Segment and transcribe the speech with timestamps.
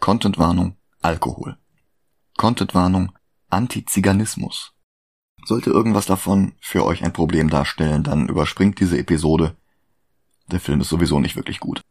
[0.00, 1.58] Contentwarnung Alkohol.
[2.38, 3.12] Contentwarnung
[3.50, 4.72] Antiziganismus.
[5.44, 9.56] Sollte irgendwas davon für euch ein Problem darstellen, dann überspringt diese Episode.
[10.50, 11.82] Der Film ist sowieso nicht wirklich gut.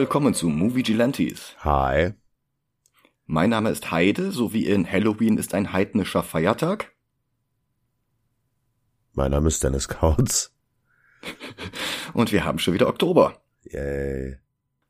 [0.00, 1.54] Willkommen zu Movie Gilantes.
[1.58, 2.14] Hi.
[3.26, 6.90] Mein Name ist Heide, so wie in Halloween ist ein heidnischer Feiertag.
[9.12, 10.54] Mein Name ist Dennis Kautz.
[12.14, 13.42] Und wir haben schon wieder Oktober.
[13.64, 14.38] Yay.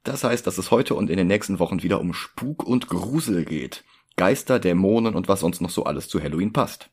[0.05, 3.45] Das heißt, dass es heute und in den nächsten Wochen wieder um Spuk und Grusel
[3.45, 3.83] geht.
[4.15, 6.89] Geister, Dämonen und was sonst noch so alles zu Halloween passt.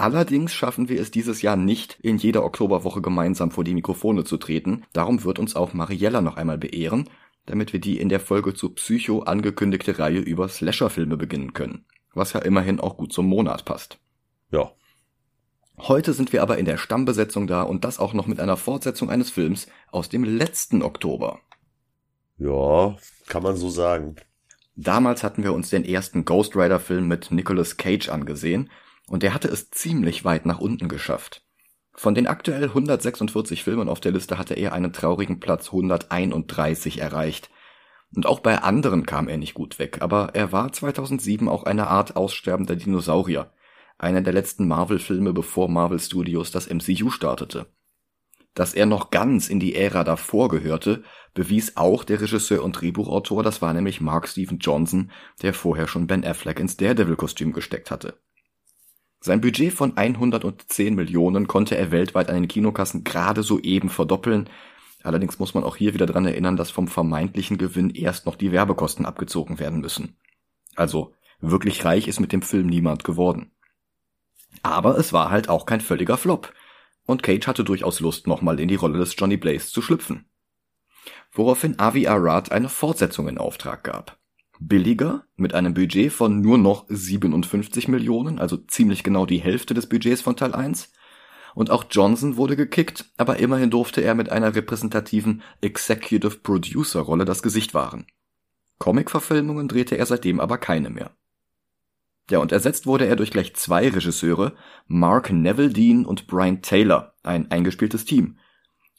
[0.00, 4.38] Allerdings schaffen wir es dieses Jahr nicht, in jeder Oktoberwoche gemeinsam vor die Mikrofone zu
[4.38, 4.84] treten.
[4.94, 7.10] Darum wird uns auch Mariella noch einmal beehren,
[7.44, 11.84] damit wir die in der Folge zu Psycho angekündigte Reihe über Slasher-Filme beginnen können.
[12.14, 13.98] Was ja immerhin auch gut zum Monat passt.
[14.50, 14.72] Ja.
[15.76, 19.10] Heute sind wir aber in der Stammbesetzung da und das auch noch mit einer Fortsetzung
[19.10, 21.40] eines Films aus dem letzten Oktober.
[22.38, 24.16] Ja, kann man so sagen.
[24.76, 28.70] Damals hatten wir uns den ersten Ghost Rider Film mit Nicolas Cage angesehen
[29.10, 31.44] und der hatte es ziemlich weit nach unten geschafft.
[31.92, 37.50] Von den aktuell 146 Filmen auf der Liste hatte er einen traurigen Platz 131 erreicht.
[38.14, 41.88] Und auch bei anderen kam er nicht gut weg, aber er war 2007 auch eine
[41.88, 43.52] Art aussterbender Dinosaurier.
[43.98, 47.66] Einer der letzten Marvel-Filme, bevor Marvel Studios das MCU startete.
[48.54, 51.02] Dass er noch ganz in die Ära davor gehörte,
[51.34, 55.10] bewies auch der Regisseur und Drehbuchautor, das war nämlich Mark Steven Johnson,
[55.42, 58.20] der vorher schon Ben Affleck ins Daredevil-Kostüm gesteckt hatte.
[59.22, 64.48] Sein Budget von 110 Millionen konnte er weltweit an den Kinokassen gerade soeben verdoppeln.
[65.02, 68.50] Allerdings muss man auch hier wieder dran erinnern, dass vom vermeintlichen Gewinn erst noch die
[68.50, 70.16] Werbekosten abgezogen werden müssen.
[70.74, 73.50] Also wirklich reich ist mit dem Film niemand geworden.
[74.62, 76.54] Aber es war halt auch kein völliger Flop.
[77.04, 80.30] Und Cage hatte durchaus Lust, nochmal in die Rolle des Johnny Blaze zu schlüpfen.
[81.32, 84.19] Woraufhin Avi Arad eine Fortsetzung in Auftrag gab
[84.60, 89.88] billiger mit einem Budget von nur noch 57 Millionen, also ziemlich genau die Hälfte des
[89.88, 90.92] Budgets von Teil 1.
[91.54, 97.24] Und auch Johnson wurde gekickt, aber immerhin durfte er mit einer repräsentativen Executive Producer Rolle
[97.24, 98.06] das Gesicht wahren.
[98.78, 101.10] Comic-Verfilmungen drehte er seitdem aber keine mehr.
[102.30, 104.54] Ja, und ersetzt wurde er durch gleich zwei Regisseure,
[104.86, 108.38] Mark Neville Dean und Brian Taylor, ein eingespieltes Team.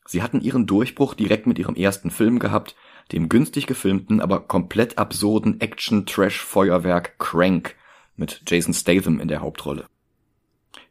[0.06, 2.76] Sie hatten ihren Durchbruch direkt mit ihrem ersten Film gehabt,
[3.12, 7.76] dem günstig gefilmten, aber komplett absurden Action-Trash-Feuerwerk Crank
[8.16, 9.86] mit Jason Statham in der Hauptrolle.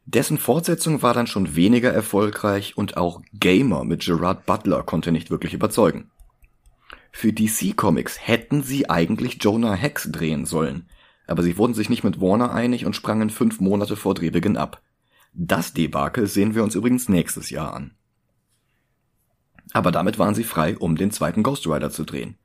[0.06, 5.31] Dessen Fortsetzung war dann schon weniger erfolgreich und auch Gamer mit Gerard Butler konnte nicht
[5.31, 6.10] wirklich überzeugen.
[7.12, 10.88] Für DC Comics hätten sie eigentlich Jonah Hex drehen sollen,
[11.27, 14.82] aber sie wurden sich nicht mit Warner einig und sprangen fünf Monate vor Drehbeginn ab.
[15.32, 17.92] Das Debakel sehen wir uns übrigens nächstes Jahr an.
[19.72, 22.36] Aber damit waren sie frei, um den zweiten Ghost Rider zu drehen.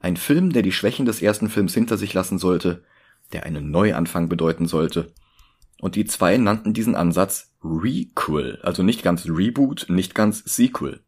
[0.00, 2.84] Ein Film, der die Schwächen des ersten Films hinter sich lassen sollte,
[3.32, 5.12] der einen Neuanfang bedeuten sollte.
[5.80, 11.00] Und die zwei nannten diesen Ansatz Requel, also nicht ganz Reboot, nicht ganz Sequel.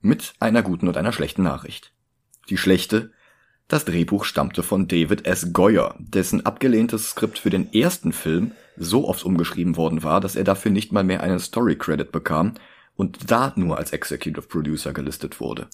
[0.00, 1.92] Mit einer guten und einer schlechten Nachricht.
[2.48, 3.12] Die schlechte,
[3.68, 5.52] das Drehbuch stammte von David S.
[5.52, 10.44] Goyer, dessen abgelehntes Skript für den ersten Film so oft umgeschrieben worden war, dass er
[10.44, 12.54] dafür nicht mal mehr einen Story Credit bekam
[12.96, 15.68] und da nur als Executive Producer gelistet wurde.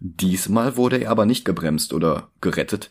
[0.00, 2.90] Diesmal wurde er aber nicht gebremst oder gerettet.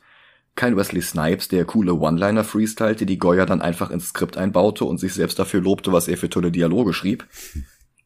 [0.55, 4.99] Kein Wesley Snipes, der coole One-Liner freestylte, die Goya dann einfach ins Skript einbaute und
[4.99, 7.25] sich selbst dafür lobte, was er für tolle Dialoge schrieb.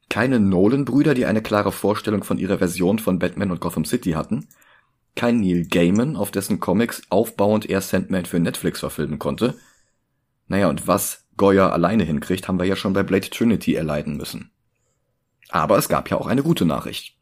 [0.10, 4.48] Keine Nolan-Brüder, die eine klare Vorstellung von ihrer Version von Batman und Gotham City hatten.
[5.16, 9.56] Kein Neil Gaiman, auf dessen Comics aufbauend er Sandman für Netflix verfilmen konnte.
[10.48, 14.52] Naja, und was Goya alleine hinkriegt, haben wir ja schon bei Blade Trinity erleiden müssen.
[15.54, 17.16] Aber es gab ja auch eine gute Nachricht.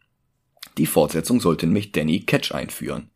[0.77, 3.11] Die Fortsetzung sollte nämlich Danny Ketch einführen.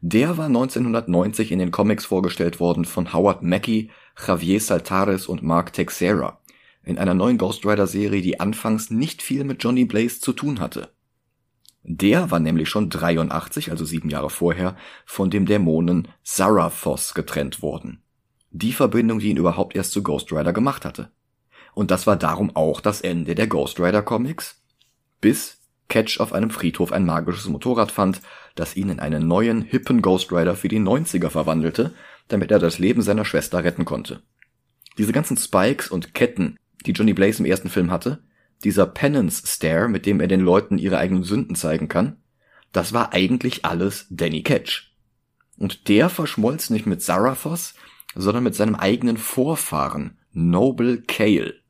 [0.00, 3.92] Der war 1990 in den Comics vorgestellt worden von Howard Mackie,
[4.26, 6.40] Javier Saltares und Mark Texera
[6.82, 10.58] in einer neuen Ghost Rider Serie, die anfangs nicht viel mit Johnny Blaze zu tun
[10.58, 10.90] hatte.
[11.84, 18.02] Der war nämlich schon 83, also sieben Jahre vorher, von dem Dämonen Zarathos getrennt worden.
[18.50, 21.12] Die Verbindung, die ihn überhaupt erst zu Ghost Rider gemacht hatte.
[21.76, 24.62] Und das war darum auch das Ende der Ghost Rider Comics,
[25.20, 25.58] bis
[25.88, 28.22] Catch auf einem Friedhof ein magisches Motorrad fand,
[28.54, 31.92] das ihn in einen neuen, hippen Ghost Rider für die 90er verwandelte,
[32.28, 34.22] damit er das Leben seiner Schwester retten konnte.
[34.96, 36.56] Diese ganzen Spikes und Ketten,
[36.86, 38.24] die Johnny Blaze im ersten Film hatte,
[38.64, 42.16] dieser Penance Stare, mit dem er den Leuten ihre eigenen Sünden zeigen kann,
[42.72, 44.96] das war eigentlich alles Danny Ketch.
[45.58, 47.74] Und der verschmolz nicht mit Zarathos,
[48.14, 51.65] sondern mit seinem eigenen Vorfahren, Noble Kale.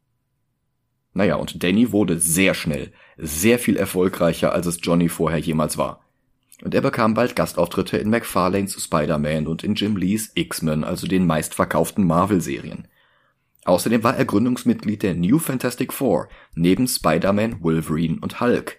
[1.17, 6.05] Naja, und Danny wurde sehr schnell, sehr viel erfolgreicher, als es Johnny vorher jemals war.
[6.63, 11.27] Und er bekam bald Gastauftritte in McFarlanes Spider-Man und in Jim Lees X-Men, also den
[11.27, 12.87] meistverkauften Marvel-Serien.
[13.65, 18.77] Außerdem war er Gründungsmitglied der New Fantastic Four, neben Spider-Man, Wolverine und Hulk.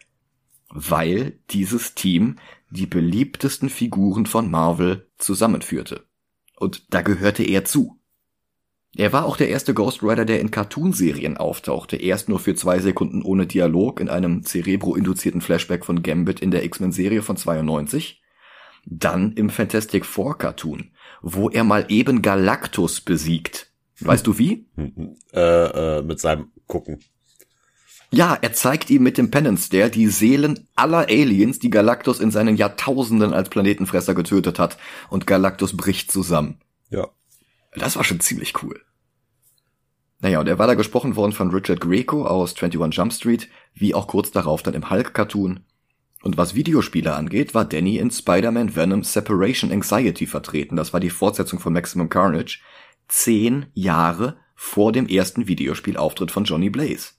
[0.69, 2.36] Weil dieses Team
[2.69, 6.06] die beliebtesten Figuren von Marvel zusammenführte.
[6.56, 8.00] Und da gehörte er zu.
[8.97, 12.79] Er war auch der erste Ghost Rider, der in Cartoonserien auftauchte, erst nur für zwei
[12.79, 18.23] Sekunden ohne Dialog in einem Cerebro-induzierten Flashback von Gambit in der X-Men-Serie von 92,
[18.88, 20.89] dann im Fantastic Four Cartoon,
[21.21, 23.71] wo er mal eben Galactus besiegt.
[23.99, 24.65] Weißt du wie?
[25.31, 26.99] Äh, äh, mit seinem Gucken.
[28.09, 32.31] Ja, er zeigt ihm mit dem Penance Stare die Seelen aller Aliens, die Galactus in
[32.31, 34.79] seinen Jahrtausenden als Planetenfresser getötet hat,
[35.11, 36.61] und Galactus bricht zusammen.
[36.89, 37.09] Ja.
[37.75, 38.81] Das war schon ziemlich cool.
[40.19, 43.94] Naja, und er war da gesprochen worden von Richard Greco aus 21 Jump Street, wie
[43.94, 45.60] auch kurz darauf dann im Hulk-Cartoon.
[46.24, 50.75] Und was Videospiele angeht, war Danny in Spider-Man Venom Separation Anxiety vertreten.
[50.75, 52.60] Das war die Fortsetzung von Maximum Carnage.
[53.08, 57.12] Zehn Jahre vor dem ersten Videospielauftritt von Johnny Blaze.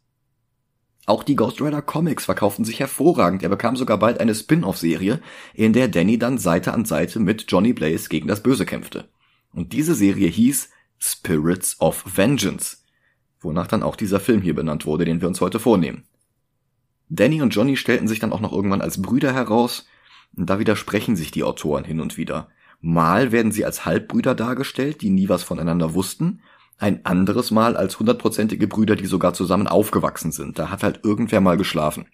[1.07, 3.43] Auch die Ghost Rider Comics verkauften sich hervorragend.
[3.43, 5.23] Er bekam sogar bald eine Spin-off-Serie,
[5.55, 9.09] in der Danny dann Seite an Seite mit Johnny Blaze gegen das Böse kämpfte.
[9.55, 10.69] Und diese Serie hieß
[10.99, 12.78] Spirits of Vengeance,
[13.49, 16.05] wonach dann auch dieser Film hier benannt wurde, den wir uns heute vornehmen.
[17.09, 19.87] Danny und Johnny stellten sich dann auch noch irgendwann als Brüder heraus,
[20.37, 22.49] und da widersprechen sich die Autoren hin und wieder.
[22.83, 26.43] Mal werden sie als Halbbrüder dargestellt, die nie was voneinander wussten,
[26.77, 30.59] ein anderes Mal als hundertprozentige Brüder, die sogar zusammen aufgewachsen sind.
[30.59, 32.07] Da hat halt irgendwer mal geschlafen.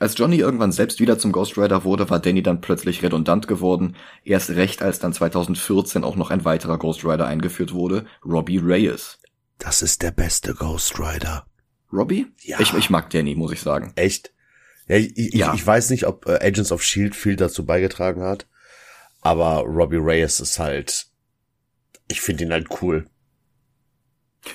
[0.00, 3.94] Als Johnny irgendwann selbst wieder zum Ghost Rider wurde, war Danny dann plötzlich redundant geworden.
[4.24, 9.20] Erst recht, als dann 2014 auch noch ein weiterer Ghost Rider eingeführt wurde, Robbie Reyes.
[9.58, 11.46] Das ist der beste Ghost Rider.
[11.92, 12.26] Robbie?
[12.42, 12.60] Ja.
[12.60, 13.92] Ich, ich mag Danny, muss ich sagen.
[13.96, 14.32] Echt?
[14.86, 15.54] Ja, ich, ich, Ja.
[15.54, 18.46] ich weiß nicht, ob äh, Agents of Shield viel dazu beigetragen hat,
[19.20, 21.06] aber Robbie Reyes ist halt,
[22.08, 23.08] ich finde ihn halt cool.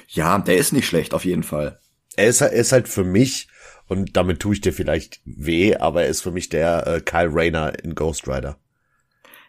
[0.07, 1.79] Ja, der ist nicht schlecht, auf jeden Fall.
[2.15, 3.47] Er ist, er ist halt für mich,
[3.87, 7.29] und damit tue ich dir vielleicht weh, aber er ist für mich der äh, Kyle
[7.33, 8.57] Rayner in Ghost Rider.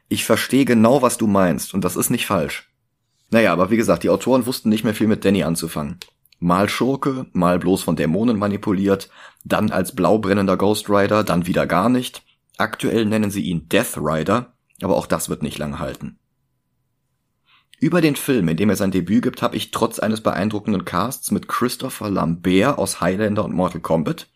[0.09, 2.71] Ich verstehe genau, was du meinst, und das ist nicht falsch.
[3.31, 5.99] Naja, aber wie gesagt, die Autoren wussten nicht mehr viel mit Danny anzufangen.
[6.41, 9.09] Mal Schurke, mal bloß von Dämonen manipuliert,
[9.45, 12.23] dann als blaubrennender Ghost Rider, dann wieder gar nicht.
[12.57, 16.19] Aktuell nennen sie ihn Death Rider, aber auch das wird nicht lange halten.
[17.81, 21.31] Über den Film, in dem er sein Debüt gibt, habe ich trotz eines beeindruckenden Casts
[21.31, 24.29] mit Christopher Lambert aus Highlander und Mortal Kombat,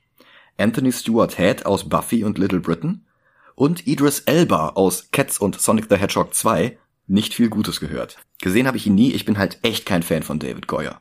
[0.56, 3.06] Anthony Stewart Head aus Buffy und Little Britain
[3.55, 8.19] und Idris Elba aus Cats und Sonic the Hedgehog 2 nicht viel Gutes gehört.
[8.40, 11.00] Gesehen habe ich ihn nie, ich bin halt echt kein Fan von David Goyer.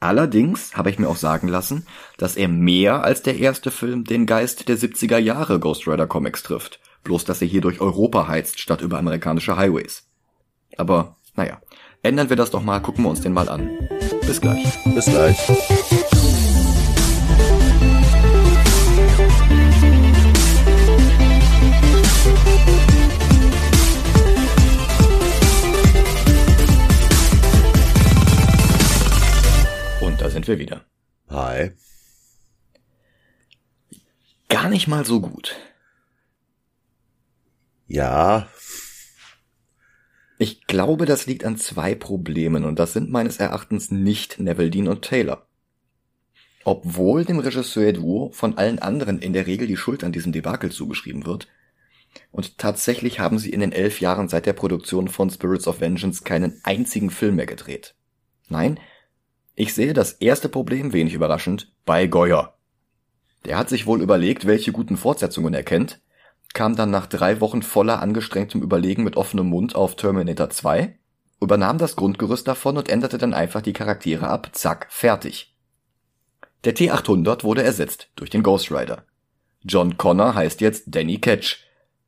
[0.00, 1.86] Allerdings habe ich mir auch sagen lassen,
[2.18, 6.42] dass er mehr als der erste Film den Geist der 70er Jahre Ghost Rider Comics
[6.42, 10.06] trifft, bloß dass er hier durch Europa heizt statt über amerikanische Highways.
[10.76, 11.60] Aber naja,
[12.02, 13.70] ändern wir das doch mal, gucken wir uns den mal an.
[14.26, 14.78] Bis gleich.
[14.94, 15.38] Bis gleich.
[30.34, 30.84] Sind wir wieder.
[31.30, 31.70] Hi.
[34.48, 35.56] Gar nicht mal so gut.
[37.86, 38.48] Ja,
[40.38, 44.88] Ich glaube, das liegt an zwei Problemen und das sind meines Erachtens nicht Neville Dean
[44.88, 45.46] und Taylor.
[46.64, 50.72] Obwohl dem Regisseur Duo von allen anderen in der Regel die Schuld an diesem Debakel
[50.72, 51.46] zugeschrieben wird.
[52.32, 56.24] Und tatsächlich haben sie in den elf Jahren seit der Produktion von Spirits of Vengeance
[56.24, 57.94] keinen einzigen Film mehr gedreht.
[58.48, 58.80] Nein,
[59.54, 62.56] ich sehe das erste Problem, wenig überraschend, bei Goyer.
[63.44, 66.00] Der hat sich wohl überlegt, welche guten Fortsetzungen er kennt,
[66.54, 70.98] kam dann nach drei Wochen voller angestrengtem Überlegen mit offenem Mund auf Terminator 2,
[71.40, 75.54] übernahm das Grundgerüst davon und änderte dann einfach die Charaktere ab, zack, fertig.
[76.64, 79.04] Der T800 wurde ersetzt durch den Ghost Rider.
[79.62, 81.64] John Connor heißt jetzt Danny Ketch.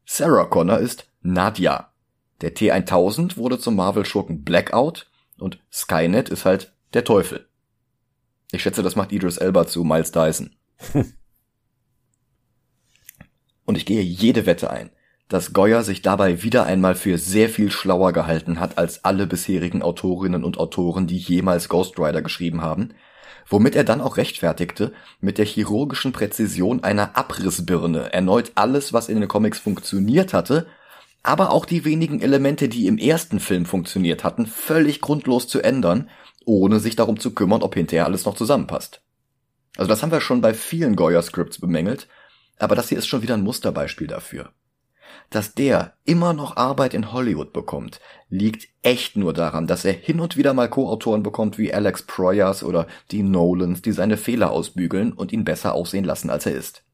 [0.07, 1.93] Sarah Connor ist Nadia.
[2.41, 7.49] Der T1000 wurde zum Marvel-Schurken Blackout und Skynet ist halt der Teufel.
[8.53, 10.57] Ich schätze, das macht Idris Elba zu Miles Dyson.
[13.65, 14.91] Und ich gehe jede Wette ein,
[15.29, 19.83] dass Goyer sich dabei wieder einmal für sehr viel schlauer gehalten hat als alle bisherigen
[19.83, 22.95] Autorinnen und Autoren, die jemals Ghost Rider geschrieben haben,
[23.49, 29.19] womit er dann auch rechtfertigte, mit der chirurgischen Präzision einer Abrissbirne erneut alles, was in
[29.19, 30.69] den Comics funktioniert hatte,
[31.25, 36.09] aber auch die wenigen Elemente, die im ersten Film funktioniert hatten, völlig grundlos zu ändern,
[36.47, 39.03] ohne sich darum zu kümmern, ob hinterher alles noch zusammenpasst.
[39.77, 42.09] Also das haben wir schon bei vielen Goya-Scripts bemängelt,
[42.59, 44.53] aber das hier ist schon wieder ein Musterbeispiel dafür.
[45.29, 50.21] Dass der immer noch Arbeit in Hollywood bekommt, liegt echt nur daran, dass er hin
[50.21, 55.13] und wieder mal Co-Autoren bekommt wie Alex Proyas oder die Nolans, die seine Fehler ausbügeln
[55.13, 56.85] und ihn besser aussehen lassen, als er ist.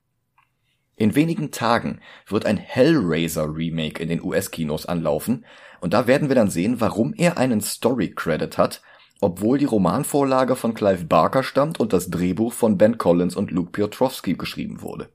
[0.96, 5.44] In wenigen Tagen wird ein Hellraiser Remake in den US-Kinos anlaufen
[5.80, 8.82] und da werden wir dann sehen, warum er einen Story-Credit hat,
[9.22, 13.70] obwohl die Romanvorlage von Clive Barker stammt und das Drehbuch von Ben Collins und Luke
[13.70, 15.08] Piotrowski geschrieben wurde.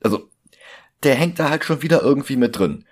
[0.00, 0.30] Also,
[1.02, 2.84] der hängt da halt schon wieder irgendwie mit drin.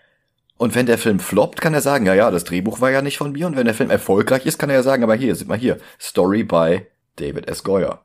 [0.56, 3.16] Und wenn der Film floppt, kann er sagen, ja, ja, das Drehbuch war ja nicht
[3.16, 3.46] von mir.
[3.46, 5.78] Und wenn der Film erfolgreich ist, kann er ja sagen, aber hier, sieht mal hier,
[6.00, 7.62] Story by David S.
[7.62, 8.04] Goyer.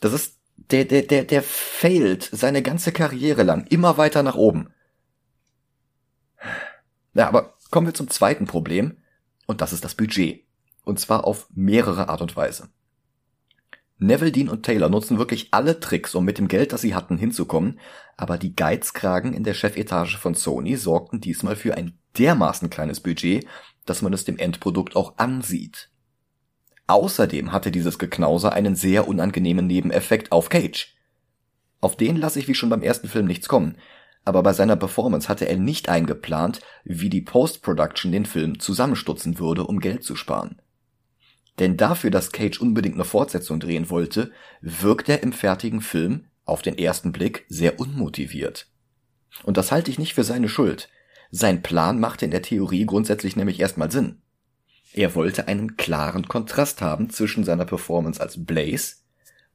[0.00, 4.68] Das ist, der, der, der, der failt seine ganze Karriere lang immer weiter nach oben.
[7.14, 8.98] Ja, aber kommen wir zum zweiten Problem.
[9.46, 10.45] Und das ist das Budget.
[10.86, 12.68] Und zwar auf mehrere Art und Weise.
[13.98, 17.18] Neville, Dean und Taylor nutzen wirklich alle Tricks, um mit dem Geld, das sie hatten,
[17.18, 17.80] hinzukommen,
[18.16, 23.46] aber die Geizkragen in der Chefetage von Sony sorgten diesmal für ein dermaßen kleines Budget,
[23.84, 25.90] dass man es dem Endprodukt auch ansieht.
[26.86, 30.94] Außerdem hatte dieses Geknauser einen sehr unangenehmen Nebeneffekt auf Cage.
[31.80, 33.76] Auf den lasse ich wie schon beim ersten Film nichts kommen,
[34.24, 39.64] aber bei seiner Performance hatte er nicht eingeplant, wie die Post-Production den Film zusammenstutzen würde,
[39.64, 40.60] um Geld zu sparen.
[41.58, 46.62] Denn dafür, dass Cage unbedingt eine Fortsetzung drehen wollte, wirkt er im fertigen Film auf
[46.62, 48.68] den ersten Blick sehr unmotiviert.
[49.42, 50.88] Und das halte ich nicht für seine Schuld.
[51.30, 54.22] Sein Plan machte in der Theorie grundsätzlich nämlich erstmal Sinn.
[54.92, 58.96] Er wollte einen klaren Kontrast haben zwischen seiner Performance als Blaze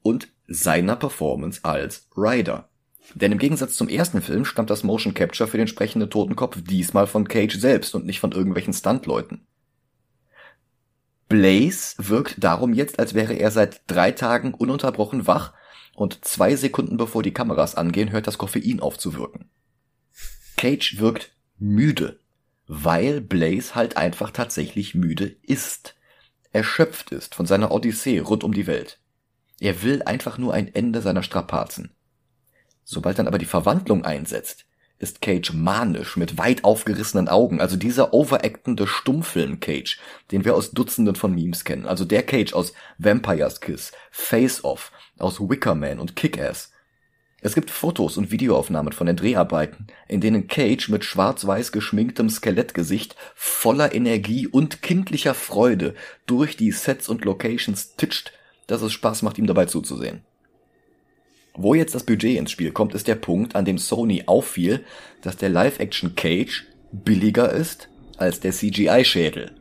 [0.04, 2.70] und seiner Performance als Ryder.
[3.16, 7.08] Denn im Gegensatz zum ersten Film stammt das Motion Capture für den sprechenden Totenkopf diesmal
[7.08, 9.48] von Cage selbst und nicht von irgendwelchen Stuntleuten.
[11.32, 15.54] Blaze wirkt darum jetzt, als wäre er seit drei Tagen ununterbrochen wach
[15.96, 19.50] und zwei Sekunden bevor die Kameras angehen, hört das Koffein auf zu wirken.
[20.58, 22.20] Cage wirkt müde,
[22.68, 25.96] weil Blaze halt einfach tatsächlich müde ist.
[26.52, 29.00] Erschöpft ist von seiner Odyssee rund um die Welt.
[29.62, 31.96] Er will einfach nur ein Ende seiner Strapazen.
[32.84, 34.66] Sobald dann aber die Verwandlung einsetzt,
[35.02, 40.00] ist Cage manisch mit weit aufgerissenen Augen, also dieser overactende Stummfilm-Cage,
[40.32, 44.92] den wir aus Dutzenden von Memes kennen, also der Cage aus Vampire's Kiss, Face Off,
[45.18, 46.72] aus Wicker Man und Kick-Ass.
[47.44, 53.16] Es gibt Fotos und Videoaufnahmen von den Dreharbeiten, in denen Cage mit schwarz-weiß geschminktem Skelettgesicht
[53.34, 55.96] voller Energie und kindlicher Freude
[56.28, 58.34] durch die Sets und Locations titscht,
[58.68, 60.22] dass es Spaß macht, ihm dabei zuzusehen.
[61.64, 64.84] Wo jetzt das Budget ins Spiel kommt, ist der Punkt, an dem Sony auffiel,
[65.22, 67.88] dass der Live-Action Cage billiger ist
[68.18, 69.52] als der CGI-Schädel.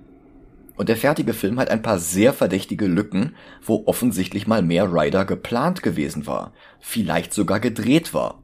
[0.76, 5.26] Und der fertige Film hat ein paar sehr verdächtige Lücken, wo offensichtlich mal mehr Rider
[5.26, 8.42] geplant gewesen war, vielleicht sogar gedreht war.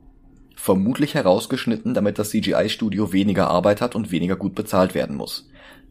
[0.55, 5.49] Vermutlich herausgeschnitten, damit das CGI-Studio weniger Arbeit hat und weniger gut bezahlt werden muss.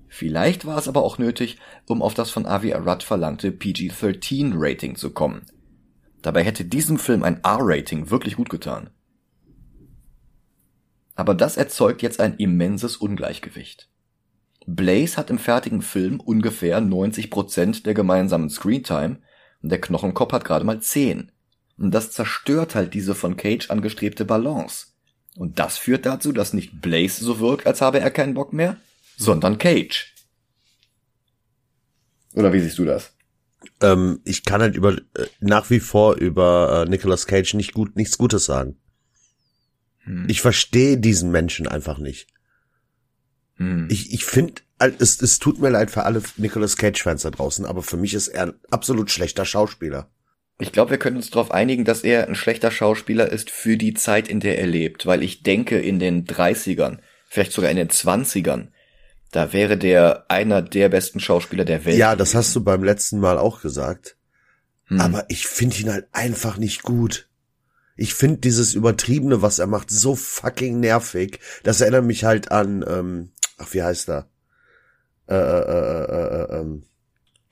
[0.07, 1.57] Vielleicht war es aber auch nötig,
[1.87, 5.47] um auf das von Avi Arad verlangte PG-13-Rating zu kommen,
[6.25, 8.89] Dabei hätte diesem Film ein R-Rating wirklich gut getan.
[11.13, 13.91] Aber das erzeugt jetzt ein immenses Ungleichgewicht.
[14.65, 19.19] Blaze hat im fertigen Film ungefähr 90% der gemeinsamen Screentime
[19.61, 21.31] und der Knochenkopf hat gerade mal 10.
[21.77, 24.87] Und das zerstört halt diese von Cage angestrebte Balance.
[25.35, 28.77] Und das führt dazu, dass nicht Blaze so wirkt, als habe er keinen Bock mehr,
[29.15, 30.11] sondern Cage.
[32.33, 33.14] Oder wie siehst du das?
[33.81, 37.95] Ähm, ich kann halt über äh, nach wie vor über äh, Nicolas Cage nicht gut
[37.95, 38.77] nichts Gutes sagen.
[39.99, 40.25] Hm.
[40.27, 42.27] Ich verstehe diesen Menschen einfach nicht.
[43.55, 43.87] Hm.
[43.89, 47.65] Ich ich finde es, es tut mir leid für alle Nicolas Cage Fans da draußen,
[47.65, 50.09] aber für mich ist er ein absolut schlechter Schauspieler.
[50.59, 53.93] Ich glaube, wir können uns darauf einigen, dass er ein schlechter Schauspieler ist für die
[53.93, 57.89] Zeit, in der er lebt, weil ich denke, in den 30ern, vielleicht sogar in den
[57.89, 58.69] 20ern,
[59.31, 61.97] da wäre der einer der besten Schauspieler der Welt.
[61.97, 64.17] Ja, das hast du beim letzten Mal auch gesagt.
[64.85, 65.01] Hm.
[65.01, 67.29] Aber ich finde ihn halt einfach nicht gut.
[67.97, 71.39] Ich finde dieses Übertriebene, was er macht, so fucking nervig.
[71.63, 74.27] Das erinnert mich halt an, ähm, ach, wie heißt er?
[75.27, 76.83] Äh, äh, äh, äh, äh, ähm.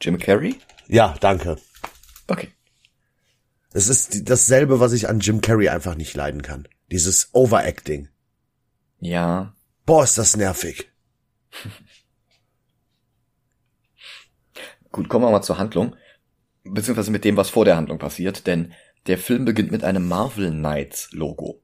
[0.02, 0.60] Jim Carrey?
[0.88, 1.58] Ja, danke.
[2.28, 2.50] Okay.
[3.72, 6.68] Es ist dasselbe, was ich an Jim Carrey einfach nicht leiden kann.
[6.92, 8.10] Dieses Overacting.
[9.00, 9.56] Ja.
[9.86, 10.93] Boah, ist das nervig.
[14.92, 15.96] Gut, kommen wir mal zur Handlung.
[16.64, 18.74] beziehungsweise mit dem, was vor der Handlung passiert, denn
[19.08, 21.62] der Film beginnt mit einem Marvel Knights Logo.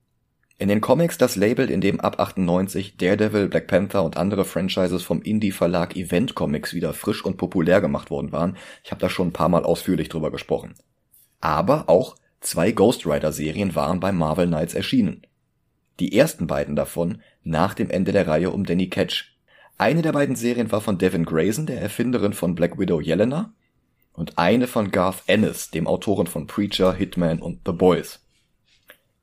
[0.57, 5.03] In den Comics das Label, in dem ab 98 Daredevil, Black Panther und andere Franchises
[5.03, 8.57] vom Indie-Verlag Event Comics wieder frisch und populär gemacht worden waren.
[8.83, 10.73] Ich habe da schon ein paar Mal ausführlich drüber gesprochen.
[11.39, 15.21] Aber auch zwei Ghost Rider-Serien waren bei Marvel Knights erschienen.
[16.01, 19.28] Die ersten beiden davon nach dem Ende der Reihe um Danny Ketch.
[19.79, 23.53] Eine der beiden Serien war von Devin Grayson, der Erfinderin von Black Widow Yelena,
[24.11, 28.19] und eine von Garth Ennis, dem Autoren von Preacher, Hitman und The Boys.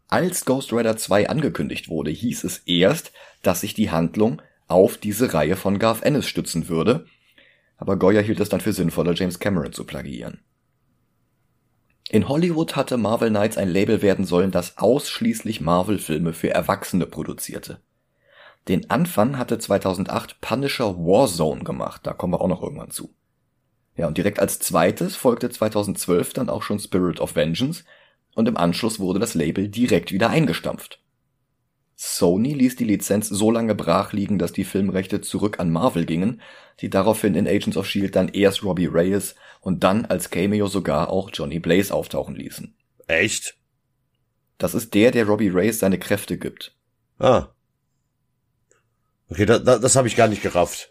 [0.08, 5.34] Als Ghost Rider 2 angekündigt wurde, hieß es erst, dass sich die Handlung auf diese
[5.34, 7.04] Reihe von Garth Ennis stützen würde,
[7.76, 10.40] aber Goya hielt es dann für sinnvoller, James Cameron zu plagiieren.
[12.08, 17.82] In Hollywood hatte Marvel Knights ein Label werden sollen, das ausschließlich Marvel-Filme für Erwachsene produzierte.
[18.68, 23.14] Den Anfang hatte 2008 Punisher Warzone gemacht, da kommen wir auch noch irgendwann zu.
[23.96, 27.84] Ja, und direkt als zweites folgte 2012 dann auch schon Spirit of Vengeance,
[28.34, 31.00] und im Anschluss wurde das Label direkt wieder eingestampft.
[31.94, 36.42] Sony ließ die Lizenz so lange brach liegen, dass die Filmrechte zurück an Marvel gingen,
[36.80, 41.08] die daraufhin in Agents of Shield dann erst Robbie Reyes und dann als Cameo sogar
[41.08, 42.74] auch Johnny Blaze auftauchen ließen.
[43.06, 43.56] Echt?
[44.58, 46.76] Das ist der, der Robbie Reyes seine Kräfte gibt.
[47.18, 47.48] Ah.
[49.28, 50.90] Okay, da, da, das habe ich gar nicht gerafft.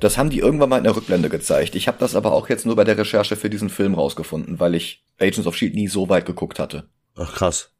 [0.00, 1.74] Das haben die irgendwann mal in der Rückblende gezeigt.
[1.74, 4.74] Ich habe das aber auch jetzt nur bei der Recherche für diesen Film rausgefunden, weil
[4.74, 6.88] ich Agents of Shield nie so weit geguckt hatte.
[7.16, 7.72] Ach krass.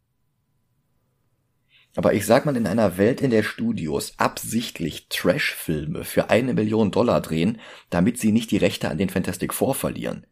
[1.95, 6.91] Aber ich sag mal, in einer Welt, in der Studios absichtlich Trash-Filme für eine Million
[6.91, 7.59] Dollar drehen,
[7.91, 10.27] damit sie nicht die Rechte an den Fantastic Four verlieren,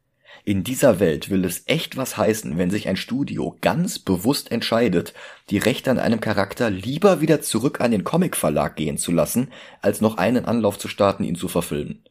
[0.45, 5.15] in dieser Welt will es echt was heißen, wenn sich ein Studio ganz bewusst entscheidet,
[5.51, 9.49] die Rechte an einem Charakter lieber wieder zurück an den Comic-Verlag gehen zu lassen,
[9.83, 12.05] als noch einen Anlauf zu starten, ihn zu verfilmen.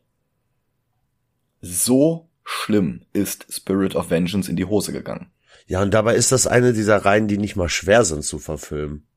[1.62, 5.32] So schlimm ist Spirit of Vengeance in die Hose gegangen.
[5.68, 9.08] Ja, und dabei ist das eine dieser Reihen, die nicht mal schwer sind zu verfilmen.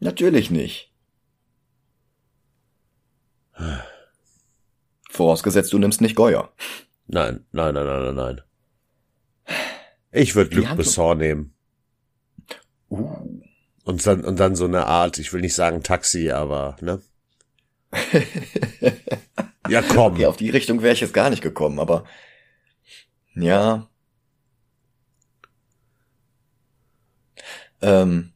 [0.00, 0.92] Natürlich nicht.
[5.10, 6.50] Vorausgesetzt, du nimmst nicht Goya.
[7.06, 8.40] Nein, nein, nein, nein, nein, nein.
[10.10, 11.54] Ich würde Luc Besson nehmen.
[12.90, 13.42] Uh.
[13.84, 17.02] Und dann, und dann so eine Art, ich will nicht sagen Taxi, aber, ne?
[19.68, 20.14] ja, komm.
[20.14, 22.04] Okay, auf die Richtung wäre ich jetzt gar nicht gekommen, aber
[23.34, 23.88] ja.
[27.82, 28.32] Ähm,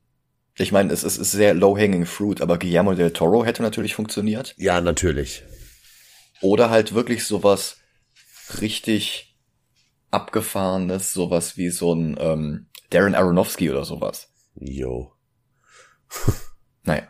[0.57, 4.54] ich meine, es, es ist sehr low-hanging fruit, aber Guillermo del Toro hätte natürlich funktioniert.
[4.59, 5.44] Ja, natürlich.
[6.40, 7.77] Oder halt wirklich sowas
[8.61, 9.37] richtig
[10.11, 14.32] abgefahrenes, sowas wie so ein ähm, Darren Aronofsky oder sowas.
[14.54, 15.12] Jo.
[16.84, 17.08] naja.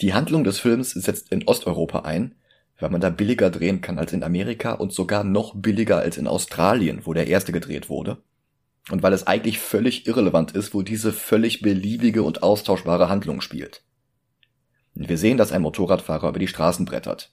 [0.00, 2.34] Die Handlung des Films setzt in Osteuropa ein,
[2.78, 6.26] weil man da billiger drehen kann als in Amerika und sogar noch billiger als in
[6.26, 8.22] Australien, wo der erste gedreht wurde.
[8.90, 13.82] Und weil es eigentlich völlig irrelevant ist, wo diese völlig beliebige und austauschbare Handlung spielt.
[14.94, 17.32] wir sehen, dass ein Motorradfahrer über die Straßen brettert.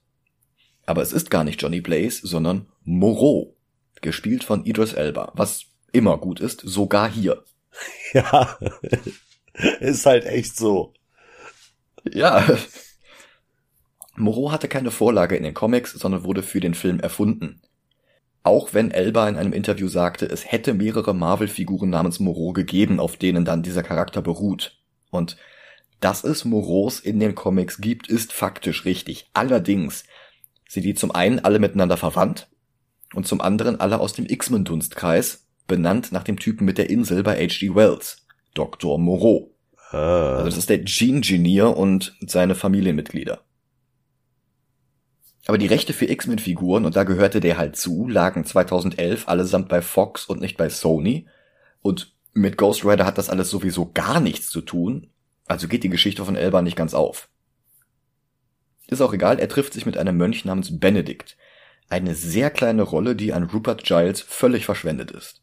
[0.86, 3.56] Aber es ist gar nicht Johnny Blaze, sondern Moreau,
[4.02, 7.44] gespielt von Idris Elba, was immer gut ist, sogar hier.
[8.14, 8.60] Ja,
[9.80, 10.94] ist halt echt so.
[12.12, 12.46] Ja.
[14.16, 17.62] Moreau hatte keine Vorlage in den Comics, sondern wurde für den Film erfunden.
[18.44, 23.16] Auch wenn Elba in einem Interview sagte, es hätte mehrere Marvel-Figuren namens Moreau gegeben, auf
[23.18, 24.78] denen dann dieser Charakter beruht.
[25.12, 25.38] Und
[26.00, 29.30] dass es Moreaus in den Comics gibt, ist faktisch richtig.
[29.34, 30.04] Allerdings
[30.72, 32.48] sind die zum einen alle miteinander verwandt,
[33.14, 37.36] und zum anderen alle aus dem X-Men-Dunstkreis, benannt nach dem Typen mit der Insel bei
[37.36, 37.76] H.G.
[37.76, 38.98] Wells, Dr.
[38.98, 39.54] Moreau.
[39.90, 40.36] Ah.
[40.36, 43.42] Also das ist der Gene Engineer und seine Familienmitglieder.
[45.46, 49.82] Aber die Rechte für X-Men-Figuren, und da gehörte der halt zu, lagen 2011 allesamt bei
[49.82, 51.28] Fox und nicht bei Sony.
[51.82, 55.10] Und mit Ghost Rider hat das alles sowieso gar nichts zu tun,
[55.48, 57.28] also geht die Geschichte von Elba nicht ganz auf.
[58.92, 61.38] Ist auch egal, er trifft sich mit einem Mönch namens Benedikt,
[61.90, 65.42] eine sehr kleine Rolle, die an Rupert Giles völlig verschwendet ist.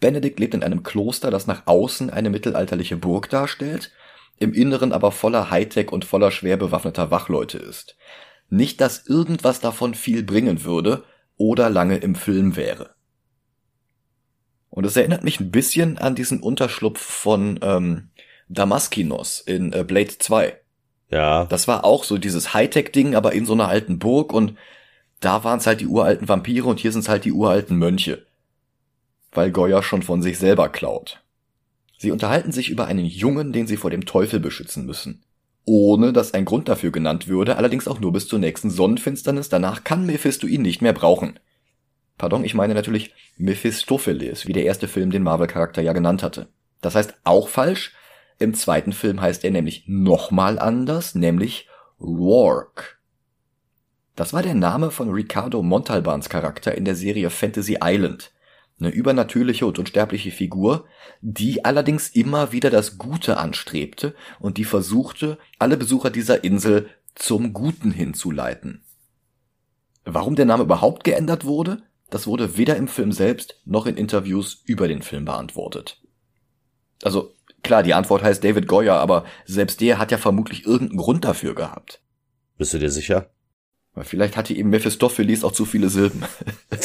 [0.00, 3.92] Benedict lebt in einem Kloster, das nach außen eine mittelalterliche Burg darstellt,
[4.40, 7.96] im Inneren aber voller Hightech und voller schwer bewaffneter Wachleute ist.
[8.50, 11.04] Nicht, dass irgendwas davon viel bringen würde
[11.36, 12.96] oder lange im Film wäre.
[14.70, 18.10] Und es erinnert mich ein bisschen an diesen Unterschlupf von ähm,
[18.48, 20.58] Damaskinos in äh, Blade 2.
[21.10, 21.46] Ja.
[21.46, 24.54] Das war auch so dieses Hightech-Ding, aber in so einer alten Burg und
[25.20, 28.26] da waren es halt die uralten Vampire und hier sind es halt die uralten Mönche.
[29.32, 31.22] Weil Goya schon von sich selber klaut.
[31.98, 35.22] Sie unterhalten sich über einen Jungen, den sie vor dem Teufel beschützen müssen.
[35.64, 39.84] Ohne dass ein Grund dafür genannt würde, allerdings auch nur bis zur nächsten Sonnenfinsternis, danach
[39.84, 41.38] kann Mephisto ihn nicht mehr brauchen.
[42.16, 46.48] Pardon, ich meine natürlich Mephistopheles, wie der erste Film den Marvel-Charakter ja genannt hatte.
[46.80, 47.92] Das heißt auch falsch.
[48.38, 51.68] Im zweiten Film heißt er nämlich nochmal anders, nämlich
[52.00, 52.84] Rourke.
[54.14, 58.32] Das war der Name von Ricardo Montalbans Charakter in der Serie Fantasy Island.
[58.80, 60.86] Eine übernatürliche und unsterbliche Figur,
[61.20, 67.52] die allerdings immer wieder das Gute anstrebte und die versuchte, alle Besucher dieser Insel zum
[67.52, 68.84] Guten hinzuleiten.
[70.04, 74.62] Warum der Name überhaupt geändert wurde, das wurde weder im Film selbst noch in Interviews
[74.64, 76.00] über den Film beantwortet.
[77.02, 77.34] Also
[77.68, 81.54] klar, die Antwort heißt David Goyer, aber selbst der hat ja vermutlich irgendeinen Grund dafür
[81.54, 82.02] gehabt.
[82.56, 83.30] Bist du dir sicher?
[84.00, 86.24] Vielleicht hatte ihm Mephistopheles auch zu viele Silben.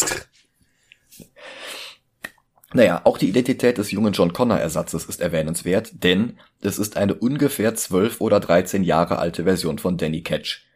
[2.73, 7.15] naja, auch die Identität des jungen John Connor Ersatzes ist erwähnenswert, denn es ist eine
[7.15, 10.67] ungefähr zwölf oder dreizehn Jahre alte Version von Danny Ketch.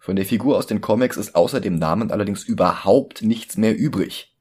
[0.00, 4.34] Von der Figur aus den Comics ist außer dem Namen allerdings überhaupt nichts mehr übrig.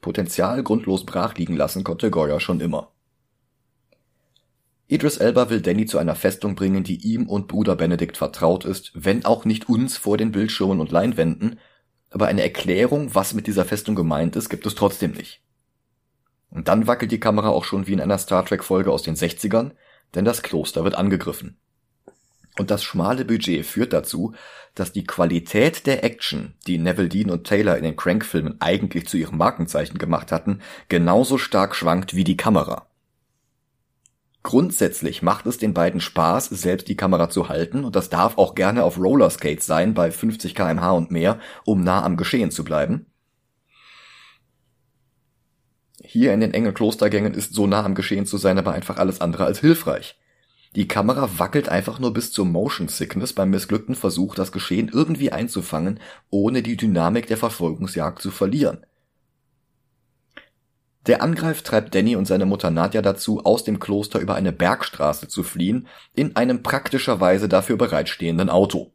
[0.00, 2.92] Potenzial grundlos brach liegen lassen konnte Goya schon immer.
[4.88, 8.92] Idris Elba will Danny zu einer Festung bringen, die ihm und Bruder Benedikt vertraut ist,
[8.94, 11.58] wenn auch nicht uns vor den Bildschirmen und Leinwänden,
[12.10, 15.42] aber eine Erklärung, was mit dieser Festung gemeint ist, gibt es trotzdem nicht.
[16.50, 19.16] Und dann wackelt die Kamera auch schon wie in einer Star Trek Folge aus den
[19.16, 19.72] 60ern,
[20.14, 21.58] denn das Kloster wird angegriffen.
[22.58, 24.34] Und das schmale Budget führt dazu,
[24.74, 29.16] dass die Qualität der Action, die Neville Dean und Taylor in den Crank-Filmen eigentlich zu
[29.16, 32.86] ihrem Markenzeichen gemacht hatten, genauso stark schwankt wie die Kamera.
[34.46, 38.54] Grundsätzlich macht es den beiden Spaß, selbst die Kamera zu halten, und das darf auch
[38.54, 43.06] gerne auf Rollerskates sein, bei 50 kmh und mehr, um nah am Geschehen zu bleiben.
[46.00, 49.20] Hier in den engen Klostergängen ist so nah am Geschehen zu sein aber einfach alles
[49.20, 50.16] andere als hilfreich.
[50.76, 55.32] Die Kamera wackelt einfach nur bis zur Motion Sickness beim missglückten Versuch, das Geschehen irgendwie
[55.32, 55.98] einzufangen,
[56.30, 58.86] ohne die Dynamik der Verfolgungsjagd zu verlieren.
[61.06, 65.28] Der Angreif treibt Danny und seine Mutter Nadja dazu, aus dem Kloster über eine Bergstraße
[65.28, 68.92] zu fliehen, in einem praktischerweise dafür bereitstehenden Auto.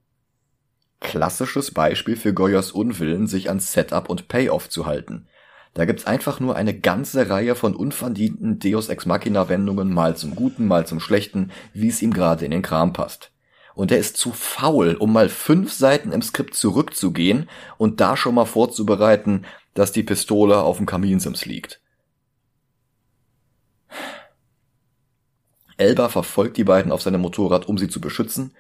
[1.00, 5.28] Klassisches Beispiel für Goyers Unwillen, sich an Setup und Payoff zu halten.
[5.74, 10.36] Da gibt's einfach nur eine ganze Reihe von unverdienten Deus Ex Machina Wendungen, mal zum
[10.36, 13.32] Guten, mal zum Schlechten, wie es ihm gerade in den Kram passt.
[13.74, 18.36] Und er ist zu faul, um mal fünf Seiten im Skript zurückzugehen und da schon
[18.36, 21.81] mal vorzubereiten, dass die Pistole auf dem Kaminsims liegt.
[25.82, 28.54] Elba verfolgt die beiden auf seinem Motorrad, um sie zu beschützen,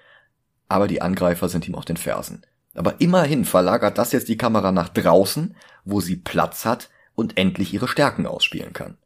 [0.67, 2.41] aber die Angreifer sind ihm auf den Fersen.
[2.73, 5.55] Aber immerhin verlagert das jetzt die Kamera nach draußen,
[5.85, 8.97] wo sie Platz hat, und endlich ihre Stärken ausspielen kann.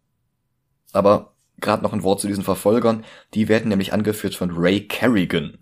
[0.94, 5.58] Aber gerade noch ein Wort zu diesen Verfolgern, die werden nämlich angeführt von Ray Kerrigan.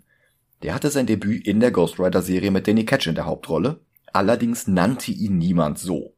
[0.62, 3.80] Der hatte sein Debüt in der Ghost Rider Serie mit Danny Ketch in der Hauptrolle,
[4.12, 6.14] allerdings nannte ihn niemand so.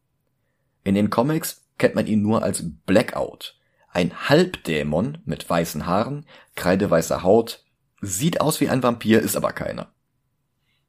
[0.85, 3.56] In den Comics kennt man ihn nur als Blackout,
[3.97, 7.65] ein Halbdämon mit weißen Haaren, kreideweißer Haut,
[8.03, 9.89] sieht aus wie ein Vampir, ist aber keiner.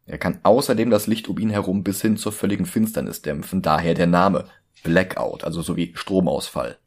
[0.05, 3.93] Er kann außerdem das Licht um ihn herum bis hin zur völligen Finsternis dämpfen, daher
[3.93, 4.49] der Name
[4.83, 6.79] Blackout, also sowie Stromausfall.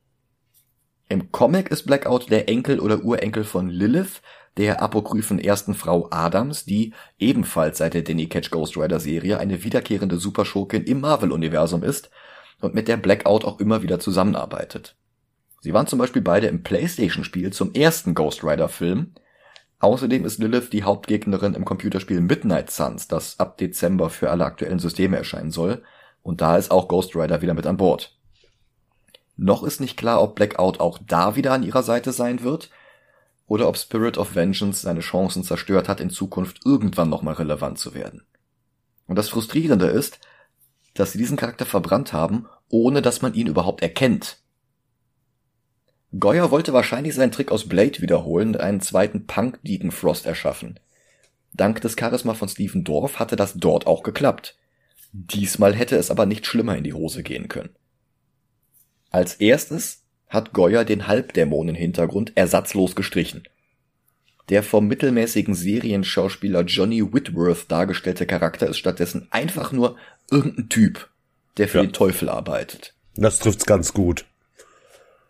[1.09, 4.20] Im Comic ist Blackout der Enkel oder Urenkel von Lilith,
[4.59, 9.64] der apokryphen ersten Frau Adams, die ebenfalls seit der Danny Catch Ghost Rider Serie eine
[9.64, 12.11] wiederkehrende Superschurkin im Marvel-Universum ist
[12.61, 14.96] und mit der Blackout auch immer wieder zusammenarbeitet.
[15.61, 19.14] Sie waren zum Beispiel beide im PlayStation-Spiel zum ersten Ghost Rider-Film.
[19.79, 24.79] Außerdem ist Lilith die Hauptgegnerin im Computerspiel Midnight Suns, das ab Dezember für alle aktuellen
[24.79, 25.83] Systeme erscheinen soll,
[26.23, 28.18] und da ist auch Ghost Rider wieder mit an Bord.
[29.37, 32.70] Noch ist nicht klar, ob Blackout auch da wieder an ihrer Seite sein wird,
[33.46, 37.94] oder ob Spirit of Vengeance seine Chancen zerstört hat, in Zukunft irgendwann nochmal relevant zu
[37.94, 38.23] werden.
[39.07, 40.20] Und das Frustrierende ist,
[40.94, 44.39] dass sie diesen Charakter verbrannt haben, ohne dass man ihn überhaupt erkennt.
[46.18, 50.81] Goyer wollte wahrscheinlich seinen Trick aus Blade wiederholen und einen zweiten Punk-Deacon Frost erschaffen.
[51.53, 54.57] Dank des Charisma von Stephen Dorff hatte das dort auch geklappt.
[55.12, 57.70] Diesmal hätte es aber nicht schlimmer in die Hose gehen können.
[59.11, 63.42] Als erstes hat Goyer den Halbdämonen-Hintergrund ersatzlos gestrichen.
[64.49, 69.96] Der vom mittelmäßigen Serienschauspieler Johnny Whitworth dargestellte Charakter ist stattdessen einfach nur
[70.31, 71.09] irgendein Typ,
[71.57, 71.85] der für ja.
[71.85, 72.94] den Teufel arbeitet.
[73.16, 74.25] Das trifft's ganz gut.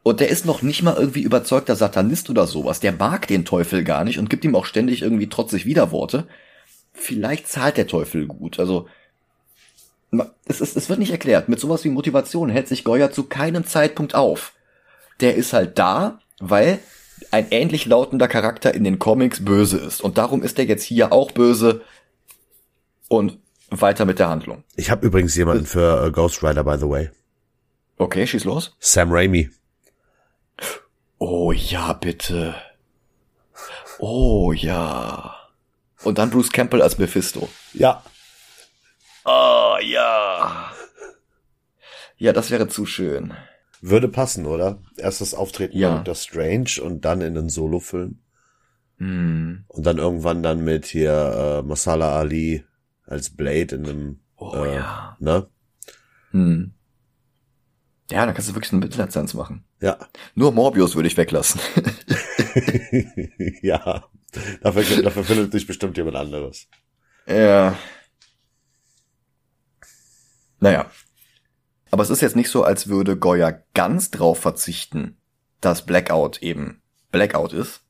[0.03, 2.81] Und der ist noch nicht mal irgendwie überzeugter Satanist oder sowas.
[2.81, 6.27] Der mag den Teufel gar nicht und gibt ihm auch ständig irgendwie trotzig Widerworte.
[6.93, 8.59] Vielleicht zahlt der Teufel gut.
[8.59, 8.89] Also
[10.47, 11.49] es, ist, es wird nicht erklärt.
[11.49, 14.55] Mit sowas wie Motivation hält sich Goya zu keinem Zeitpunkt auf.
[15.21, 16.79] Der ist halt da, weil
[17.31, 20.01] ein ähnlich lautender Charakter in den Comics böse ist.
[20.01, 21.83] Und darum ist er jetzt hier auch böse.
[23.09, 23.39] Und
[23.71, 24.65] weiter mit der Handlung.
[24.77, 27.11] Ich habe übrigens jemanden für uh, Ghost Rider, by the way.
[27.99, 28.75] Okay, schieß los.
[28.81, 29.51] Sam Raimi.
[31.23, 32.55] Oh ja, bitte.
[33.99, 35.37] Oh ja.
[36.03, 37.51] Und dann Bruce Campbell als Mephisto.
[37.75, 38.03] Ja.
[39.27, 40.73] Oh ja.
[42.17, 43.35] Ja, das wäre zu schön.
[43.83, 44.79] Würde passen, oder?
[44.97, 45.91] Erstes Auftreten Ja.
[45.91, 48.19] bei Doctor Strange und dann in den Solo-Film.
[48.97, 49.65] Hm.
[49.69, 52.65] Und dann irgendwann dann mit hier äh, Masala Ali
[53.07, 55.17] als Blade in einem, Oh äh, ja.
[55.21, 55.49] ne?
[56.31, 56.73] Hm.
[58.11, 59.65] Ja, dann kannst du wirklich eine Mitleidstanz machen.
[59.81, 59.99] Ja.
[60.35, 61.61] Nur Morbius würde ich weglassen.
[63.62, 64.05] ja.
[64.62, 66.69] Dafür, dafür findet sich bestimmt jemand anderes.
[67.27, 67.77] Ja.
[70.61, 70.90] Naja.
[71.90, 75.16] Aber es ist jetzt nicht so, als würde Goya ganz drauf verzichten,
[75.61, 77.83] dass Blackout eben Blackout ist.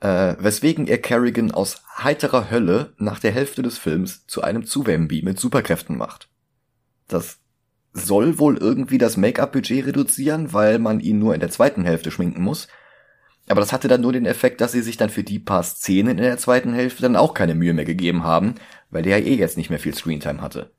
[0.00, 5.22] Äh, weswegen er Kerrigan aus heiterer Hölle nach der Hälfte des Films zu einem Zuwambi
[5.22, 6.28] mit Superkräften macht.
[7.08, 7.40] Das
[7.92, 12.42] soll wohl irgendwie das Make-up-Budget reduzieren, weil man ihn nur in der zweiten Hälfte schminken
[12.42, 12.68] muss.
[13.48, 16.18] Aber das hatte dann nur den Effekt, dass sie sich dann für die paar Szenen
[16.18, 18.56] in der zweiten Hälfte dann auch keine Mühe mehr gegeben haben,
[18.90, 20.70] weil der ja eh jetzt nicht mehr viel Screentime hatte.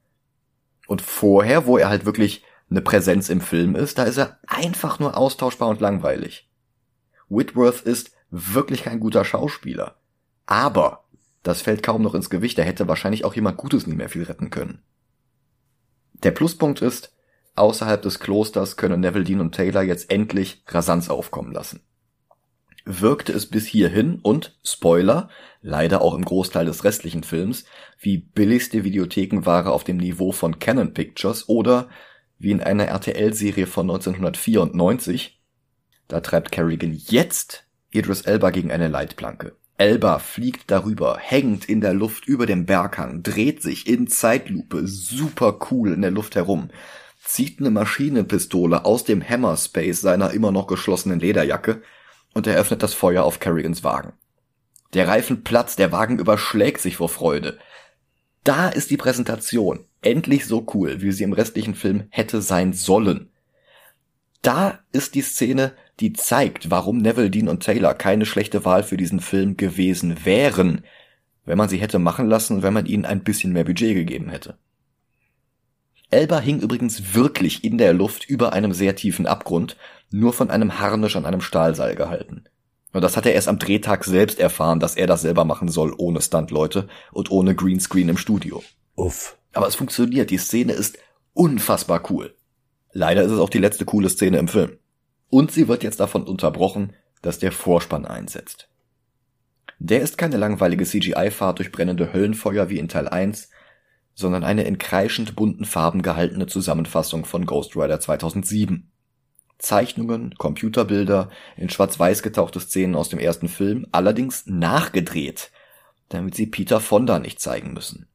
[0.87, 4.99] Und vorher, wo er halt wirklich eine Präsenz im Film ist, da ist er einfach
[4.99, 6.49] nur austauschbar und langweilig.
[7.27, 9.95] Whitworth ist wirklich kein guter Schauspieler.
[10.45, 11.05] Aber
[11.43, 14.23] das fällt kaum noch ins Gewicht, da hätte wahrscheinlich auch jemand Gutes nicht mehr viel
[14.23, 14.81] retten können.
[16.23, 17.15] Der Pluspunkt ist,
[17.55, 21.81] außerhalb des Klosters können Neville Dean und Taylor jetzt endlich Rasanz aufkommen lassen.
[22.85, 25.29] Wirkte es bis hierhin und, Spoiler,
[25.61, 27.65] leider auch im Großteil des restlichen Films,
[27.99, 31.89] wie billigste Videothekenware auf dem Niveau von Canon Pictures oder
[32.37, 35.41] wie in einer RTL-Serie von 1994,
[36.07, 39.55] da treibt Kerrigan jetzt Idris Elba gegen eine Leitplanke.
[39.79, 45.57] Elba fliegt darüber, hängt in der Luft über dem Berghang, dreht sich in Zeitlupe super
[45.71, 46.69] cool in der Luft herum,
[47.23, 51.81] zieht eine Maschinenpistole aus dem Hammerspace seiner immer noch geschlossenen Lederjacke
[52.33, 54.11] und eröffnet das Feuer auf Kerrigans Wagen.
[54.93, 57.57] Der Reifen platzt, der Wagen überschlägt sich vor Freude.
[58.43, 63.31] Da ist die Präsentation endlich so cool, wie sie im restlichen Film hätte sein sollen.
[64.41, 68.97] Da ist die Szene, die zeigt, warum Neville, Dean und Taylor keine schlechte Wahl für
[68.97, 70.83] diesen Film gewesen wären,
[71.45, 74.57] wenn man sie hätte machen lassen, wenn man ihnen ein bisschen mehr Budget gegeben hätte.
[76.11, 79.77] Elba hing übrigens wirklich in der Luft über einem sehr tiefen Abgrund,
[80.09, 82.45] nur von einem Harnisch an einem Stahlseil gehalten.
[82.91, 85.93] Und das hat er erst am Drehtag selbst erfahren, dass er das selber machen soll,
[85.95, 88.63] ohne Stuntleute und ohne Greenscreen im Studio.
[88.95, 89.37] Uff.
[89.53, 90.97] Aber es funktioniert, die Szene ist
[91.33, 92.35] unfassbar cool.
[92.91, 94.78] Leider ist es auch die letzte coole Szene im Film.
[95.29, 98.69] Und sie wird jetzt davon unterbrochen, dass der Vorspann einsetzt.
[99.79, 103.49] Der ist keine langweilige CGI-Fahrt durch brennende Höllenfeuer wie in Teil 1,
[104.13, 108.91] sondern eine in kreischend bunten Farben gehaltene Zusammenfassung von Ghost Rider 2007.
[109.57, 115.51] Zeichnungen, Computerbilder, in schwarz-weiß getauchte Szenen aus dem ersten Film, allerdings nachgedreht,
[116.09, 118.07] damit sie Peter Fonda nicht zeigen müssen.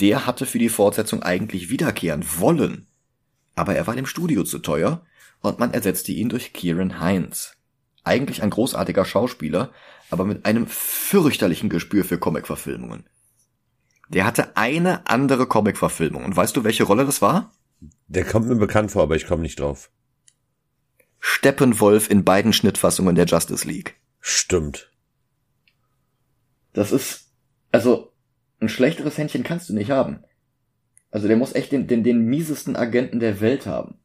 [0.00, 2.86] Der hatte für die Fortsetzung eigentlich wiederkehren wollen,
[3.56, 5.02] aber er war dem Studio zu teuer
[5.40, 7.56] und man ersetzte ihn durch Kieran Hines.
[8.04, 9.72] Eigentlich ein großartiger Schauspieler,
[10.10, 13.08] aber mit einem fürchterlichen Gespür für Comic-Verfilmungen.
[14.08, 17.52] Der hatte eine andere Comic-Verfilmung und weißt du, welche Rolle das war?
[18.06, 19.90] Der kommt mir bekannt vor, aber ich komme nicht drauf.
[21.20, 23.96] Steppenwolf in beiden Schnittfassungen der Justice League.
[24.20, 24.90] Stimmt.
[26.72, 27.30] Das ist,
[27.70, 28.12] also,
[28.60, 30.24] ein schlechteres Händchen kannst du nicht haben.
[31.10, 33.98] Also der muss echt den, den, den miesesten Agenten der Welt haben.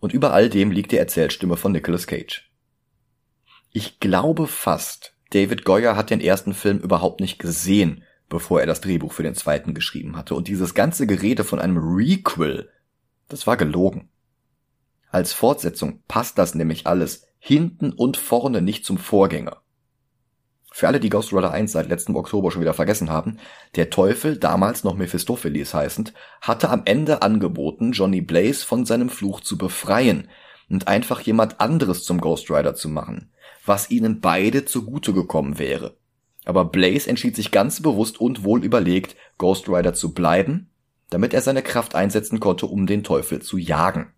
[0.00, 2.50] Und über all dem liegt die Erzählstimme von Nicolas Cage.
[3.72, 8.80] Ich glaube fast, David Goyer hat den ersten Film überhaupt nicht gesehen, bevor er das
[8.80, 10.34] Drehbuch für den zweiten geschrieben hatte.
[10.34, 12.70] Und dieses ganze Gerede von einem Requel,
[13.28, 14.08] das war gelogen.
[15.10, 19.62] Als Fortsetzung passt das nämlich alles hinten und vorne nicht zum Vorgänger.
[20.72, 23.38] Für alle, die Ghost Rider 1 seit letztem Oktober schon wieder vergessen haben,
[23.74, 29.40] der Teufel, damals noch Mephistopheles heißend, hatte am Ende angeboten, Johnny Blaze von seinem Fluch
[29.40, 30.28] zu befreien
[30.68, 33.32] und einfach jemand anderes zum Ghost Rider zu machen,
[33.66, 35.96] was ihnen beide zugute gekommen wäre.
[36.44, 40.70] Aber Blaze entschied sich ganz bewusst und wohl überlegt, Ghost Rider zu bleiben,
[41.10, 44.12] damit er seine Kraft einsetzen konnte, um den Teufel zu jagen.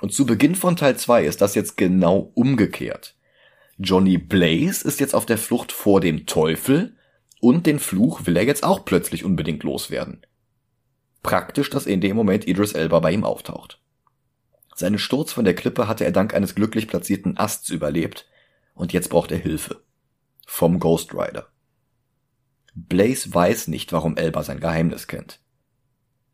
[0.00, 3.17] Und zu Beginn von Teil 2 ist das jetzt genau umgekehrt.
[3.78, 6.96] Johnny Blaze ist jetzt auf der Flucht vor dem Teufel
[7.40, 10.26] und den Fluch will er jetzt auch plötzlich unbedingt loswerden.
[11.22, 13.80] Praktisch, dass in dem Moment Idris Elba bei ihm auftaucht.
[14.74, 18.26] Seinen Sturz von der Klippe hatte er dank eines glücklich platzierten Asts überlebt
[18.74, 19.80] und jetzt braucht er Hilfe.
[20.44, 21.46] Vom Ghost Rider.
[22.74, 25.40] Blaze weiß nicht, warum Elba sein Geheimnis kennt.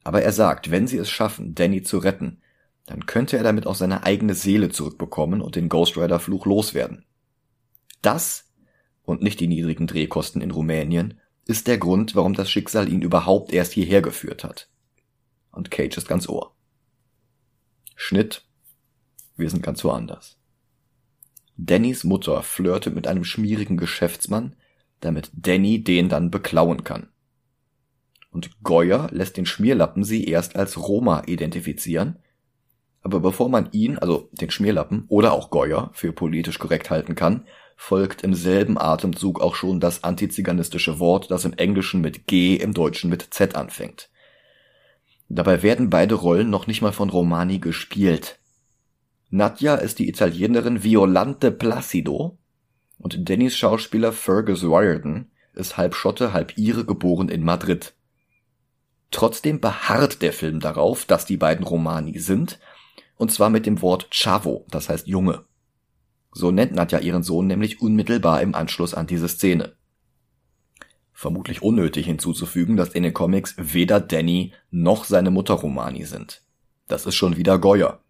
[0.03, 2.41] Aber er sagt, wenn sie es schaffen, Danny zu retten,
[2.87, 7.05] dann könnte er damit auch seine eigene Seele zurückbekommen und den Ghost Rider Fluch loswerden.
[8.05, 8.53] Das
[9.03, 13.53] und nicht die niedrigen Drehkosten in Rumänien ist der Grund, warum das Schicksal ihn überhaupt
[13.53, 14.69] erst hierher geführt hat.
[15.53, 16.55] Und Cage ist ganz ohr.
[17.97, 18.45] Schnitt.
[19.37, 20.39] Wir sind ganz woanders.
[21.57, 24.57] Dannys Mutter flirtet mit einem schmierigen Geschäftsmann,
[25.01, 27.09] damit Danny den dann beklauen kann.
[28.31, 32.19] Und Goyer lässt den Schmierlappen sie erst als Roma identifizieren,
[33.05, 37.47] aber bevor man ihn, also den Schmierlappen oder auch Goyer für politisch korrekt halten kann,
[37.77, 42.73] folgt im selben Atemzug auch schon das antiziganistische Wort, das im Englischen mit G, im
[42.73, 44.11] Deutschen mit Z anfängt.
[45.29, 48.39] Dabei werden beide Rollen noch nicht mal von Romani gespielt.
[49.29, 52.39] Nadja ist die Italienerin Violante Placido
[52.97, 57.95] und Dannys Schauspieler Fergus Riordan ist halb Schotte, halb Ire geboren in Madrid.
[59.11, 62.59] Trotzdem beharrt der Film darauf, dass die beiden Romani sind
[63.17, 65.45] und zwar mit dem Wort Chavo, das heißt Junge.
[66.33, 69.77] So nennt Nadja ihren Sohn nämlich unmittelbar im Anschluss an diese Szene.
[71.13, 76.43] Vermutlich unnötig hinzuzufügen, dass in den Comics weder Danny noch seine Mutter Romani sind.
[76.89, 78.01] Das ist schon wieder Goyer.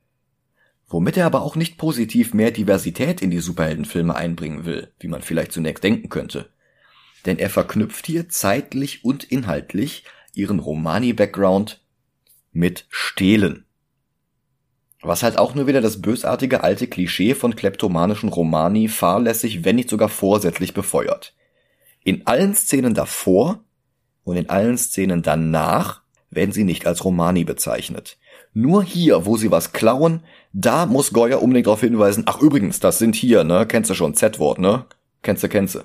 [0.89, 5.23] Womit er aber auch nicht positiv mehr Diversität in die Superheldenfilme einbringen will, wie man
[5.23, 6.51] vielleicht zunächst denken könnte.
[7.27, 11.83] Denn er verknüpft hier zeitlich und inhaltlich ihren Romani-Background
[12.53, 13.67] mit Stehlen.
[15.05, 19.91] Was halt auch nur wieder das bösartige alte Klischee von kleptomanischen Romani fahrlässig, wenn nicht
[19.91, 21.35] sogar vorsätzlich befeuert.
[22.03, 23.63] In allen Szenen davor
[24.25, 28.17] und in allen Szenen danach werden sie nicht als Romani bezeichnet.
[28.55, 30.23] Nur hier, wo sie was klauen,
[30.55, 34.15] da muss Goya unbedingt darauf hinweisen, ach übrigens, das sind hier, ne, kennst du schon,
[34.15, 34.87] Z-Wort, ne?
[35.21, 35.81] Kennst du, kennst du.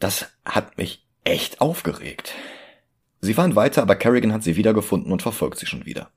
[0.00, 2.34] Das hat mich echt aufgeregt.
[3.20, 6.10] Sie fahren weiter, aber Kerrigan hat sie wiedergefunden und verfolgt sie schon wieder.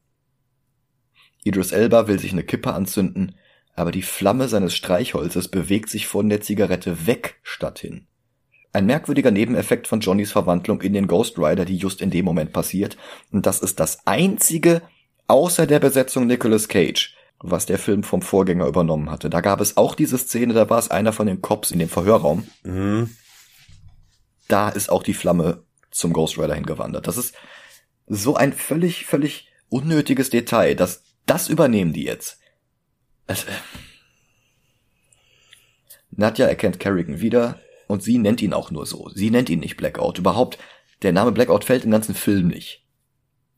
[1.43, 3.35] Idris Elba will sich eine Kippe anzünden,
[3.75, 8.07] aber die Flamme seines Streichholzes bewegt sich von der Zigarette weg statt hin.
[8.71, 12.53] Ein merkwürdiger Nebeneffekt von Johnnys Verwandlung in den Ghost Rider, die just in dem Moment
[12.53, 12.97] passiert,
[13.31, 14.81] und das ist das einzige,
[15.27, 19.29] außer der Besetzung Nicolas Cage, was der Film vom Vorgänger übernommen hatte.
[19.29, 21.89] Da gab es auch diese Szene, da war es einer von den Cops in dem
[21.89, 22.47] Verhörraum.
[22.63, 23.09] Mhm.
[24.47, 27.07] Da ist auch die Flamme zum Ghost Rider hingewandert.
[27.07, 27.35] Das ist
[28.07, 32.39] so ein völlig, völlig unnötiges Detail, dass das übernehmen die jetzt.
[33.27, 33.47] Also,
[36.11, 39.09] Nadja erkennt Kerrigan wieder und sie nennt ihn auch nur so.
[39.09, 40.19] Sie nennt ihn nicht Blackout.
[40.19, 40.57] Überhaupt,
[41.01, 42.85] der Name Blackout fällt im ganzen Film nicht.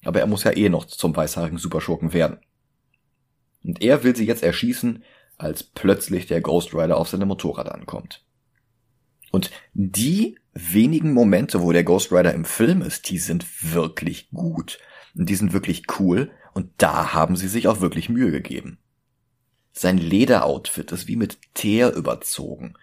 [0.04, 2.40] Aber er muss ja eh noch zum weißhaarigen Superschurken werden.
[3.64, 5.04] Und er will sie jetzt erschießen,
[5.38, 8.24] als plötzlich der Ghost Rider auf seinem Motorrad ankommt.
[9.32, 14.80] Und die wenigen Momente, wo der Ghost Rider im Film ist, die sind wirklich gut.
[15.18, 18.80] Und die sind wirklich cool und da haben sie sich auch wirklich Mühe gegeben.
[19.74, 22.76] Sein Lederoutfit ist wie mit Teer überzogen,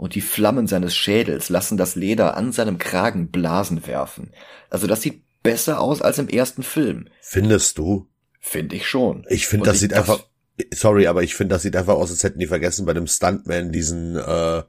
[0.00, 4.32] und die Flammen seines Schädels lassen das Leder an seinem Kragen Blasen werfen.
[4.70, 7.08] Also das sieht besser aus als im ersten Film.
[7.20, 8.08] Findest du?
[8.38, 9.26] Finde ich schon.
[9.28, 10.26] Ich finde, das sieht einfach,
[10.72, 13.72] sorry, aber ich finde, das sieht einfach aus, als hätten die vergessen, bei dem Stuntman
[13.72, 14.62] diesen äh,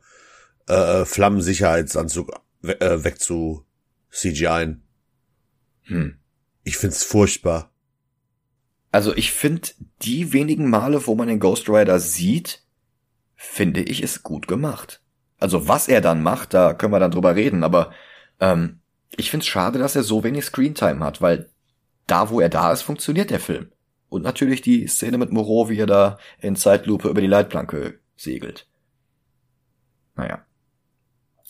[0.67, 3.65] äh, Flammensicherheitsanzug äh, weg zu
[4.11, 4.75] CGI.
[5.83, 6.19] Hm.
[6.63, 7.70] Ich find's furchtbar.
[8.91, 9.69] Also ich finde,
[10.01, 12.63] die wenigen Male, wo man den Ghost Rider sieht,
[13.35, 15.01] finde ich es gut gemacht.
[15.39, 17.91] Also was er dann macht, da können wir dann drüber reden, aber
[18.39, 18.81] ähm,
[19.15, 21.49] ich finde es schade, dass er so wenig Screentime hat, weil
[22.05, 23.71] da, wo er da ist, funktioniert der Film.
[24.09, 28.67] Und natürlich die Szene mit Moreau, wie er da in Zeitlupe über die Leitplanke segelt.
[30.15, 30.45] Naja.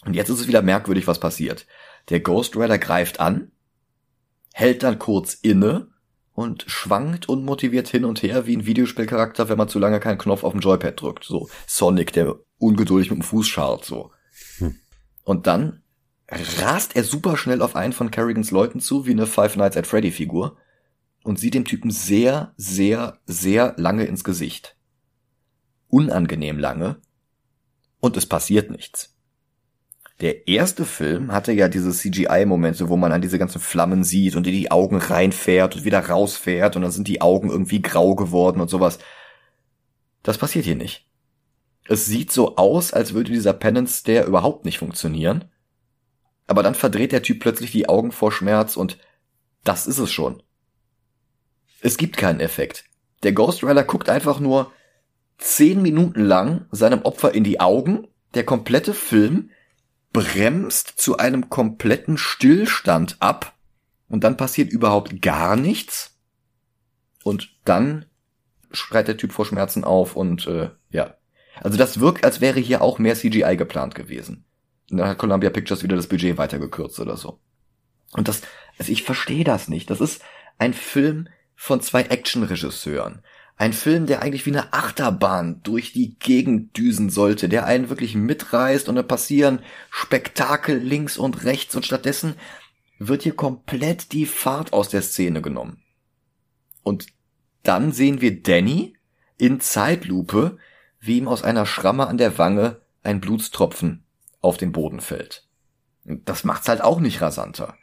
[0.05, 1.65] Und jetzt ist es wieder merkwürdig, was passiert.
[2.09, 3.51] Der Ghost Rider greift an,
[4.53, 5.90] hält dann kurz inne
[6.33, 10.43] und schwankt unmotiviert hin und her wie ein Videospielcharakter, wenn man zu lange keinen Knopf
[10.43, 11.23] auf dem Joypad drückt.
[11.23, 14.11] So Sonic, der ungeduldig mit dem Fuß scharrt, so.
[14.57, 14.75] Hm.
[15.23, 15.83] Und dann
[16.29, 19.87] rast er super schnell auf einen von Kerrigans Leuten zu, wie eine Five Nights at
[19.87, 20.57] Freddy Figur,
[21.23, 24.75] und sieht dem Typen sehr, sehr, sehr lange ins Gesicht.
[25.87, 27.01] Unangenehm lange.
[27.99, 29.15] Und es passiert nichts.
[30.21, 34.45] Der erste Film hatte ja diese CGI-Momente, wo man dann diese ganzen Flammen sieht und
[34.45, 38.61] in die Augen reinfährt und wieder rausfährt und dann sind die Augen irgendwie grau geworden
[38.61, 38.99] und sowas.
[40.21, 41.07] Das passiert hier nicht.
[41.87, 45.45] Es sieht so aus, als würde dieser Penance Stare überhaupt nicht funktionieren.
[46.45, 48.99] Aber dann verdreht der Typ plötzlich die Augen vor Schmerz und
[49.63, 50.43] das ist es schon.
[51.81, 52.85] Es gibt keinen Effekt.
[53.23, 54.71] Der Ghost Rider guckt einfach nur
[55.39, 58.07] zehn Minuten lang seinem Opfer in die Augen.
[58.35, 59.49] Der komplette Film
[60.13, 63.55] bremst zu einem kompletten Stillstand ab
[64.09, 66.17] und dann passiert überhaupt gar nichts.
[67.23, 68.05] Und dann
[68.71, 71.15] schreit der Typ vor Schmerzen auf und äh, ja.
[71.61, 74.45] Also das wirkt, als wäre hier auch mehr CGI geplant gewesen.
[74.89, 77.39] Und dann hat Columbia Pictures wieder das Budget weitergekürzt oder so.
[78.13, 78.41] Und das,
[78.77, 79.89] also ich verstehe das nicht.
[79.89, 80.21] Das ist
[80.57, 83.21] ein Film von zwei Actionregisseuren.
[83.61, 88.15] Ein Film, der eigentlich wie eine Achterbahn durch die Gegend düsen sollte, der einen wirklich
[88.15, 89.59] mitreißt und da passieren
[89.91, 92.33] Spektakel links und rechts und stattdessen
[92.97, 95.83] wird hier komplett die Fahrt aus der Szene genommen.
[96.81, 97.05] Und
[97.61, 98.95] dann sehen wir Danny
[99.37, 100.57] in Zeitlupe,
[100.99, 104.03] wie ihm aus einer Schramme an der Wange ein Blutstropfen
[104.41, 105.47] auf den Boden fällt.
[106.03, 107.75] Das macht's halt auch nicht rasanter.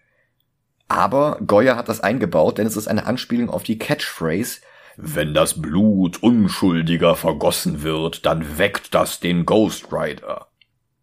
[0.88, 4.58] Aber Goya hat das eingebaut, denn es ist eine Anspielung auf die Catchphrase,
[5.00, 10.48] wenn das Blut Unschuldiger vergossen wird, dann weckt das den Ghost Rider.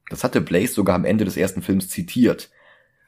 [0.09, 2.49] Das hatte Blaze sogar am Ende des ersten Films zitiert.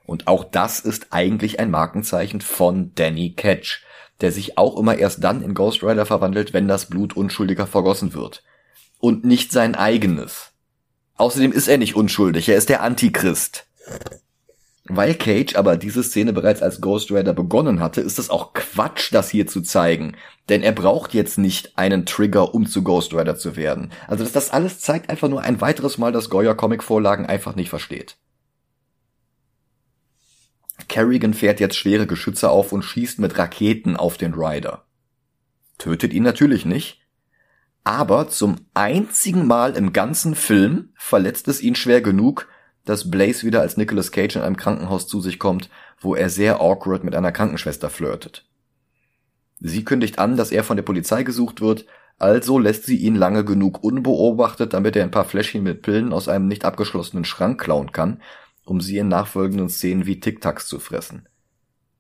[0.06, 3.84] Und auch das ist eigentlich ein Markenzeichen von Danny Catch,
[4.22, 8.14] der sich auch immer erst dann in Ghost Rider verwandelt, wenn das Blut Unschuldiger vergossen
[8.14, 8.46] wird.
[9.00, 10.54] Und nicht sein eigenes.
[11.18, 13.66] Außerdem ist er nicht unschuldig, er ist der Antichrist.
[14.90, 19.14] Weil Cage aber diese Szene bereits als Ghost Rider begonnen hatte, ist es auch Quatsch,
[19.14, 20.16] das hier zu zeigen.
[20.48, 23.92] Denn er braucht jetzt nicht einen Trigger, um zu Ghost Rider zu werden.
[24.08, 27.70] Also das, das alles zeigt einfach nur ein weiteres Mal, dass Goya Comic-Vorlagen einfach nicht
[27.70, 28.18] versteht.
[30.88, 34.86] Kerrigan fährt jetzt schwere Geschütze auf und schießt mit Raketen auf den Rider.
[35.78, 37.02] Tötet ihn natürlich nicht,
[37.84, 42.48] aber zum einzigen Mal im ganzen Film verletzt es ihn schwer genug,
[42.88, 45.70] dass Blaze wieder als Nicolas Cage in einem Krankenhaus zu sich kommt,
[46.00, 48.46] wo er sehr awkward mit einer Krankenschwester flirtet.
[49.60, 51.86] Sie kündigt an, dass er von der Polizei gesucht wird,
[52.18, 56.28] also lässt sie ihn lange genug unbeobachtet, damit er ein paar Fläschchen mit Pillen aus
[56.28, 58.22] einem nicht abgeschlossenen Schrank klauen kann,
[58.66, 61.28] um sie in nachfolgenden Szenen wie Tic-Tacs zu fressen.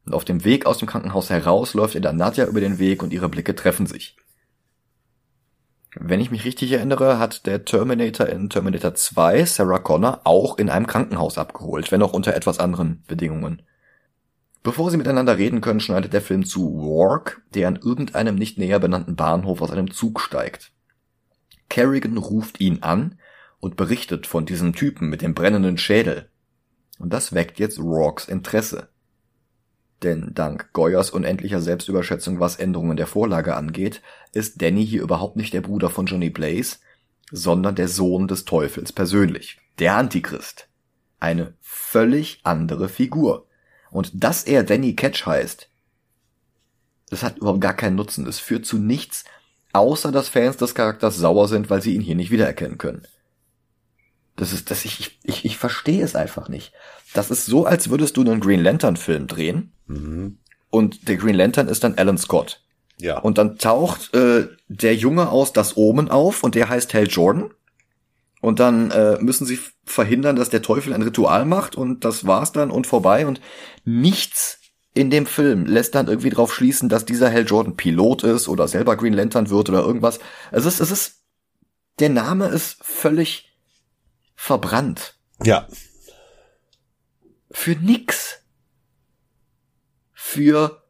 [0.05, 3.03] Und auf dem Weg aus dem Krankenhaus heraus läuft er dann Nadja über den Weg
[3.03, 4.15] und ihre Blicke treffen sich.
[5.99, 10.69] Wenn ich mich richtig erinnere, hat der Terminator in Terminator 2 Sarah Connor auch in
[10.69, 13.63] einem Krankenhaus abgeholt, wenn auch unter etwas anderen Bedingungen.
[14.61, 18.79] Bevor sie miteinander reden können, schneidet der Film zu Wark, der an irgendeinem nicht näher
[18.79, 20.71] benannten Bahnhof aus einem Zug steigt.
[21.69, 23.17] Kerrigan ruft ihn an
[23.59, 26.29] und berichtet von diesem Typen mit dem brennenden Schädel.
[26.99, 28.89] Und das weckt jetzt Rorks Interesse.
[30.03, 35.53] Denn dank Goyers unendlicher Selbstüberschätzung, was Änderungen der Vorlage angeht, ist Danny hier überhaupt nicht
[35.53, 36.77] der Bruder von Johnny Blaze,
[37.31, 40.67] sondern der Sohn des Teufels persönlich, der Antichrist.
[41.19, 43.47] Eine völlig andere Figur.
[43.89, 45.69] Und dass er Danny Catch heißt,
[47.09, 48.27] das hat überhaupt gar keinen Nutzen.
[48.27, 49.25] Es führt zu nichts,
[49.73, 53.07] außer dass Fans des Charakters sauer sind, weil sie ihn hier nicht wiedererkennen können.
[54.37, 56.71] Das ist, das ich, ich, ich verstehe es einfach nicht.
[57.13, 60.37] Das ist so, als würdest du einen Green Lantern Film drehen mhm.
[60.69, 62.61] und der Green Lantern ist dann Alan Scott.
[62.99, 63.19] Ja.
[63.19, 67.51] Und dann taucht äh, der Junge aus das Omen auf und der heißt Hal Jordan.
[68.39, 72.51] Und dann äh, müssen sie verhindern, dass der Teufel ein Ritual macht und das war's
[72.51, 73.41] dann und vorbei und
[73.83, 74.59] nichts
[74.93, 78.67] in dem Film lässt dann irgendwie drauf schließen, dass dieser Hal Jordan Pilot ist oder
[78.67, 80.19] selber Green Lantern wird oder irgendwas.
[80.51, 81.21] Es ist, es ist,
[81.99, 83.46] der Name ist völlig
[84.37, 85.19] verbrannt.
[85.43, 85.67] Ja.
[87.51, 88.41] Für nix.
[90.13, 90.81] Für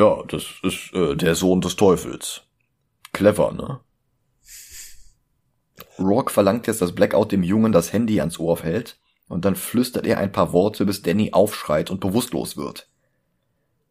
[0.00, 2.42] ja, das ist äh, der Sohn des Teufels.
[3.12, 3.80] Clever, ne?
[5.98, 10.06] Rourke verlangt jetzt, dass Blackout dem Jungen das Handy ans Ohr hält und dann flüstert
[10.06, 12.88] er ein paar Worte, bis Danny aufschreit und bewusstlos wird.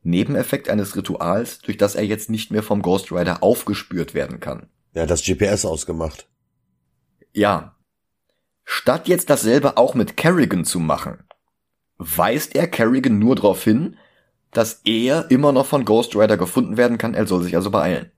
[0.01, 4.67] Nebeneffekt eines Rituals, durch das er jetzt nicht mehr vom Ghost Rider aufgespürt werden kann.
[4.93, 6.27] Er hat das GPS ausgemacht.
[7.33, 7.75] Ja,
[8.71, 11.23] Statt jetzt dasselbe auch mit Kerrigan zu machen,
[11.97, 13.97] weist er Kerrigan nur darauf hin,
[14.51, 18.11] dass er immer noch von Ghost Rider gefunden werden kann, er soll sich also beeilen.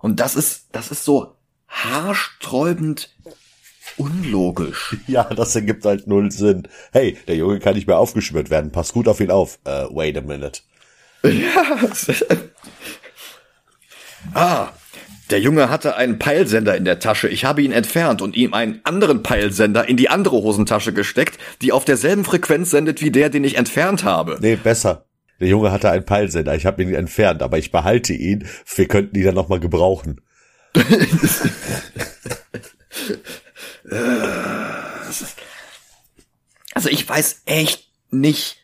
[0.00, 1.36] Und das ist, das ist so
[1.68, 3.14] haarsträubend
[3.98, 4.96] unlogisch.
[5.06, 6.66] Ja, das ergibt halt null Sinn.
[6.92, 9.58] Hey, der Junge kann nicht mehr aufgeschwört werden, pass gut auf ihn auf.
[9.66, 10.62] Uh, wait a minute.
[11.22, 11.76] Ja.
[14.32, 14.72] ah,
[15.30, 17.28] der Junge hatte einen Peilsender in der Tasche.
[17.28, 21.72] Ich habe ihn entfernt und ihm einen anderen Peilsender in die andere Hosentasche gesteckt, die
[21.72, 24.38] auf derselben Frequenz sendet wie der, den ich entfernt habe.
[24.40, 25.06] Nee, besser.
[25.40, 26.54] Der Junge hatte einen Peilsender.
[26.54, 28.46] Ich habe ihn entfernt, aber ich behalte ihn.
[28.74, 30.20] Wir könnten ihn dann noch mal gebrauchen.
[36.74, 38.62] also ich weiß echt nicht,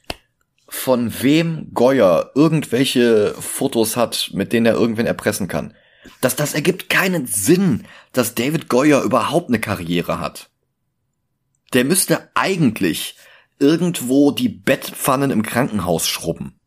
[0.68, 5.74] von wem Goyer irgendwelche Fotos hat, mit denen er irgendwen erpressen kann.
[6.20, 10.50] Das, das ergibt keinen Sinn, dass David Goyer überhaupt eine Karriere hat.
[11.72, 13.16] Der müsste eigentlich
[13.58, 16.58] irgendwo die Bettpfannen im Krankenhaus schrubben.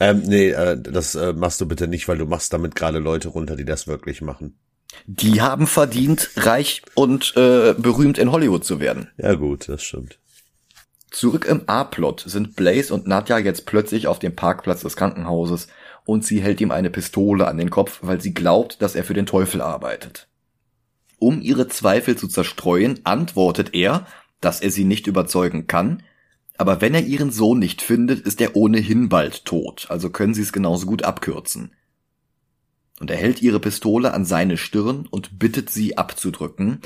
[0.00, 3.28] Ähm, nee, äh, das äh, machst du bitte nicht, weil du machst damit gerade Leute
[3.28, 4.58] runter, die das wirklich machen.
[5.06, 9.10] Die haben verdient, reich und äh, berühmt in Hollywood zu werden.
[9.16, 10.18] Ja gut, das stimmt.
[11.10, 15.68] Zurück im A-Plot sind Blaze und Nadja jetzt plötzlich auf dem Parkplatz des Krankenhauses
[16.04, 19.14] und sie hält ihm eine Pistole an den Kopf, weil sie glaubt, dass er für
[19.14, 20.28] den Teufel arbeitet.
[21.18, 24.06] Um ihre Zweifel zu zerstreuen, antwortet er,
[24.40, 26.02] dass er sie nicht überzeugen kann,
[26.58, 30.42] aber wenn er ihren Sohn nicht findet, ist er ohnehin bald tot, also können sie
[30.42, 31.72] es genauso gut abkürzen.
[33.00, 36.80] Und er hält ihre Pistole an seine Stirn und bittet sie abzudrücken,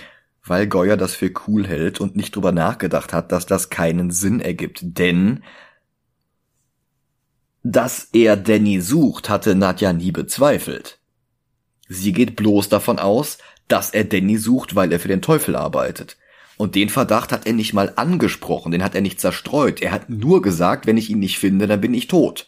[0.44, 4.40] weil Goyer das für cool hält und nicht drüber nachgedacht hat, dass das keinen Sinn
[4.40, 5.42] ergibt, denn
[7.68, 11.00] dass er Danny sucht, hatte Nadja nie bezweifelt.
[11.88, 16.16] Sie geht bloß davon aus, dass er Danny sucht, weil er für den Teufel arbeitet.
[16.56, 19.82] Und den Verdacht hat er nicht mal angesprochen, den hat er nicht zerstreut.
[19.82, 22.46] Er hat nur gesagt, wenn ich ihn nicht finde, dann bin ich tot.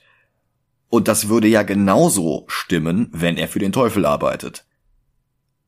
[0.89, 4.67] Und das würde ja genauso stimmen, wenn er für den Teufel arbeitet.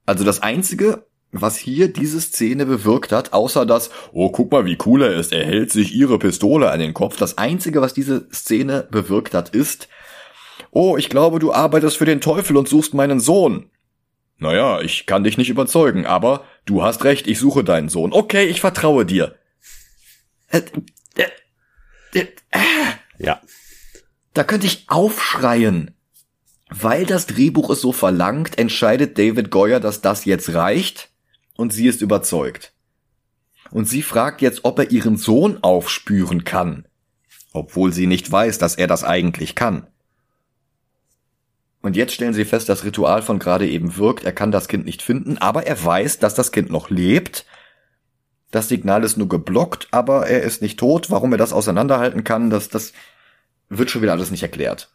[0.06, 4.78] Also das Einzige, was hier diese Szene bewirkt hat, außer dass, oh, guck mal, wie
[4.84, 7.16] cool er ist, er hält sich ihre Pistole an den Kopf.
[7.16, 9.88] Das Einzige, was diese Szene bewirkt hat, ist,
[10.70, 13.70] oh, ich glaube, du arbeitest für den Teufel und suchst meinen Sohn.
[14.38, 18.12] Naja, ich kann dich nicht überzeugen, aber du hast recht, ich suche deinen Sohn.
[18.12, 19.36] Okay, ich vertraue dir.
[23.18, 23.40] Ja.
[24.32, 25.94] Da könnte ich aufschreien.
[26.70, 31.09] Weil das Drehbuch es so verlangt, entscheidet David Goyer, dass das jetzt reicht
[31.60, 32.72] und sie ist überzeugt.
[33.70, 36.86] Und sie fragt jetzt, ob er ihren Sohn aufspüren kann,
[37.52, 39.86] obwohl sie nicht weiß, dass er das eigentlich kann.
[41.82, 44.86] Und jetzt stellen sie fest, das Ritual von gerade eben wirkt, er kann das Kind
[44.86, 47.44] nicht finden, aber er weiß, dass das Kind noch lebt.
[48.50, 51.10] Das Signal ist nur geblockt, aber er ist nicht tot.
[51.10, 52.92] Warum er das auseinanderhalten kann, das, das
[53.68, 54.90] wird schon wieder alles nicht erklärt.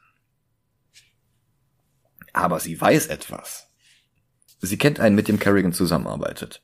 [2.34, 3.68] Aber sie weiß etwas.
[4.66, 6.61] Sie kennt einen, mit dem Kerrigan zusammenarbeitet.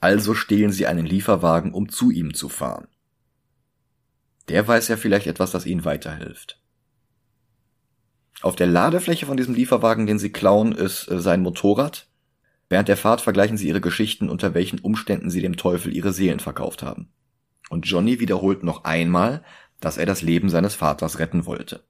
[0.00, 2.88] Also stehlen sie einen Lieferwagen, um zu ihm zu fahren.
[4.48, 6.60] Der weiß ja vielleicht etwas, das ihnen weiterhilft.
[8.42, 12.08] Auf der Ladefläche von diesem Lieferwagen, den sie klauen, ist äh, sein Motorrad.
[12.68, 16.40] Während der Fahrt vergleichen sie ihre Geschichten, unter welchen Umständen sie dem Teufel ihre Seelen
[16.40, 17.12] verkauft haben.
[17.70, 19.44] Und Johnny wiederholt noch einmal,
[19.78, 21.84] dass er das Leben seines Vaters retten wollte.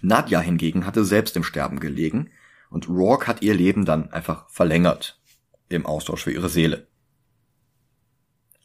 [0.00, 2.30] Nadja hingegen hatte selbst im Sterben gelegen
[2.74, 5.20] und Rourke hat ihr Leben dann einfach verlängert.
[5.68, 6.88] Im Austausch für ihre Seele.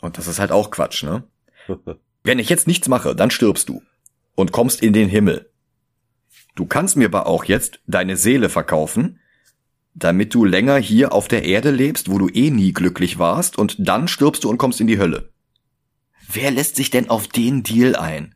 [0.02, 1.28] Und das ist halt auch Quatsch, ne?
[2.24, 3.84] Wenn ich jetzt nichts mache, dann stirbst du.
[4.34, 5.52] Und kommst in den Himmel.
[6.56, 9.20] Du kannst mir aber auch jetzt deine Seele verkaufen,
[9.94, 13.76] damit du länger hier auf der Erde lebst, wo du eh nie glücklich warst, und
[13.78, 15.30] dann stirbst du und kommst in die Hölle.
[16.28, 18.34] Wer lässt sich denn auf den Deal ein?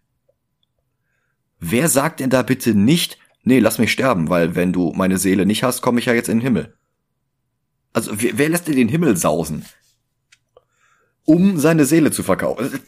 [1.60, 5.46] Wer sagt denn da bitte nicht, nee, lass mich sterben, weil wenn du meine Seele
[5.46, 6.76] nicht hast, komme ich ja jetzt in den Himmel.
[7.94, 9.66] Also wer, wer lässt dir den Himmel sausen?
[11.26, 12.80] Um seine Seele zu verkaufen.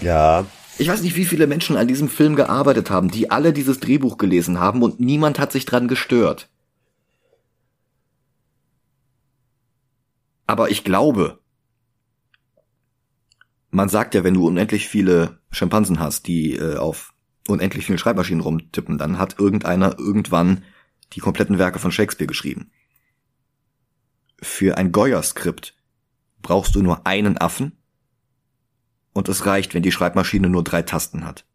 [0.00, 0.46] Ja.
[0.78, 4.18] Ich weiß nicht, wie viele Menschen an diesem Film gearbeitet haben, die alle dieses Drehbuch
[4.18, 6.50] gelesen haben und niemand hat sich dran gestört.
[10.46, 11.38] Aber ich glaube,
[13.70, 17.13] man sagt ja, wenn du unendlich viele Schimpansen hast, die äh, auf
[17.48, 20.64] unendlich vielen Schreibmaschinen rumtippen, dann hat irgendeiner irgendwann
[21.12, 22.70] die kompletten Werke von Shakespeare geschrieben.
[24.40, 25.74] Für ein Goya-Skript
[26.42, 27.72] brauchst du nur einen Affen
[29.12, 31.46] und es reicht, wenn die Schreibmaschine nur drei Tasten hat.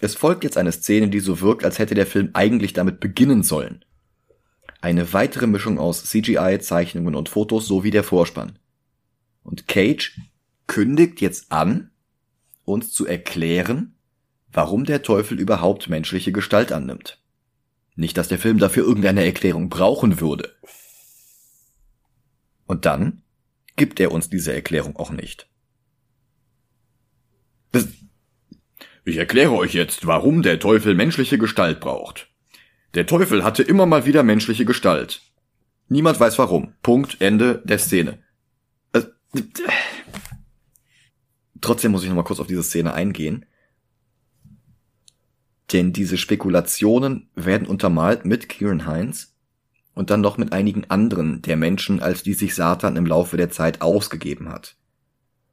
[0.00, 3.42] Es folgt jetzt eine Szene, die so wirkt, als hätte der Film eigentlich damit beginnen
[3.42, 3.84] sollen.
[4.80, 8.58] Eine weitere Mischung aus CGI, Zeichnungen und Fotos sowie der Vorspann.
[9.42, 10.20] Und Cage
[10.68, 11.90] kündigt jetzt an,
[12.64, 13.97] uns zu erklären,
[14.52, 17.20] warum der Teufel überhaupt menschliche Gestalt annimmt.
[17.96, 20.54] Nicht, dass der Film dafür irgendeine Erklärung brauchen würde.
[22.66, 23.22] Und dann
[23.76, 25.48] gibt er uns diese Erklärung auch nicht.
[27.72, 27.88] Das
[29.08, 32.28] ich erkläre euch jetzt, warum der Teufel menschliche Gestalt braucht.
[32.92, 35.22] Der Teufel hatte immer mal wieder menschliche Gestalt.
[35.88, 36.74] Niemand weiß warum.
[36.82, 38.18] Punkt, Ende der Szene.
[38.92, 39.02] Äh,
[41.62, 43.46] Trotzdem muss ich noch mal kurz auf diese Szene eingehen.
[45.72, 49.34] Denn diese Spekulationen werden untermalt mit Kieran Heinz
[49.94, 53.50] und dann noch mit einigen anderen der Menschen, als die sich Satan im Laufe der
[53.50, 54.76] Zeit ausgegeben hat.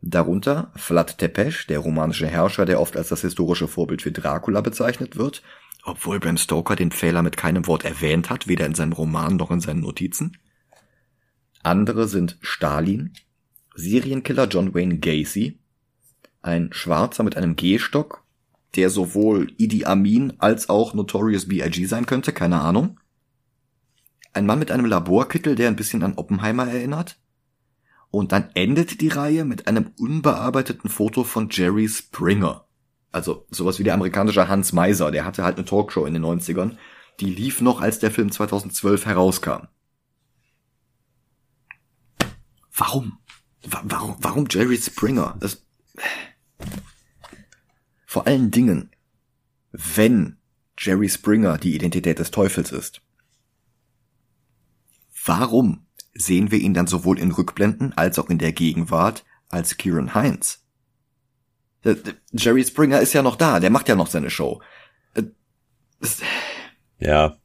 [0.01, 5.15] Darunter Vlad Tepes, der romanische Herrscher, der oft als das historische Vorbild für Dracula bezeichnet
[5.15, 5.41] wird,
[5.83, 9.51] obwohl Bram Stoker den Fehler mit keinem Wort erwähnt hat, weder in seinem Roman noch
[9.51, 10.37] in seinen Notizen.
[11.63, 13.13] Andere sind Stalin,
[13.73, 15.57] Serienkiller John Wayne Gacy,
[16.43, 18.24] ein Schwarzer mit einem Gehstock,
[18.75, 21.85] der sowohl Idi Amin als auch Notorious B.I.G.
[21.85, 22.99] sein könnte, keine Ahnung.
[24.33, 27.17] Ein Mann mit einem Laborkittel, der ein bisschen an Oppenheimer erinnert.
[28.11, 32.65] Und dann endet die Reihe mit einem unbearbeiteten Foto von Jerry Springer.
[33.11, 36.77] Also sowas wie der amerikanische Hans Meiser, der hatte halt eine Talkshow in den 90ern.
[37.21, 39.67] Die lief noch, als der Film 2012 herauskam.
[42.75, 43.19] Warum?
[43.63, 45.37] Warum, warum Jerry Springer?
[45.39, 45.64] Das,
[48.15, 48.91] vor allen Dingen,
[49.73, 50.37] wenn
[50.77, 53.01] Jerry Springer die Identität des Teufels ist.
[55.25, 60.15] Warum sehen wir ihn dann sowohl in Rückblenden als auch in der Gegenwart als Kieran
[60.15, 60.63] Heinz?
[61.83, 61.95] Äh,
[62.31, 64.61] Jerry Springer ist ja noch da, der macht ja noch seine Show.
[65.13, 65.23] Äh,
[66.99, 67.35] ja.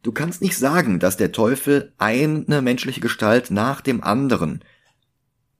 [0.00, 4.64] Du kannst nicht sagen, dass der Teufel eine menschliche Gestalt nach dem anderen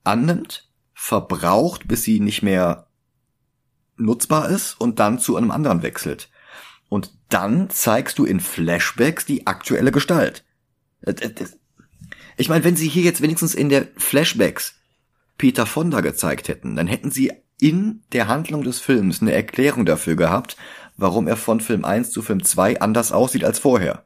[0.02, 2.86] annimmt, verbraucht, bis sie nicht mehr
[4.00, 6.30] nutzbar ist und dann zu einem anderen wechselt.
[6.88, 10.44] Und dann zeigst du in Flashbacks die aktuelle Gestalt.
[11.02, 11.14] Äh,
[12.36, 14.74] ich meine, wenn sie hier jetzt wenigstens in der Flashbacks
[15.38, 20.16] Peter Fonda gezeigt hätten, dann hätten sie in der Handlung des Films eine Erklärung dafür
[20.16, 20.56] gehabt,
[20.96, 24.04] warum er von Film 1 zu Film 2 anders aussieht als vorher.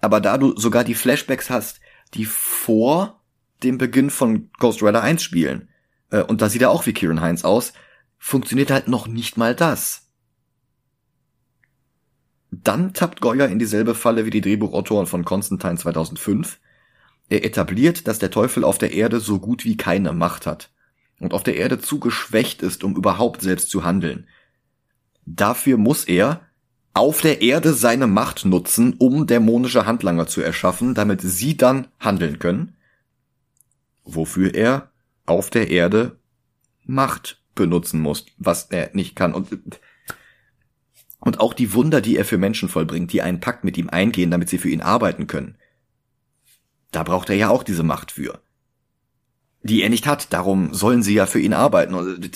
[0.00, 1.80] Aber da du sogar die Flashbacks hast,
[2.14, 3.20] die vor
[3.62, 5.68] dem Beginn von Ghost Rider 1 spielen,
[6.10, 7.72] äh, und da sieht er auch wie Kieran Heinz aus,
[8.24, 10.06] funktioniert halt noch nicht mal das.
[12.52, 16.60] Dann tappt Goya in dieselbe Falle wie die Drehbuchautoren von Constantine 2005.
[17.28, 20.70] Er etabliert, dass der Teufel auf der Erde so gut wie keine Macht hat
[21.18, 24.28] und auf der Erde zu geschwächt ist, um überhaupt selbst zu handeln.
[25.26, 26.42] Dafür muss er
[26.94, 32.38] auf der Erde seine Macht nutzen, um dämonische Handlanger zu erschaffen, damit sie dann handeln
[32.38, 32.76] können.
[34.04, 34.92] Wofür er
[35.26, 36.20] auf der Erde
[36.84, 39.34] Macht benutzen muss, was er nicht kann.
[39.34, 39.48] Und,
[41.20, 44.30] und auch die Wunder, die er für Menschen vollbringt, die einen Pakt mit ihm eingehen,
[44.30, 45.56] damit sie für ihn arbeiten können.
[46.90, 48.40] Da braucht er ja auch diese Macht für.
[49.62, 52.30] Die er nicht hat, darum sollen sie ja für ihn arbeiten.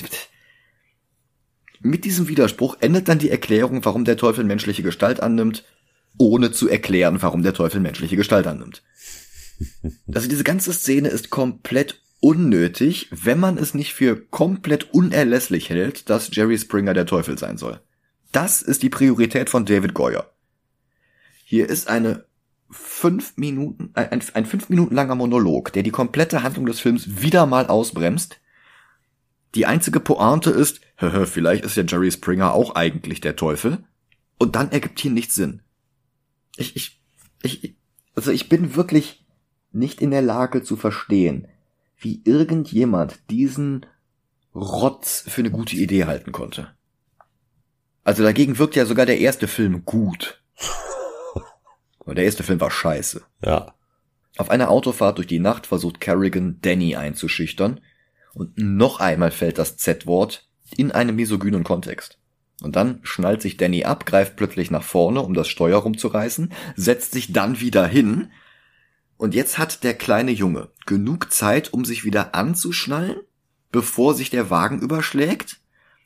[1.80, 5.64] Mit diesem Widerspruch endet dann die Erklärung, warum der Teufel menschliche Gestalt annimmt,
[6.18, 8.82] ohne zu erklären, warum der Teufel menschliche Gestalt annimmt.
[10.12, 16.10] Also diese ganze Szene ist komplett unnötig, wenn man es nicht für komplett unerlässlich hält,
[16.10, 17.80] dass Jerry Springer der Teufel sein soll.
[18.32, 20.28] Das ist die Priorität von David Goyer.
[21.44, 22.24] Hier ist eine
[22.68, 27.46] fünf Minuten, ein, ein fünf Minuten langer Monolog, der die komplette Handlung des Films wieder
[27.46, 28.40] mal ausbremst.
[29.54, 30.80] Die einzige Pointe ist,
[31.26, 33.84] vielleicht ist ja Jerry Springer auch eigentlich der Teufel.
[34.36, 35.62] Und dann ergibt hier nichts Sinn.
[36.56, 37.00] Ich, ich,
[37.44, 37.76] ich,
[38.16, 39.24] also ich bin wirklich
[39.70, 41.46] nicht in der Lage zu verstehen,
[41.99, 43.86] wie irgendjemand diesen
[44.55, 46.68] Rotz für eine gute Idee halten konnte.
[48.05, 50.42] Also dagegen wirkt ja sogar der erste Film gut.
[51.99, 53.22] Und der erste Film war scheiße.
[53.44, 53.74] Ja.
[54.36, 57.80] Auf einer Autofahrt durch die Nacht versucht Kerrigan Danny einzuschüchtern
[58.34, 62.18] und noch einmal fällt das Z-Wort in einem misogynen Kontext.
[62.62, 67.12] Und dann schnallt sich Danny ab, greift plötzlich nach vorne, um das Steuer rumzureißen, setzt
[67.12, 68.30] sich dann wieder hin
[69.18, 73.16] und jetzt hat der kleine Junge genug Zeit, um sich wieder anzuschnallen,
[73.72, 75.58] bevor sich der Wagen überschlägt.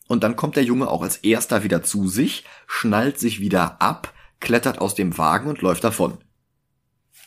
[0.07, 4.13] Und dann kommt der Junge auch als erster wieder zu sich, schnallt sich wieder ab,
[4.41, 6.19] klettert aus dem Wagen und läuft davon.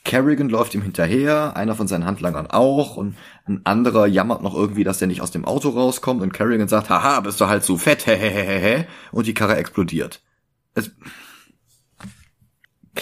[0.06, 3.16] Kerrigan läuft ihm hinterher, einer von seinen Handlangern auch, und
[3.46, 6.90] ein anderer jammert noch irgendwie, dass er nicht aus dem Auto rauskommt, und Kerrigan sagt,
[6.90, 10.22] haha, bist du halt zu fett, hehehehe, und die Karre explodiert.
[10.74, 10.92] Es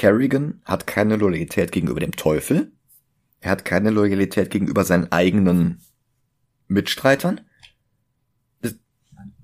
[0.02, 2.72] Kerrigan hat keine Loyalität gegenüber dem Teufel.
[3.40, 5.80] Er hat keine Loyalität gegenüber seinen eigenen
[6.68, 7.42] Mitstreitern.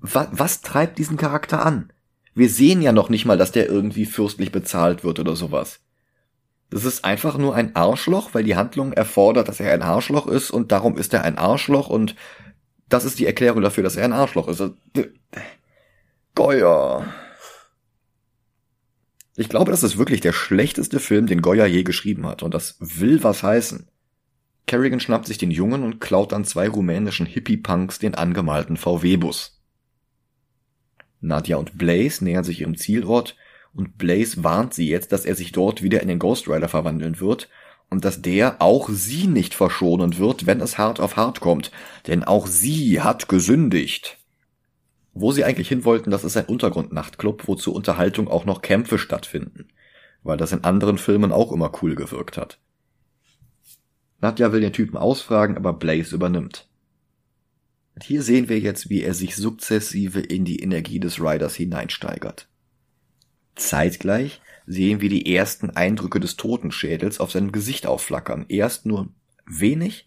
[0.00, 1.92] Was, was treibt diesen Charakter an?
[2.34, 5.78] Wir sehen ja noch nicht mal, dass der irgendwie fürstlich bezahlt wird oder sowas.
[6.70, 10.50] Das ist einfach nur ein Arschloch, weil die Handlung erfordert, dass er ein Arschloch ist
[10.50, 12.16] und darum ist er ein Arschloch und
[12.88, 14.60] das ist die Erklärung dafür, dass er ein Arschloch ist.
[16.34, 17.06] Goya.
[19.38, 22.42] Ich glaube, das ist wirklich der schlechteste Film, den Goya je geschrieben hat.
[22.42, 23.86] Und das will was heißen.
[24.66, 29.62] Kerrigan schnappt sich den Jungen und klaut dann zwei rumänischen Hippie-Punks den angemalten VW-Bus.
[31.20, 33.36] Nadja und Blaze nähern sich ihrem Zielort
[33.72, 37.20] und Blaze warnt sie jetzt, dass er sich dort wieder in den Ghost Rider verwandeln
[37.20, 37.48] wird
[37.90, 41.70] und dass der auch sie nicht verschonen wird, wenn es hart auf hart kommt,
[42.08, 44.17] denn auch sie hat gesündigt.
[45.20, 48.98] Wo sie eigentlich hin wollten, das ist ein Untergrundnachtclub, wo zur Unterhaltung auch noch Kämpfe
[48.98, 49.66] stattfinden,
[50.22, 52.60] weil das in anderen Filmen auch immer cool gewirkt hat.
[54.20, 56.68] Nadja will den Typen ausfragen, aber Blaze übernimmt.
[57.96, 62.46] Und hier sehen wir jetzt, wie er sich sukzessive in die Energie des Riders hineinsteigert.
[63.56, 68.46] Zeitgleich sehen wir die ersten Eindrücke des Totenschädels auf seinem Gesicht aufflackern.
[68.48, 69.08] Erst nur
[69.46, 70.06] wenig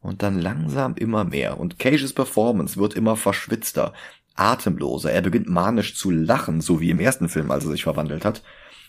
[0.00, 1.58] und dann langsam immer mehr.
[1.58, 3.94] Und Cages Performance wird immer verschwitzter,
[4.34, 5.12] atemloser.
[5.12, 8.42] Er beginnt manisch zu lachen, so wie im ersten Film, als er sich verwandelt hat.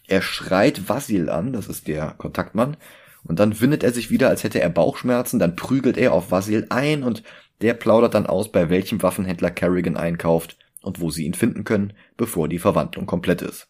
[0.08, 2.78] Er schreit Vasil an, das ist der Kontaktmann,
[3.24, 6.68] und dann windet er sich wieder, als hätte er Bauchschmerzen, dann prügelt er auf Vasil
[6.70, 7.24] ein und
[7.62, 11.94] der plaudert dann aus, bei welchem Waffenhändler Kerrigan einkauft und wo sie ihn finden können,
[12.18, 13.68] bevor die Verwandlung komplett ist.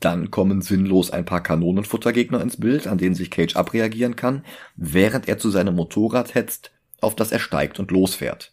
[0.00, 4.44] Dann kommen sinnlos ein paar Kanonenfuttergegner ins Bild, an denen sich Cage abreagieren kann,
[4.76, 8.52] während er zu seinem Motorrad hetzt, auf das er steigt und losfährt.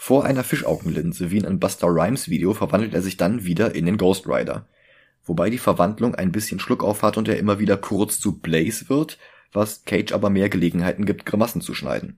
[0.00, 3.84] Vor einer Fischaugenlinse wie in einem Buster Rhymes Video verwandelt er sich dann wieder in
[3.84, 4.68] den Ghost Rider.
[5.24, 8.88] Wobei die Verwandlung ein bisschen Schluck auf hat und er immer wieder kurz zu Blaze
[8.88, 9.18] wird,
[9.52, 12.16] was Cage aber mehr Gelegenheiten gibt, Grimassen zu schneiden.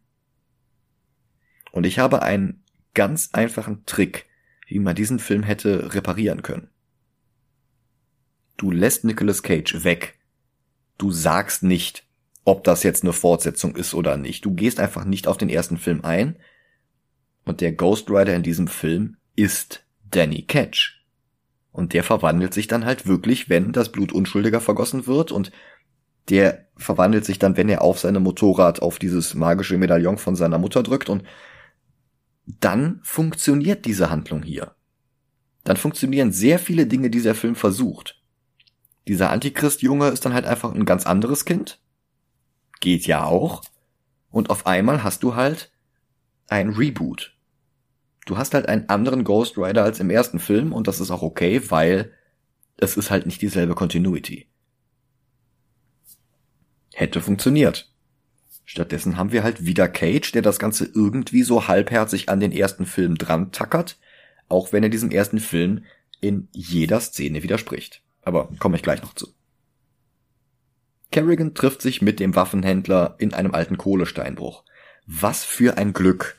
[1.73, 2.63] Und ich habe einen
[2.93, 4.27] ganz einfachen Trick,
[4.67, 6.69] wie man diesen Film hätte reparieren können.
[8.59, 10.19] Du lässt Nicolas Cage weg.
[10.99, 12.05] Du sagst nicht,
[12.45, 14.45] ob das jetzt eine Fortsetzung ist oder nicht.
[14.45, 16.37] Du gehst einfach nicht auf den ersten Film ein.
[17.51, 21.03] Und der Ghost Rider in diesem Film ist Danny Catch.
[21.73, 25.51] Und der verwandelt sich dann halt wirklich, wenn das Blut unschuldiger vergossen wird und
[26.29, 30.59] der verwandelt sich dann, wenn er auf seinem Motorrad auf dieses magische Medaillon von seiner
[30.59, 31.25] Mutter drückt und
[32.47, 34.77] dann funktioniert diese Handlung hier.
[35.65, 38.23] Dann funktionieren sehr viele Dinge, die der Film versucht.
[39.09, 41.81] Dieser Antichrist-Junge ist dann halt einfach ein ganz anderes Kind.
[42.79, 43.63] Geht ja auch.
[44.31, 45.73] Und auf einmal hast du halt
[46.47, 47.35] ein Reboot.
[48.27, 51.23] Du hast halt einen anderen Ghost Rider als im ersten Film und das ist auch
[51.23, 52.13] okay, weil
[52.77, 54.49] es ist halt nicht dieselbe Continuity.
[56.95, 57.91] Hätte funktioniert.
[58.65, 62.87] Stattdessen haben wir halt wieder Cage, der das Ganze irgendwie so halbherzig an den ersten
[62.87, 63.99] Film dran tackert,
[64.49, 65.85] auch wenn er diesem ersten Film
[66.21, 68.03] in jeder Szene widerspricht.
[68.23, 69.29] Aber komme ich gleich noch zu.
[71.11, 74.65] Kerrigan trifft sich mit dem Waffenhändler in einem alten Kohlesteinbruch.
[75.07, 76.37] Was für ein Glück,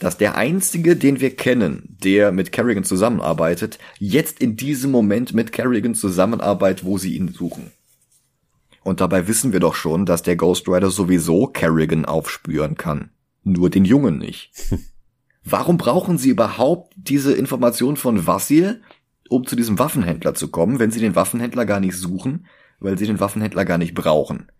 [0.00, 5.52] dass der einzige, den wir kennen, der mit Kerrigan zusammenarbeitet, jetzt in diesem Moment mit
[5.52, 7.70] Kerrigan zusammenarbeitet, wo sie ihn suchen.
[8.82, 13.10] Und dabei wissen wir doch schon, dass der Ghost Rider sowieso Kerrigan aufspüren kann.
[13.44, 14.50] Nur den Jungen nicht.
[15.44, 18.82] Warum brauchen sie überhaupt diese Information von Vassil,
[19.28, 22.46] um zu diesem Waffenhändler zu kommen, wenn sie den Waffenhändler gar nicht suchen,
[22.78, 24.50] weil sie den Waffenhändler gar nicht brauchen.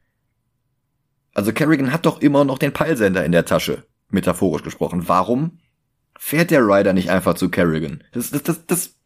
[1.33, 5.09] Also Kerrigan hat doch immer noch den Peilsender in der Tasche, metaphorisch gesprochen.
[5.09, 5.59] Warum
[6.19, 8.05] fährt der Rider nicht einfach zu Kerrigan?
[8.13, 8.97] Das, das, das, das,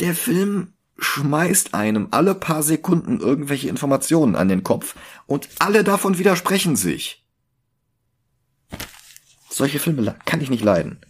[0.00, 4.94] der Film schmeißt einem alle paar Sekunden irgendwelche Informationen an den Kopf
[5.26, 7.24] und alle davon widersprechen sich.
[9.50, 11.00] Solche Filme kann ich nicht leiden.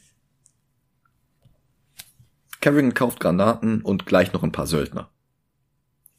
[2.61, 5.11] Kerrigan kauft Granaten und gleich noch ein paar Söldner.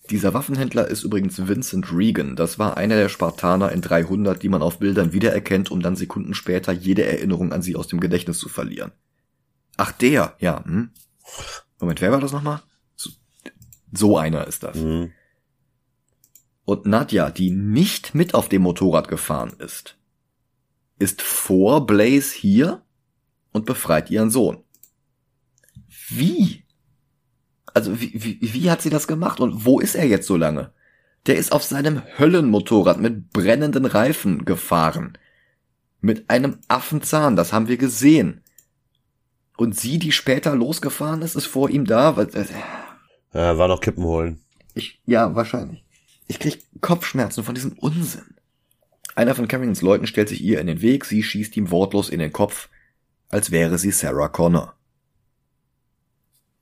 [0.09, 2.35] Dieser Waffenhändler ist übrigens Vincent Regan.
[2.35, 6.33] Das war einer der Spartaner in 300, die man auf Bildern wiedererkennt, um dann Sekunden
[6.33, 8.91] später jede Erinnerung an sie aus dem Gedächtnis zu verlieren.
[9.77, 10.63] Ach, der, ja.
[10.63, 10.91] Hm?
[11.79, 12.61] Moment, wer war das nochmal?
[12.95, 13.09] So,
[13.91, 14.77] so einer ist das.
[14.77, 15.11] Mhm.
[16.65, 19.97] Und Nadja, die nicht mit auf dem Motorrad gefahren ist,
[20.97, 22.83] ist vor Blaze hier
[23.51, 24.63] und befreit ihren Sohn.
[26.09, 26.64] Wie?
[27.75, 30.71] Also wie, wie, wie hat sie das gemacht und wo ist er jetzt so lange?
[31.27, 35.17] Der ist auf seinem Höllenmotorrad mit brennenden Reifen gefahren.
[35.99, 38.41] Mit einem Affenzahn, das haben wir gesehen.
[39.57, 42.15] Und sie, die später losgefahren ist, ist vor ihm da.
[42.17, 42.45] Äh,
[43.33, 44.39] ja, war noch Kippen holen.
[44.73, 45.83] Ich, ja, wahrscheinlich.
[46.27, 48.35] Ich krieg Kopfschmerzen von diesem Unsinn.
[49.15, 52.19] Einer von Carringtons Leuten stellt sich ihr in den Weg, sie schießt ihm wortlos in
[52.19, 52.69] den Kopf,
[53.29, 54.74] als wäre sie Sarah Connor.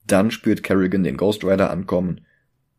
[0.05, 2.25] Dann spürt Kerrigan den Ghost Rider ankommen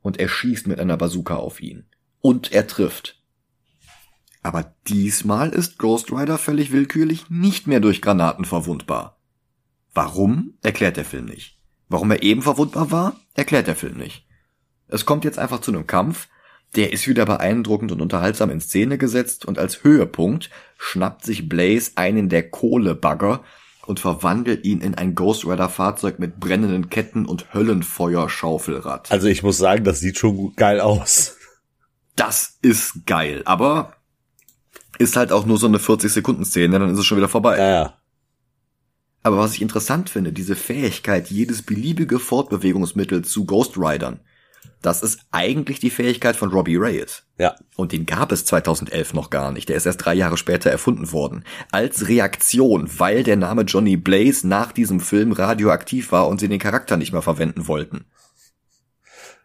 [0.02, 1.86] und er schießt mit einer Bazooka auf ihn.
[2.20, 3.22] Und er trifft.
[4.42, 9.18] Aber diesmal ist Ghost Rider völlig willkürlich nicht mehr durch Granaten verwundbar.
[9.94, 11.58] Warum, erklärt der Film nicht.
[11.88, 14.26] Warum er eben verwundbar war, erklärt der Film nicht.
[14.88, 16.28] Es kommt jetzt einfach zu einem Kampf,
[16.76, 21.92] der ist wieder beeindruckend und unterhaltsam in Szene gesetzt und als Höhepunkt schnappt sich Blaze
[21.94, 23.44] einen der Kohlebagger
[23.86, 29.10] und verwandelt ihn in ein Ghost Rider Fahrzeug mit brennenden Ketten und Höllenfeuer-Schaufelrad.
[29.10, 31.36] Also ich muss sagen, das sieht schon geil aus.
[32.16, 33.94] Das ist geil, aber
[34.98, 37.58] ist halt auch nur so eine 40 Sekunden Szene, dann ist es schon wieder vorbei.
[37.58, 37.94] Ja, ja.
[39.22, 44.20] Aber was ich interessant finde, diese Fähigkeit, jedes beliebige Fortbewegungsmittel zu Ghost Ridern,
[44.84, 47.26] dass es eigentlich die Fähigkeit von Robbie Ray ist.
[47.38, 47.56] Ja.
[47.76, 49.68] Und den gab es 2011 noch gar nicht.
[49.68, 51.44] Der ist erst drei Jahre später erfunden worden.
[51.72, 56.58] Als Reaktion, weil der Name Johnny Blaze nach diesem Film radioaktiv war und sie den
[56.58, 58.04] Charakter nicht mehr verwenden wollten.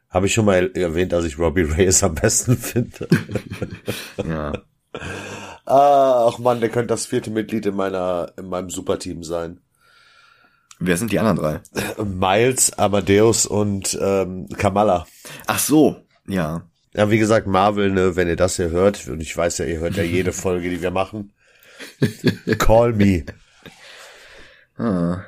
[0.09, 3.07] Habe ich schon mal erwähnt, dass ich Robbie Reyes am besten finde.
[4.27, 4.53] ja.
[5.65, 9.61] Ach man, der könnte das vierte Mitglied in meiner, in meinem Superteam sein.
[10.79, 12.03] Wer sind die anderen drei?
[12.03, 15.05] Miles, Amadeus und ähm, Kamala.
[15.45, 16.63] Ach so, ja.
[16.93, 19.79] Ja, wie gesagt, Marvel, ne, wenn ihr das hier hört, und ich weiß ja, ihr
[19.79, 21.33] hört ja jede Folge, die wir machen.
[22.57, 23.25] Call me.
[24.77, 25.25] Ah.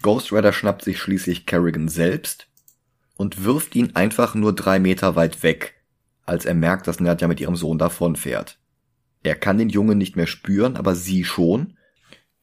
[0.00, 2.48] Ghost Rider schnappt sich schließlich Kerrigan selbst
[3.16, 5.74] und wirft ihn einfach nur drei Meter weit weg,
[6.24, 8.58] als er merkt, dass Nadja mit ihrem Sohn davonfährt.
[9.22, 11.76] Er kann den Jungen nicht mehr spüren, aber sie schon.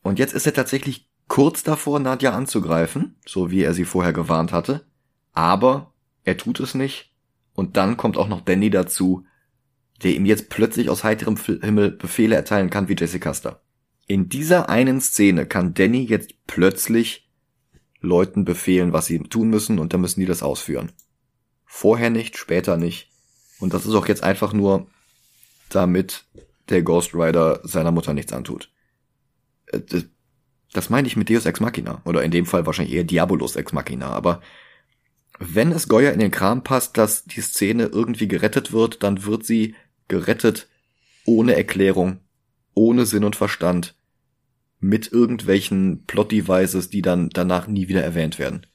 [0.01, 4.51] Und jetzt ist er tatsächlich kurz davor, Nadja anzugreifen, so wie er sie vorher gewarnt
[4.51, 4.85] hatte.
[5.33, 7.13] Aber er tut es nicht.
[7.53, 9.25] Und dann kommt auch noch Danny dazu,
[10.03, 13.61] der ihm jetzt plötzlich aus heiterem Himmel Befehle erteilen kann wie Jesse Custer.
[14.07, 17.29] In dieser einen Szene kann Danny jetzt plötzlich
[18.01, 20.91] Leuten befehlen, was sie tun müssen und dann müssen die das ausführen.
[21.65, 23.11] Vorher nicht, später nicht.
[23.59, 24.87] Und das ist auch jetzt einfach nur,
[25.69, 26.25] damit
[26.69, 28.71] der Ghost Rider seiner Mutter nichts antut.
[29.67, 29.81] Äh,
[30.73, 32.01] das meine ich mit Deus Ex Machina.
[32.05, 34.09] Oder in dem Fall wahrscheinlich eher Diabolus Ex Machina.
[34.09, 34.41] Aber
[35.39, 39.45] wenn es Goya in den Kram passt, dass die Szene irgendwie gerettet wird, dann wird
[39.45, 39.75] sie
[40.07, 40.67] gerettet
[41.25, 42.19] ohne Erklärung,
[42.73, 43.95] ohne Sinn und Verstand
[44.79, 48.65] mit irgendwelchen Plot-Devices, die dann danach nie wieder erwähnt werden.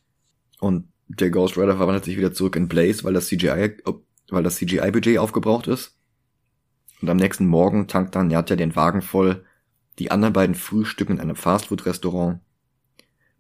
[0.61, 3.77] Und der Ghost Rider verwandelt sich wieder zurück in Blaze, weil das CGI,
[4.29, 5.97] weil das CGI-Budget aufgebraucht ist.
[7.05, 9.45] Und am nächsten Morgen tankt dann Nadja den Wagen voll,
[9.99, 12.41] die anderen beiden frühstücken in einem Fastfood-Restaurant.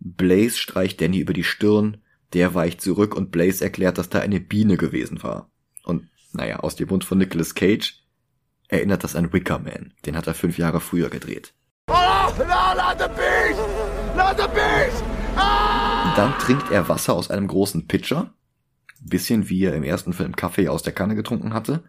[0.01, 1.97] Blaze streicht Danny über die Stirn,
[2.35, 5.49] der weicht zurück und Blaze erklärt, dass da eine Biene gewesen war.
[5.83, 8.05] Und naja, aus dem Mund von Nicolas Cage
[8.69, 9.95] erinnert das an Wicker Man.
[10.05, 11.55] Den hat er fünf Jahre früher gedreht.
[11.89, 11.95] Oh,
[12.37, 13.62] no, not the beast!
[14.15, 15.03] Not the beast!
[15.37, 16.15] Ah!
[16.17, 18.35] Dann trinkt er Wasser aus einem großen Pitcher.
[19.01, 21.83] Bisschen wie er im ersten Film Kaffee aus der Kanne getrunken hatte.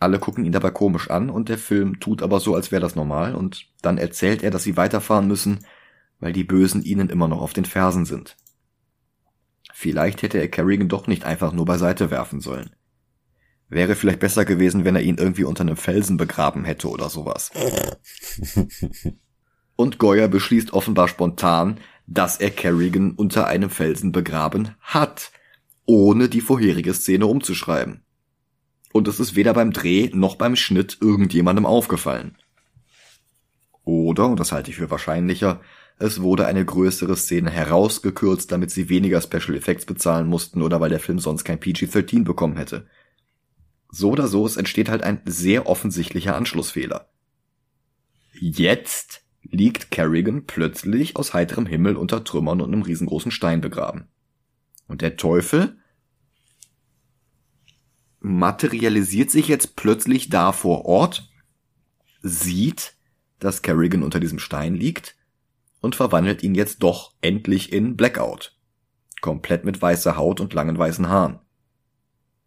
[0.00, 2.96] Alle gucken ihn dabei komisch an und der Film tut aber so, als wäre das
[2.96, 5.60] normal und dann erzählt er, dass sie weiterfahren müssen,
[6.18, 8.36] weil die Bösen ihnen immer noch auf den Fersen sind.
[9.74, 12.70] Vielleicht hätte er Kerrigan doch nicht einfach nur beiseite werfen sollen.
[13.68, 17.52] Wäre vielleicht besser gewesen, wenn er ihn irgendwie unter einem Felsen begraben hätte oder sowas.
[19.76, 25.30] Und Goya beschließt offenbar spontan, dass er Kerrigan unter einem Felsen begraben hat,
[25.86, 28.02] ohne die vorherige Szene umzuschreiben.
[28.92, 32.36] Und es ist weder beim Dreh noch beim Schnitt irgendjemandem aufgefallen.
[33.84, 35.60] Oder, und das halte ich für wahrscheinlicher,
[35.98, 40.90] es wurde eine größere Szene herausgekürzt, damit sie weniger Special Effects bezahlen mussten oder weil
[40.90, 42.86] der Film sonst kein PG-13 bekommen hätte.
[43.90, 47.10] So oder so, es entsteht halt ein sehr offensichtlicher Anschlussfehler.
[48.32, 54.08] Jetzt liegt Kerrigan plötzlich aus heiterem Himmel unter Trümmern und einem riesengroßen Stein begraben.
[54.86, 55.79] Und der Teufel
[58.20, 61.30] materialisiert sich jetzt plötzlich da vor Ort,
[62.22, 62.94] sieht,
[63.38, 65.16] dass Kerrigan unter diesem Stein liegt
[65.80, 68.56] und verwandelt ihn jetzt doch endlich in Blackout.
[69.20, 71.40] Komplett mit weißer Haut und langen weißen Haaren.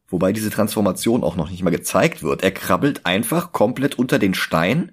[0.07, 2.43] Wobei diese Transformation auch noch nicht mal gezeigt wird.
[2.43, 4.91] Er krabbelt einfach komplett unter den Stein,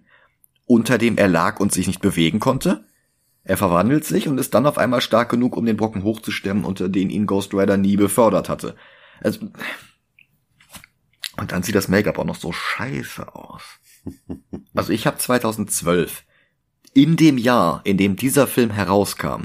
[0.67, 2.85] unter dem er lag und sich nicht bewegen konnte.
[3.45, 6.89] Er verwandelt sich und ist dann auf einmal stark genug, um den Brocken hochzustemmen, unter
[6.89, 8.77] den ihn Ghost Rider nie befördert hatte.
[9.21, 9.49] Also,
[11.41, 13.63] und dann sieht das Make-up auch noch so scheiße aus.
[14.75, 16.25] Also ich habe 2012,
[16.93, 19.45] in dem Jahr, in dem dieser Film herauskam,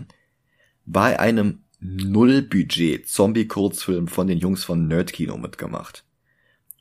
[0.85, 6.05] bei einem Null-Budget Zombie-Kurzfilm von den Jungs von Nerdkino mitgemacht.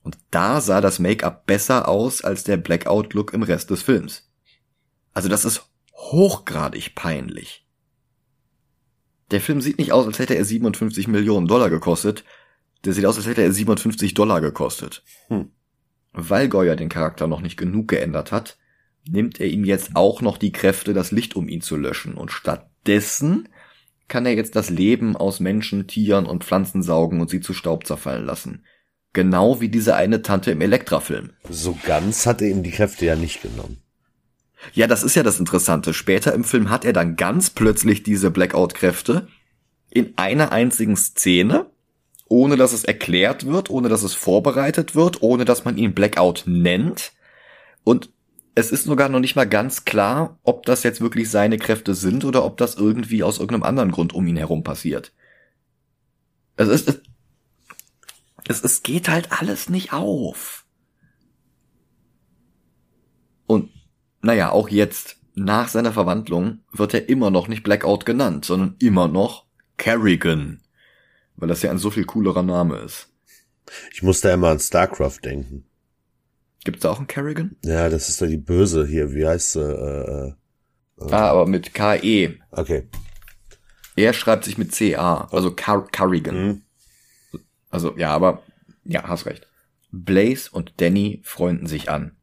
[0.03, 4.29] Und da sah das Make-up besser aus als der Blackout-Look im Rest des Films.
[5.13, 7.65] Also das ist hochgradig peinlich.
[9.31, 12.25] Der Film sieht nicht aus, als hätte er 57 Millionen Dollar gekostet.
[12.85, 15.03] Der sieht aus, als hätte er 57 Dollar gekostet.
[15.29, 15.51] Hm.
[16.13, 18.57] Weil Goya den Charakter noch nicht genug geändert hat,
[19.09, 22.15] nimmt er ihm jetzt auch noch die Kräfte, das Licht um ihn zu löschen.
[22.15, 23.49] Und stattdessen
[24.09, 27.87] kann er jetzt das Leben aus Menschen, Tieren und Pflanzen saugen und sie zu Staub
[27.87, 28.65] zerfallen lassen.
[29.13, 31.31] Genau wie diese eine Tante im Elektra-Film.
[31.49, 33.79] So ganz hat er ihm die Kräfte ja nicht genommen.
[34.73, 35.95] Ja, das ist ja das Interessante.
[35.95, 39.29] Später im Film hat er dann ganz plötzlich diese Blackout-Kräfte
[39.91, 41.67] in einer einzigen Szene,
[42.27, 46.45] ohne dass es erklärt wird, ohne dass es vorbereitet wird, ohne dass man ihn Blackout
[46.47, 47.13] nennt.
[47.85, 48.11] Und
[48.55, 52.25] es ist sogar noch nicht mal ganz klar, ob das jetzt wirklich seine Kräfte sind
[52.25, 55.13] oder ob das irgendwie aus irgendeinem anderen Grund um ihn herum passiert.
[56.57, 57.03] Es ist,
[58.47, 60.65] es, es, geht halt alles nicht auf.
[63.47, 63.71] Und,
[64.23, 69.09] naja, auch jetzt, nach seiner Verwandlung, wird er immer noch nicht Blackout genannt, sondern immer
[69.09, 69.47] noch
[69.79, 70.64] Kerrigan.
[71.37, 73.09] Weil das ja ein so viel coolerer Name ist.
[73.93, 75.65] Ich musste immer an StarCraft denken.
[76.65, 77.57] Gibt's da auch einen Kerrigan?
[77.63, 79.13] Ja, das ist doch die Böse hier.
[79.13, 79.61] Wie heißt sie?
[79.61, 80.29] Äh,
[81.05, 82.39] äh, ah, aber mit K-E.
[82.51, 82.89] Okay.
[83.97, 86.47] Er schreibt sich mit C-A, also Car Carrigan.
[86.47, 86.63] Mhm.
[87.71, 88.43] Also, ja, aber,
[88.85, 89.47] ja, hast recht.
[89.93, 92.17] Blaze und Danny freunden sich an.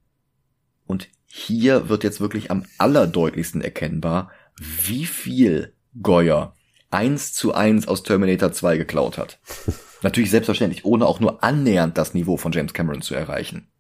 [0.86, 6.56] Und hier wird jetzt wirklich am allerdeutlichsten erkennbar, wie viel Goyer
[6.92, 9.40] eins zu eins aus Terminator 2 geklaut hat.
[10.04, 13.72] Natürlich selbstverständlich, ohne auch nur annähernd das Niveau von James Cameron zu erreichen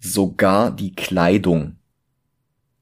[0.00, 1.76] sogar die Kleidung,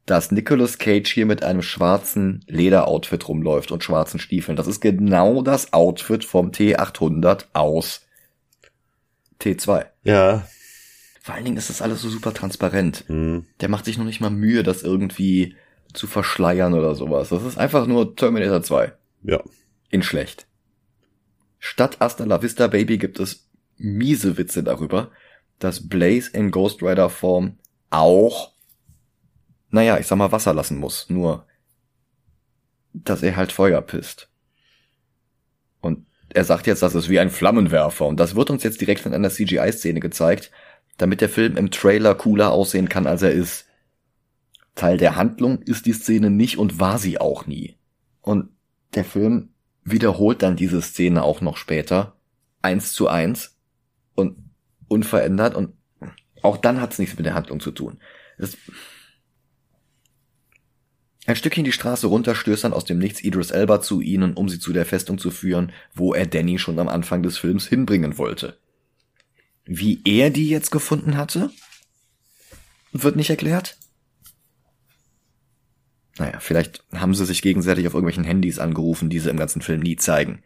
[0.07, 4.57] dass Nicolas Cage hier mit einem schwarzen Lederoutfit rumläuft und schwarzen Stiefeln.
[4.57, 8.07] Das ist genau das Outfit vom T800 aus
[9.41, 9.87] T2.
[10.05, 10.47] Ja.
[11.21, 13.05] Vor allen Dingen ist das alles so super transparent.
[13.09, 13.45] Mhm.
[13.61, 15.57] Der macht sich noch nicht mal Mühe, das irgendwie
[15.93, 17.31] zu verschleiern oder sowas.
[17.31, 18.93] Das ist einfach nur Terminator 2.
[19.23, 19.43] Ja.
[19.91, 20.47] In schlecht.
[21.59, 25.11] Statt Asta La Vista Baby gibt es miese Witze darüber,
[25.59, 27.59] dass Blaze in Ghost Rider Form
[27.91, 28.53] auch,
[29.71, 31.09] naja, ich sag mal, Wasser lassen muss.
[31.09, 31.47] Nur,
[32.93, 34.29] dass er halt Feuer pisst.
[35.81, 38.07] Und er sagt jetzt, das ist wie ein Flammenwerfer.
[38.07, 40.51] Und das wird uns jetzt direkt von einer CGI-Szene gezeigt,
[40.97, 43.68] damit der Film im Trailer cooler aussehen kann, als er ist.
[44.79, 47.77] Teil der Handlung ist die Szene nicht und war sie auch nie.
[48.23, 48.49] Und
[48.95, 49.51] der Film
[49.85, 52.17] wiederholt dann diese Szene auch noch später,
[52.63, 53.59] eins zu eins,
[54.15, 54.37] und
[54.89, 55.75] unverändert und
[56.43, 57.99] auch dann hat es nichts mit der Handlung zu tun.
[58.37, 58.57] Das
[61.27, 64.49] ein Stückchen die Straße runter stößt dann aus dem Nichts Idris Elba zu ihnen, um
[64.49, 68.17] sie zu der Festung zu führen, wo er Danny schon am Anfang des Films hinbringen
[68.17, 68.59] wollte.
[69.67, 71.51] Wie er die jetzt gefunden hatte?
[72.93, 73.77] Wird nicht erklärt?
[76.19, 79.81] Naja, vielleicht haben sie sich gegenseitig auf irgendwelchen Handys angerufen, die sie im ganzen Film
[79.81, 80.43] nie zeigen.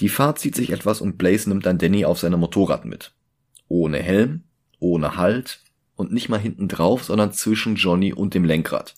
[0.00, 3.12] Die Fahrt zieht sich etwas und Blaze nimmt dann Danny auf seinem Motorrad mit.
[3.66, 4.44] Ohne Helm,
[4.78, 5.60] ohne Halt
[5.96, 8.94] und nicht mal hinten drauf, sondern zwischen Johnny und dem Lenkrad.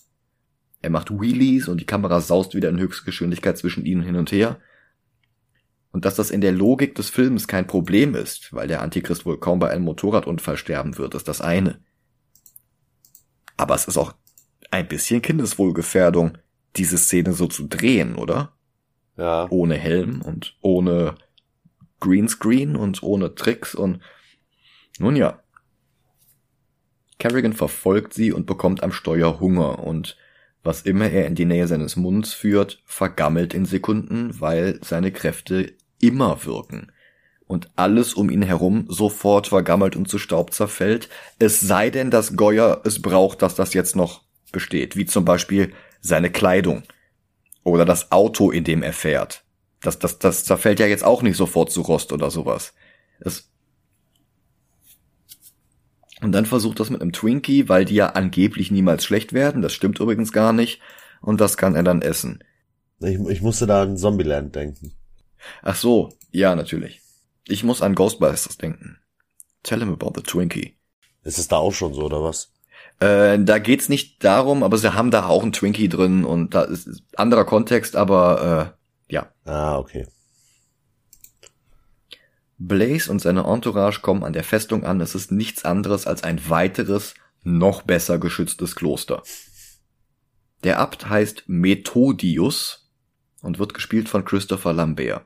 [0.81, 4.59] Er macht Wheelies und die Kamera saust wieder in Höchstgeschwindigkeit zwischen ihnen hin und her.
[5.91, 9.39] Und dass das in der Logik des Films kein Problem ist, weil der Antichrist wohl
[9.39, 11.79] kaum bei einem Motorradunfall sterben wird, ist das eine.
[13.61, 14.15] Aber es ist auch
[14.71, 16.35] ein bisschen Kindeswohlgefährdung,
[16.77, 18.53] diese Szene so zu drehen, oder?
[19.17, 19.45] Ja.
[19.51, 21.13] Ohne Helm und ohne
[21.99, 24.01] Greenscreen und ohne Tricks und
[24.97, 25.43] nun ja.
[27.19, 30.17] Kerrigan verfolgt sie und bekommt am Steuer Hunger und
[30.63, 35.71] was immer er in die Nähe seines Munds führt, vergammelt in Sekunden, weil seine Kräfte
[35.99, 36.91] immer wirken
[37.51, 42.37] und alles um ihn herum sofort vergammelt und zu Staub zerfällt, es sei denn, dass
[42.37, 44.21] Goyer es braucht, dass das jetzt noch
[44.53, 46.83] besteht, wie zum Beispiel seine Kleidung.
[47.63, 49.43] Oder das Auto, in dem er fährt.
[49.81, 52.73] Das, das, das zerfällt ja jetzt auch nicht sofort zu Rost oder sowas.
[53.19, 53.49] Es
[56.21, 59.61] und dann versucht das mit einem Twinkie, weil die ja angeblich niemals schlecht werden.
[59.61, 60.79] Das stimmt übrigens gar nicht.
[61.19, 62.43] Und das kann er dann essen.
[62.99, 64.93] Ich, ich musste da an Zombieland denken.
[65.63, 67.00] Ach so, ja, natürlich.
[67.47, 68.99] Ich muss an Ghostbusters denken.
[69.63, 70.77] Tell him about the Twinkie.
[71.23, 72.51] Ist es da auch schon so, oder was?
[72.99, 76.63] Äh, da geht's nicht darum, aber sie haben da auch einen Twinkie drin und da
[76.63, 78.75] ist anderer Kontext, aber
[79.09, 79.31] äh, ja.
[79.45, 80.07] Ah, okay.
[82.57, 85.01] Blaze und seine Entourage kommen an der Festung an.
[85.01, 89.23] Es ist nichts anderes als ein weiteres, noch besser geschütztes Kloster.
[90.63, 92.91] Der Abt heißt Methodius
[93.41, 95.25] und wird gespielt von Christopher Lambert.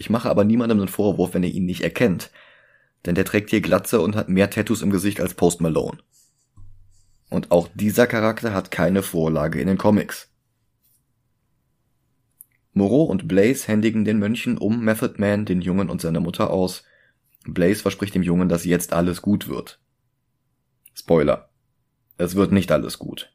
[0.00, 2.30] Ich mache aber niemandem einen Vorwurf, wenn er ihn nicht erkennt,
[3.04, 5.98] denn der trägt hier Glatze und hat mehr Tattoos im Gesicht als Post Malone.
[7.28, 10.32] Und auch dieser Charakter hat keine Vorlage in den Comics.
[12.72, 16.82] Moreau und Blaze händigen den Mönchen um Method Man, den Jungen und seine Mutter aus.
[17.44, 19.82] Blaze verspricht dem Jungen, dass jetzt alles gut wird.
[20.94, 21.50] Spoiler.
[22.16, 23.34] Es wird nicht alles gut.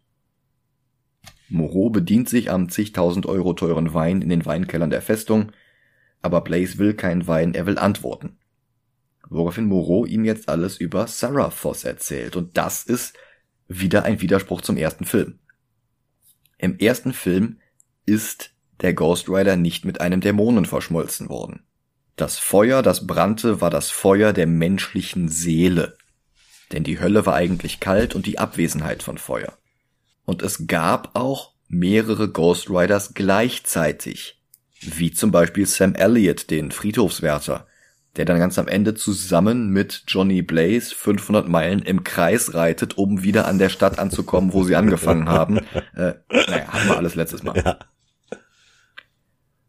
[1.48, 5.52] Moreau bedient sich am zigtausend Euro teuren Wein in den Weinkellern der Festung,
[6.26, 8.38] aber Blaze will keinen Wein, er will antworten.
[9.30, 13.16] Woraufhin Moreau ihm jetzt alles über Sarah Foss erzählt, und das ist
[13.68, 15.40] wieder ein Widerspruch zum ersten Film.
[16.58, 17.60] Im ersten Film
[18.06, 18.52] ist
[18.82, 21.64] der Ghost Rider nicht mit einem Dämonen verschmolzen worden.
[22.16, 25.98] Das Feuer, das brannte, war das Feuer der menschlichen Seele.
[26.72, 29.56] denn die Hölle war eigentlich kalt und die Abwesenheit von Feuer.
[30.26, 34.42] Und es gab auch mehrere Ghost Riders gleichzeitig,
[34.82, 37.68] wie zum Beispiel Sam Elliott, den Friedhofswärter,
[38.16, 43.24] der dann ganz am Ende zusammen mit Johnny Blaze 500 Meilen im Kreis reitet, um
[43.24, 45.62] wieder an der Stadt anzukommen, wo sie angefangen haben.
[45.96, 47.56] Äh, naja, hatten wir alles letztes Mal.
[47.56, 47.80] Ja.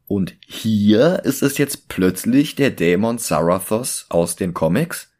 [0.07, 5.13] Und hier ist es jetzt plötzlich der Dämon Sarathos aus den Comics.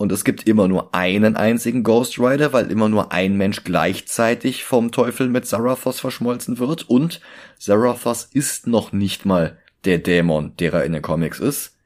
[0.00, 4.64] Und es gibt immer nur einen einzigen Ghost Rider, weil immer nur ein Mensch gleichzeitig
[4.64, 6.88] vom Teufel mit Sarathos verschmolzen wird.
[6.88, 7.20] Und
[7.58, 11.76] Sarathos ist noch nicht mal der Dämon, der er in den Comics ist,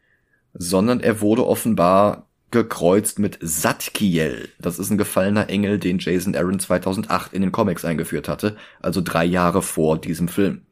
[0.53, 4.49] sondern er wurde offenbar gekreuzt mit Satkiel.
[4.61, 9.01] Das ist ein gefallener Engel, den Jason Aaron 2008 in den Comics eingeführt hatte, also
[9.01, 10.63] drei Jahre vor diesem Film.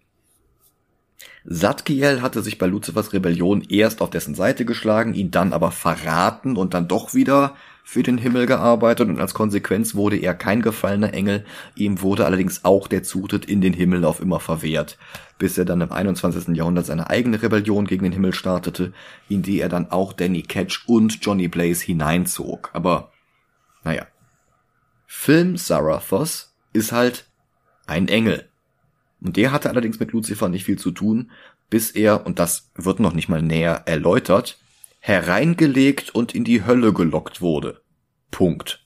[1.44, 6.56] Satkiel hatte sich bei Luzifers Rebellion erst auf dessen Seite geschlagen, ihn dann aber verraten
[6.56, 11.12] und dann doch wieder für den Himmel gearbeitet und als Konsequenz wurde er kein gefallener
[11.12, 14.98] Engel, ihm wurde allerdings auch der Zutritt in den Himmel auf immer verwehrt,
[15.38, 16.56] bis er dann im 21.
[16.56, 18.92] Jahrhundert seine eigene Rebellion gegen den Himmel startete,
[19.28, 22.70] in die er dann auch Danny Ketch und Johnny Blaze hineinzog.
[22.72, 23.10] Aber,
[23.82, 24.06] naja.
[25.06, 27.26] Film Sarathos ist halt
[27.86, 28.48] ein Engel.
[29.22, 31.30] Und der hatte allerdings mit Lucifer nicht viel zu tun,
[31.70, 34.58] bis er, und das wird noch nicht mal näher erläutert,
[34.98, 37.82] hereingelegt und in die Hölle gelockt wurde.
[38.30, 38.84] Punkt.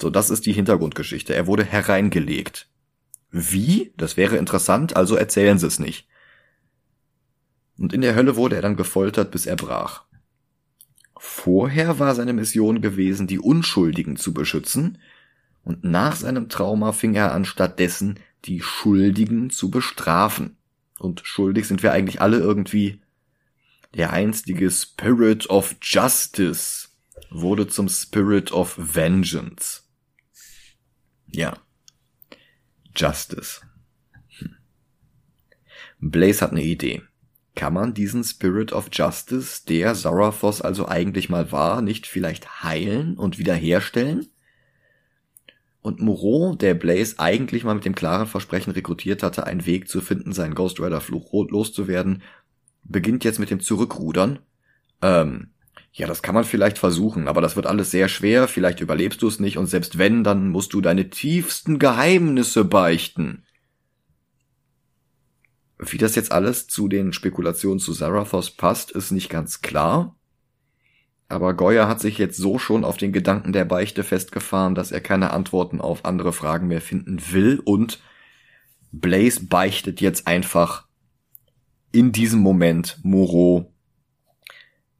[0.00, 1.34] So, das ist die Hintergrundgeschichte.
[1.34, 2.68] Er wurde hereingelegt.
[3.30, 3.92] Wie?
[3.96, 6.08] Das wäre interessant, also erzählen Sie es nicht.
[7.78, 10.04] Und in der Hölle wurde er dann gefoltert, bis er brach.
[11.16, 14.98] Vorher war seine Mission gewesen, die Unschuldigen zu beschützen,
[15.64, 20.56] und nach seinem Trauma fing er an, stattdessen die Schuldigen zu bestrafen.
[20.98, 23.00] Und schuldig sind wir eigentlich alle irgendwie.
[23.94, 26.88] Der einstige Spirit of Justice
[27.30, 29.82] wurde zum Spirit of Vengeance.
[31.26, 31.58] Ja.
[32.96, 33.60] Justice.
[34.38, 34.56] Hm.
[36.00, 37.02] Blaze hat eine Idee.
[37.54, 43.16] Kann man diesen Spirit of Justice, der Zarathos also eigentlich mal war, nicht vielleicht heilen
[43.16, 44.28] und wiederherstellen?
[45.88, 50.02] Und Moreau, der Blaze eigentlich mal mit dem klaren Versprechen rekrutiert hatte, einen Weg zu
[50.02, 52.22] finden, seinen Ghost Rider Fluch loszuwerden,
[52.84, 54.38] beginnt jetzt mit dem Zurückrudern.
[55.00, 55.48] Ähm,
[55.94, 59.28] ja, das kann man vielleicht versuchen, aber das wird alles sehr schwer, vielleicht überlebst du
[59.28, 63.46] es nicht und selbst wenn, dann musst du deine tiefsten Geheimnisse beichten.
[65.78, 70.17] Wie das jetzt alles zu den Spekulationen zu Zarathos passt, ist nicht ganz klar.
[71.28, 75.02] Aber Goya hat sich jetzt so schon auf den Gedanken der Beichte festgefahren, dass er
[75.02, 77.60] keine Antworten auf andere Fragen mehr finden will.
[77.62, 78.00] Und
[78.92, 80.86] Blaze beichtet jetzt einfach
[81.92, 83.70] in diesem Moment Moreau,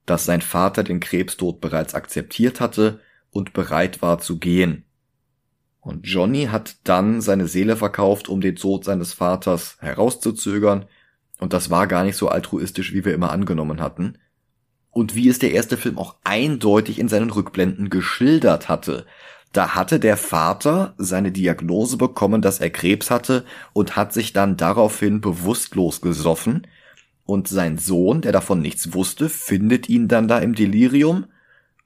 [0.05, 3.01] dass sein Vater den Krebstod bereits akzeptiert hatte
[3.31, 4.85] und bereit war zu gehen.
[5.81, 10.87] Und Johnny hat dann seine Seele verkauft, um den Tod seines Vaters herauszuzögern,
[11.41, 14.19] und das war gar nicht so altruistisch, wie wir immer angenommen hatten
[14.99, 19.07] und wie es der erste Film auch eindeutig in seinen Rückblenden geschildert hatte.
[19.53, 24.57] Da hatte der Vater seine Diagnose bekommen, dass er Krebs hatte und hat sich dann
[24.57, 26.67] daraufhin bewusstlos gesoffen.
[27.25, 31.27] Und sein Sohn, der davon nichts wusste, findet ihn dann da im Delirium,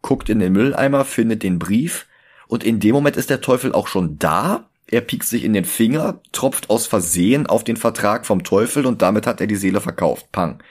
[0.00, 2.06] guckt in den Mülleimer, findet den Brief
[2.48, 4.70] und in dem Moment ist der Teufel auch schon da.
[4.86, 9.02] Er piekt sich in den Finger, tropft aus Versehen auf den Vertrag vom Teufel und
[9.02, 10.32] damit hat er die Seele verkauft.
[10.32, 10.62] Pang.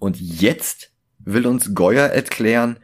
[0.00, 0.90] Und jetzt
[1.26, 2.78] will uns Goya erklären,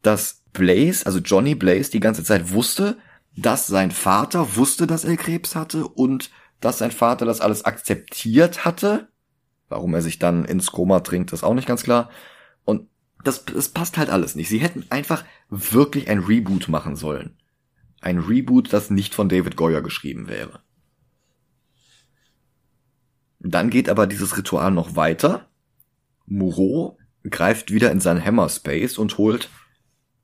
[0.00, 2.96] dass Blaze, also Johnny Blaze, die ganze Zeit wusste,
[3.36, 6.30] dass sein Vater wusste, dass er Krebs hatte und
[6.60, 9.08] dass sein Vater das alles akzeptiert hatte.
[9.68, 12.08] Warum er sich dann ins Koma trinkt, ist auch nicht ganz klar.
[12.64, 12.88] Und
[13.24, 14.48] das, das passt halt alles nicht.
[14.48, 17.36] Sie hätten einfach wirklich ein Reboot machen sollen.
[18.00, 20.60] Ein Reboot, das nicht von David Goyer geschrieben wäre.
[23.40, 25.48] Dann geht aber dieses Ritual noch weiter.
[26.26, 26.96] Moreau
[27.30, 29.48] greift wieder in sein Hammer Space und holt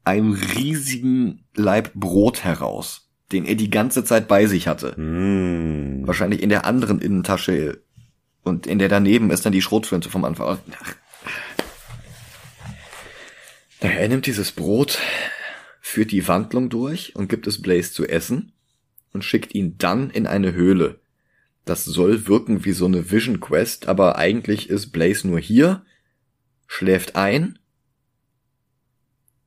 [0.05, 4.99] einen riesigen Leib Brot heraus, den er die ganze Zeit bei sich hatte.
[5.01, 6.07] Mm.
[6.07, 7.83] Wahrscheinlich in der anderen Innentasche
[8.43, 10.59] und in der daneben ist dann die Schrotflinte vom Anfang.
[13.81, 14.99] Er nimmt dieses Brot,
[15.81, 18.53] führt die Wandlung durch und gibt es Blaze zu essen
[19.13, 21.01] und schickt ihn dann in eine Höhle.
[21.65, 25.85] Das soll wirken wie so eine Vision Quest, aber eigentlich ist Blaze nur hier,
[26.73, 27.59] schläft ein,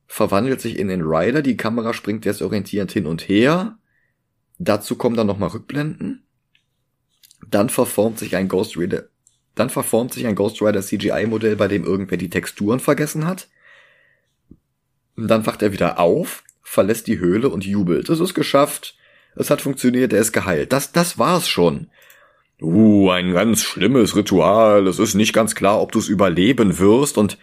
[0.06, 3.78] verwandelt sich in den Rider, die Kamera springt desorientierend hin und her,
[4.58, 6.24] dazu kommen dann nochmal Rückblenden,
[7.50, 9.08] dann verformt sich ein Ghost Rider,
[9.56, 13.48] dann verformt sich ein Ghost Rider CGI Modell, bei dem irgendwer die Texturen vergessen hat,
[15.16, 18.08] dann wacht er wieder auf, verlässt die Höhle und jubelt.
[18.08, 18.96] Es ist geschafft.
[19.34, 20.72] Es hat funktioniert, er ist geheilt.
[20.72, 21.90] Das, das war's schon.
[22.60, 24.86] Uh, ein ganz schlimmes Ritual.
[24.86, 27.18] Es ist nicht ganz klar, ob du es überleben wirst.
[27.18, 27.38] Und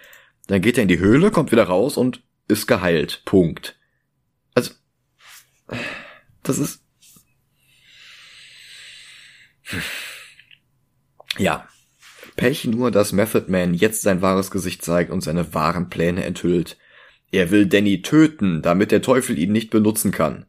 [0.47, 3.21] dann geht er in die Höhle, kommt wieder raus und ist geheilt.
[3.25, 3.79] Punkt.
[4.55, 4.73] Also,
[6.41, 6.83] das ist.
[11.37, 11.67] Ja.
[12.35, 16.77] Pech nur, dass Method Man jetzt sein wahres Gesicht zeigt und seine wahren Pläne enthüllt.
[17.31, 20.47] Er will Danny töten, damit der Teufel ihn nicht benutzen kann.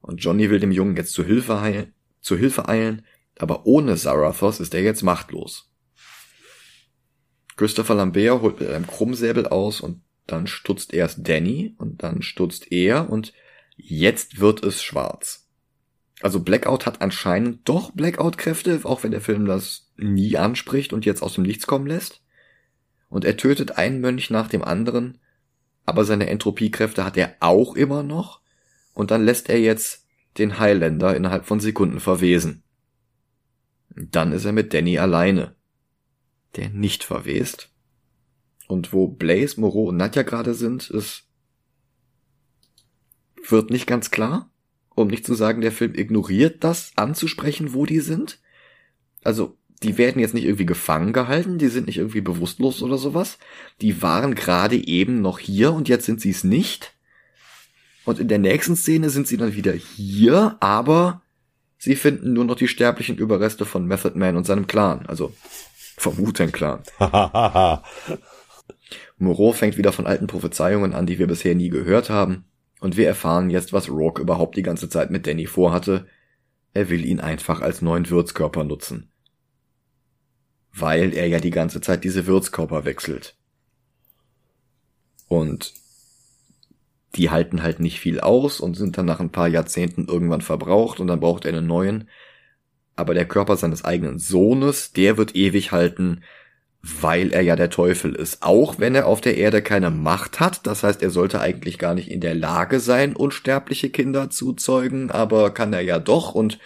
[0.00, 3.04] Und Johnny will dem Jungen jetzt zu Hilfe, heilen, zu Hilfe eilen,
[3.38, 5.70] aber ohne Zarathos ist er jetzt machtlos.
[7.56, 12.72] Christopher Lambert holt mit einem Krummsäbel aus und dann stutzt erst Danny und dann stutzt
[12.72, 13.34] er und
[13.76, 15.50] jetzt wird es schwarz.
[16.22, 21.22] Also Blackout hat anscheinend doch Blackout-Kräfte, auch wenn der Film das nie anspricht und jetzt
[21.22, 22.22] aus dem Nichts kommen lässt.
[23.08, 25.18] Und er tötet einen Mönch nach dem anderen,
[25.84, 28.40] aber seine Entropiekräfte hat er auch immer noch.
[28.94, 30.01] Und dann lässt er jetzt
[30.38, 32.62] den Highlander innerhalb von Sekunden verwesen.
[33.90, 35.54] Dann ist er mit Danny alleine,
[36.56, 37.70] der nicht verwest.
[38.68, 41.28] Und wo Blaze, Moreau und Nadja gerade sind, ist
[43.48, 44.50] wird nicht ganz klar.
[44.94, 48.40] Um nicht zu sagen, der Film ignoriert das anzusprechen, wo die sind.
[49.24, 53.38] Also, die werden jetzt nicht irgendwie gefangen gehalten, die sind nicht irgendwie bewusstlos oder sowas.
[53.80, 56.94] Die waren gerade eben noch hier und jetzt sind sie es nicht.
[58.04, 61.22] Und in der nächsten Szene sind sie dann wieder hier, aber
[61.78, 65.32] sie finden nur noch die sterblichen Überreste von Method Man und seinem Clan, also
[65.96, 66.82] vom Wu-Tang Clan.
[69.18, 72.44] Moreau fängt wieder von alten Prophezeiungen an, die wir bisher nie gehört haben.
[72.80, 76.06] Und wir erfahren jetzt, was Rourke überhaupt die ganze Zeit mit Danny vorhatte.
[76.74, 79.12] Er will ihn einfach als neuen Wirtskörper nutzen.
[80.72, 83.36] Weil er ja die ganze Zeit diese Wirtskörper wechselt.
[85.28, 85.74] Und
[87.14, 91.00] die halten halt nicht viel aus und sind dann nach ein paar Jahrzehnten irgendwann verbraucht
[91.00, 92.08] und dann braucht er einen neuen.
[92.96, 96.22] Aber der Körper seines eigenen Sohnes, der wird ewig halten,
[96.82, 98.42] weil er ja der Teufel ist.
[98.42, 101.94] Auch wenn er auf der Erde keine Macht hat, das heißt, er sollte eigentlich gar
[101.94, 106.58] nicht in der Lage sein, unsterbliche Kinder zu zeugen, aber kann er ja doch und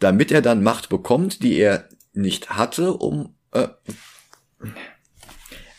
[0.00, 3.68] damit er dann Macht bekommt, die er nicht hatte, um äh,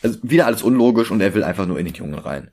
[0.02, 2.50] also wieder alles unlogisch und er will einfach nur in den Jungen rein.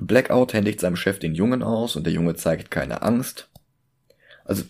[0.00, 3.50] Blackout händigt seinem Chef den Jungen aus und der Junge zeigt keine Angst.
[4.44, 4.64] Also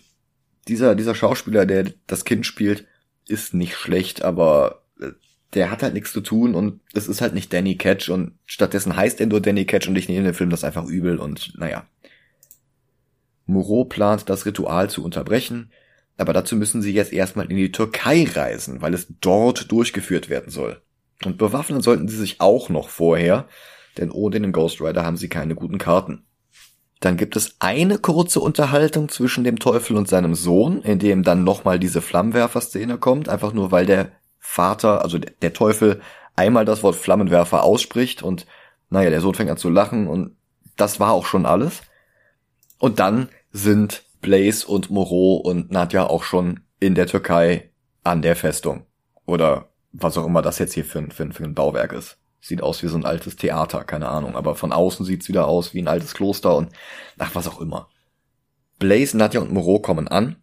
[0.67, 2.85] dieser, dieser Schauspieler, der das Kind spielt,
[3.27, 5.11] ist nicht schlecht, aber äh,
[5.53, 8.95] der hat halt nichts zu tun und es ist halt nicht Danny Catch und stattdessen
[8.95, 11.87] heißt er nur Danny Catch und ich nehme den Film das einfach übel und naja.
[13.47, 15.71] Moreau plant, das Ritual zu unterbrechen,
[16.17, 20.49] aber dazu müssen sie jetzt erstmal in die Türkei reisen, weil es dort durchgeführt werden
[20.49, 20.81] soll.
[21.23, 23.47] Und bewaffnen sollten sie sich auch noch vorher,
[23.97, 26.25] denn ohne den Ghost Rider haben sie keine guten Karten.
[26.99, 31.43] Dann gibt es eine kurze Unterhaltung zwischen dem Teufel und seinem Sohn, in dem dann
[31.43, 36.01] nochmal diese Flammenwerfer-Szene kommt, einfach nur weil der Vater, also der Teufel,
[36.35, 38.45] einmal das Wort Flammenwerfer ausspricht und
[38.89, 40.35] naja, der Sohn fängt an zu lachen und
[40.77, 41.81] das war auch schon alles.
[42.79, 47.71] Und dann sind Blaze und Moreau und Nadja auch schon in der Türkei
[48.03, 48.85] an der Festung.
[49.25, 52.17] Oder was auch immer das jetzt hier für, für, für ein Bauwerk ist.
[52.45, 54.35] Sieht aus wie so ein altes Theater, keine Ahnung.
[54.35, 56.69] Aber von außen sieht's wieder aus wie ein altes Kloster und
[57.17, 57.89] ach, was auch immer.
[58.77, 60.35] Blaze, Nadja und Moreau kommen an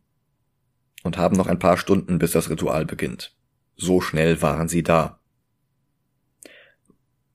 [1.04, 3.36] und haben noch ein paar Stunden, bis das Ritual beginnt.
[3.76, 5.20] So schnell waren sie da.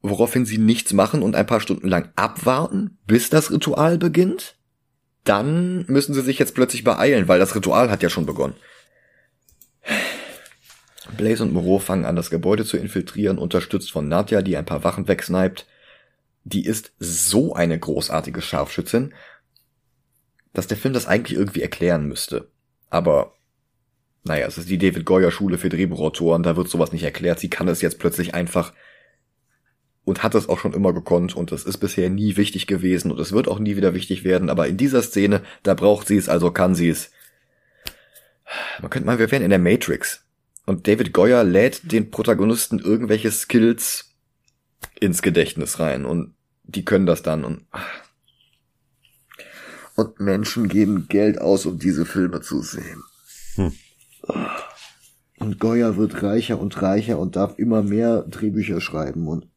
[0.02, 4.58] Woraufhin sie nichts machen und ein paar Stunden lang abwarten, bis das Ritual beginnt?
[5.24, 8.56] Dann müssen sie sich jetzt plötzlich beeilen, weil das Ritual hat ja schon begonnen.
[11.16, 14.84] Blaze und Moreau fangen an, das Gebäude zu infiltrieren, unterstützt von Nadja, die ein paar
[14.84, 15.66] Wachen wegsniped.
[16.44, 19.14] Die ist so eine großartige Scharfschützin,
[20.54, 22.50] dass der Film das eigentlich irgendwie erklären müsste.
[22.90, 23.34] Aber,
[24.24, 27.40] naja, es ist die David Goyer Schule für Drehbuchautoren, da wird sowas nicht erklärt.
[27.40, 28.74] Sie kann es jetzt plötzlich einfach
[30.08, 33.20] und hat es auch schon immer gekonnt und es ist bisher nie wichtig gewesen und
[33.20, 36.30] es wird auch nie wieder wichtig werden, aber in dieser Szene, da braucht sie es,
[36.30, 37.12] also kann sie es.
[38.82, 40.24] Man könnte mal, wir wären in der Matrix.
[40.68, 44.14] Und David Goyer lädt den Protagonisten irgendwelche Skills
[45.00, 46.06] ins Gedächtnis rein.
[46.06, 47.44] Und die können das dann.
[47.44, 47.66] Und
[49.98, 53.04] und Menschen geben Geld aus, um diese Filme zu sehen.
[53.56, 53.74] Hm.
[55.40, 59.48] Und Goyer wird reicher und reicher und darf immer mehr Drehbücher schreiben und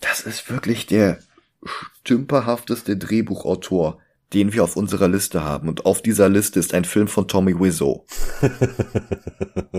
[0.00, 1.18] das ist wirklich der
[1.64, 4.00] stümperhafteste Drehbuchautor,
[4.32, 5.68] den wir auf unserer Liste haben.
[5.68, 8.06] Und auf dieser Liste ist ein Film von Tommy Wiseau.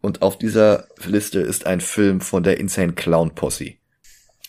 [0.00, 3.74] und auf dieser Liste ist ein Film von der Insane Clown Posse.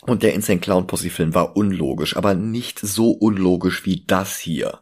[0.02, 4.80] Und der Insane Clown Posse Film war unlogisch, aber nicht so unlogisch wie das hier.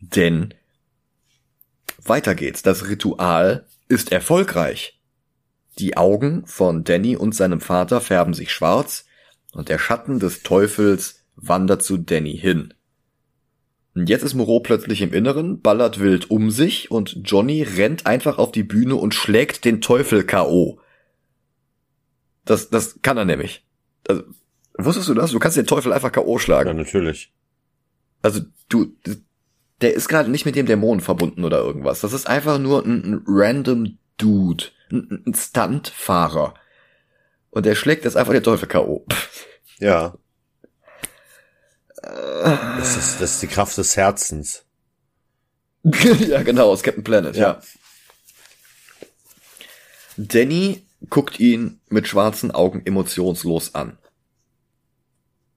[0.00, 0.54] Denn
[2.02, 2.62] weiter geht's.
[2.62, 5.00] Das Ritual ist erfolgreich.
[5.78, 9.04] Die Augen von Danny und seinem Vater färben sich schwarz
[9.52, 12.74] und der Schatten des Teufels wandert zu Danny hin.
[13.94, 18.36] Und jetzt ist Moreau plötzlich im Inneren, ballert wild um sich und Johnny rennt einfach
[18.36, 20.78] auf die Bühne und schlägt den Teufel K.O.
[22.44, 23.64] Das, das kann er nämlich.
[24.06, 24.22] Also,
[24.76, 25.30] wusstest du das?
[25.30, 26.38] Du kannst den Teufel einfach K.O.
[26.38, 26.68] schlagen.
[26.68, 27.32] Ja, natürlich.
[28.20, 28.94] Also, du,
[29.80, 32.02] der ist gerade nicht mit dem Dämonen verbunden oder irgendwas.
[32.02, 36.54] Das ist einfach nur ein, ein random Dude, ein, ein Stuntfahrer.
[37.50, 39.06] Und der schlägt jetzt einfach den Teufel K.O.
[39.78, 40.14] Ja.
[42.06, 44.64] Das ist, das ist die Kraft des Herzens.
[45.84, 47.42] ja, genau, aus Captain Planet, ja.
[47.42, 47.62] ja.
[50.16, 53.98] Danny guckt ihn mit schwarzen Augen emotionslos an.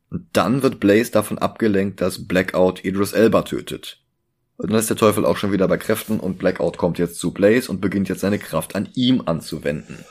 [0.10, 4.02] Und dann wird Blaze davon abgelenkt, dass Blackout Idris Elba tötet.
[4.58, 7.32] Und dann ist der Teufel auch schon wieder bei Kräften und Blackout kommt jetzt zu
[7.32, 10.04] Blaze und beginnt jetzt seine Kraft an ihm anzuwenden.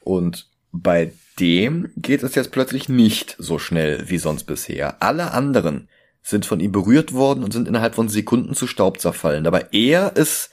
[0.00, 5.02] Und bei dem geht es jetzt plötzlich nicht so schnell wie sonst bisher.
[5.02, 5.88] Alle anderen
[6.22, 9.46] sind von ihm berührt worden und sind innerhalb von Sekunden zu Staub zerfallen.
[9.46, 10.50] Aber er ist,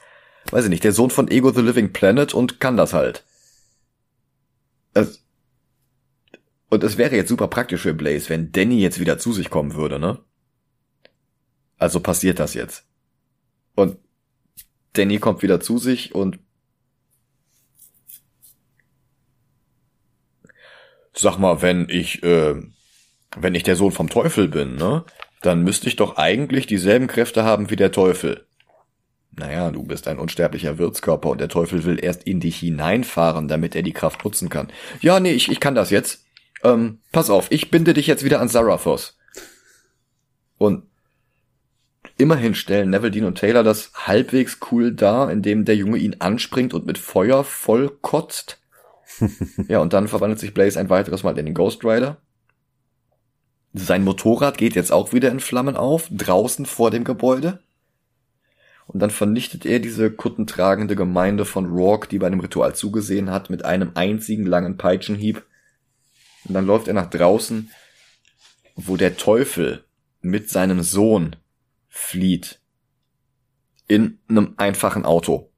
[0.52, 3.24] weiß ich nicht, der Sohn von Ego the Living Planet und kann das halt.
[4.94, 5.24] Es
[6.74, 9.76] und es wäre jetzt super praktisch für Blaze, wenn Danny jetzt wieder zu sich kommen
[9.76, 10.18] würde, ne?
[11.78, 12.84] Also passiert das jetzt.
[13.76, 13.98] Und
[14.94, 16.40] Danny kommt wieder zu sich und
[21.15, 22.56] sag mal, wenn ich, äh,
[23.38, 25.03] wenn ich der Sohn vom Teufel bin, ne,
[25.41, 28.45] dann müsste ich doch eigentlich dieselben Kräfte haben wie der Teufel.
[29.35, 33.76] Naja, du bist ein unsterblicher Wirtskörper und der Teufel will erst in dich hineinfahren, damit
[33.76, 34.72] er die Kraft nutzen kann.
[35.02, 36.26] Ja, nee, ich, ich kann das jetzt.
[36.64, 39.18] Ähm, pass auf, ich binde dich jetzt wieder an Sarathos.
[40.57, 40.84] Und
[42.18, 46.73] immerhin stellen Neville, Dean und Taylor das halbwegs cool dar, indem der Junge ihn anspringt
[46.73, 48.62] und mit Feuer voll kotzt.
[49.68, 52.18] ja, und dann verwandelt sich Blaze ein weiteres Mal in den Ghost Rider.
[53.73, 57.60] Sein Motorrad geht jetzt auch wieder in Flammen auf, draußen vor dem Gebäude.
[58.85, 63.49] Und dann vernichtet er diese kuttentragende Gemeinde von Rourke, die bei dem Ritual zugesehen hat,
[63.49, 65.44] mit einem einzigen langen Peitschenhieb.
[66.45, 67.72] Und dann läuft er nach draußen,
[68.76, 69.85] wo der Teufel
[70.22, 71.35] mit seinem Sohn
[71.88, 72.60] flieht.
[73.88, 75.53] In einem einfachen Auto.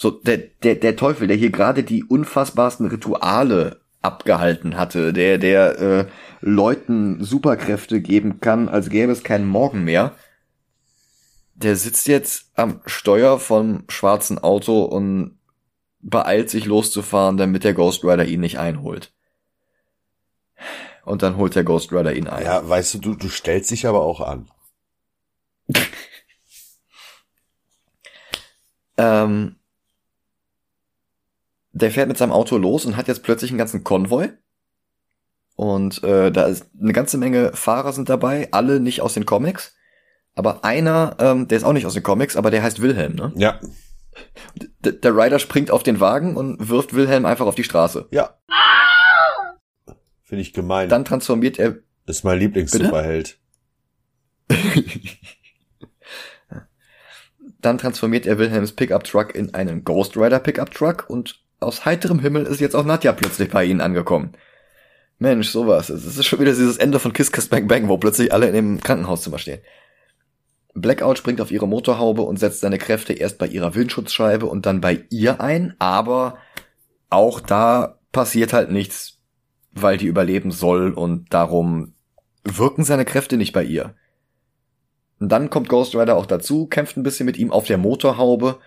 [0.00, 5.78] So, der, der, der Teufel, der hier gerade die unfassbarsten Rituale abgehalten hatte, der, der
[5.78, 6.06] äh,
[6.40, 10.16] Leuten Superkräfte geben kann, als gäbe es keinen Morgen mehr,
[11.52, 15.38] der sitzt jetzt am Steuer vom schwarzen Auto und
[15.98, 19.12] beeilt sich loszufahren, damit der Ghost Rider ihn nicht einholt.
[21.04, 22.46] Und dann holt der Ghost Rider ihn ein.
[22.46, 24.50] Ja, weißt du, du, du stellst dich aber auch an.
[28.96, 29.56] ähm,
[31.82, 34.30] der fährt mit seinem Auto los und hat jetzt plötzlich einen ganzen Konvoi.
[35.56, 39.74] Und äh, da ist eine ganze Menge Fahrer sind dabei, alle nicht aus den Comics.
[40.34, 43.32] Aber einer, ähm, der ist auch nicht aus den Comics, aber der heißt Wilhelm, ne?
[43.36, 43.60] Ja.
[44.84, 48.08] D der Rider springt auf den Wagen und wirft Wilhelm einfach auf die Straße.
[48.10, 48.38] Ja.
[50.22, 50.88] Finde ich gemein.
[50.88, 51.78] Dann transformiert er.
[52.06, 53.38] ist mein Lieblings-Superheld.
[57.60, 62.18] Dann transformiert er Wilhelms Pickup Truck in einen Ghost Rider Pickup Truck und aus heiterem
[62.18, 64.32] Himmel ist jetzt auch Nadja plötzlich bei ihnen angekommen.
[65.18, 65.90] Mensch, sowas.
[65.90, 68.54] Es ist schon wieder dieses Ende von Kiss Kiss Bang Bang, wo plötzlich alle in
[68.54, 69.60] dem Krankenhauszimmer stehen.
[70.74, 74.80] Blackout springt auf ihre Motorhaube und setzt seine Kräfte erst bei ihrer Windschutzscheibe und dann
[74.80, 76.38] bei ihr ein, aber
[77.10, 79.18] auch da passiert halt nichts,
[79.72, 81.92] weil die überleben soll und darum
[82.44, 83.94] wirken seine Kräfte nicht bei ihr.
[85.18, 88.58] Und dann kommt Ghost Rider auch dazu, kämpft ein bisschen mit ihm auf der Motorhaube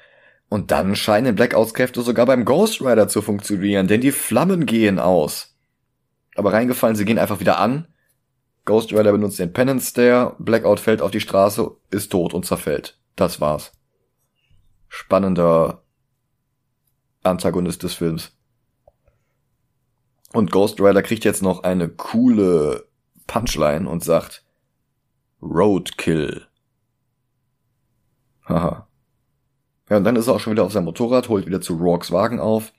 [0.54, 5.00] und dann scheinen Blackouts Kräfte sogar beim Ghost Rider zu funktionieren, denn die Flammen gehen
[5.00, 5.58] aus.
[6.36, 7.88] Aber reingefallen, sie gehen einfach wieder an.
[8.64, 13.00] Ghost Rider benutzt den Penance Stare, Blackout fällt auf die Straße, ist tot und zerfällt.
[13.16, 13.72] Das war's.
[14.90, 15.86] Spannender
[17.24, 18.38] Antagonist des Films.
[20.34, 22.88] Und Ghost Rider kriegt jetzt noch eine coole
[23.26, 24.46] Punchline und sagt
[25.42, 26.46] Roadkill.
[28.48, 28.88] Haha.
[29.90, 32.12] Ja, und dann ist er auch schon wieder auf seinem Motorrad, holt wieder zu Rorks
[32.12, 32.72] Wagen auf,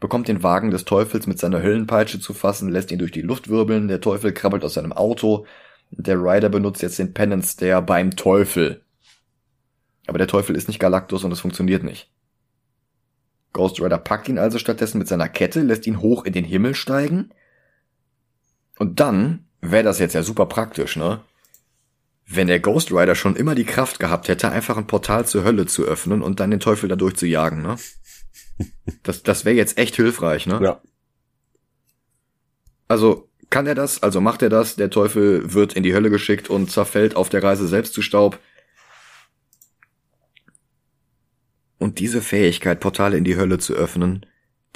[0.00, 3.48] bekommt den Wagen des Teufels mit seiner Höllenpeitsche zu fassen, lässt ihn durch die Luft
[3.48, 5.46] wirbeln, der Teufel krabbelt aus seinem Auto,
[5.90, 8.82] der Rider benutzt jetzt den Penance Stare beim Teufel.
[10.06, 12.10] Aber der Teufel ist nicht Galactus und es funktioniert nicht.
[13.52, 16.74] Ghost Rider packt ihn also stattdessen mit seiner Kette, lässt ihn hoch in den Himmel
[16.74, 17.30] steigen.
[18.78, 21.20] Und dann wäre das jetzt ja super praktisch, ne?
[22.30, 25.66] Wenn der Ghost Rider schon immer die Kraft gehabt hätte, einfach ein Portal zur Hölle
[25.66, 27.76] zu öffnen und dann den Teufel dadurch zu jagen, ne?
[29.02, 30.58] Das, das wäre jetzt echt hilfreich, ne?
[30.62, 30.82] Ja.
[32.88, 36.50] Also kann er das, also macht er das, der Teufel wird in die Hölle geschickt
[36.50, 38.38] und zerfällt auf der Reise selbst zu Staub.
[41.78, 44.26] Und diese Fähigkeit, Portale in die Hölle zu öffnen,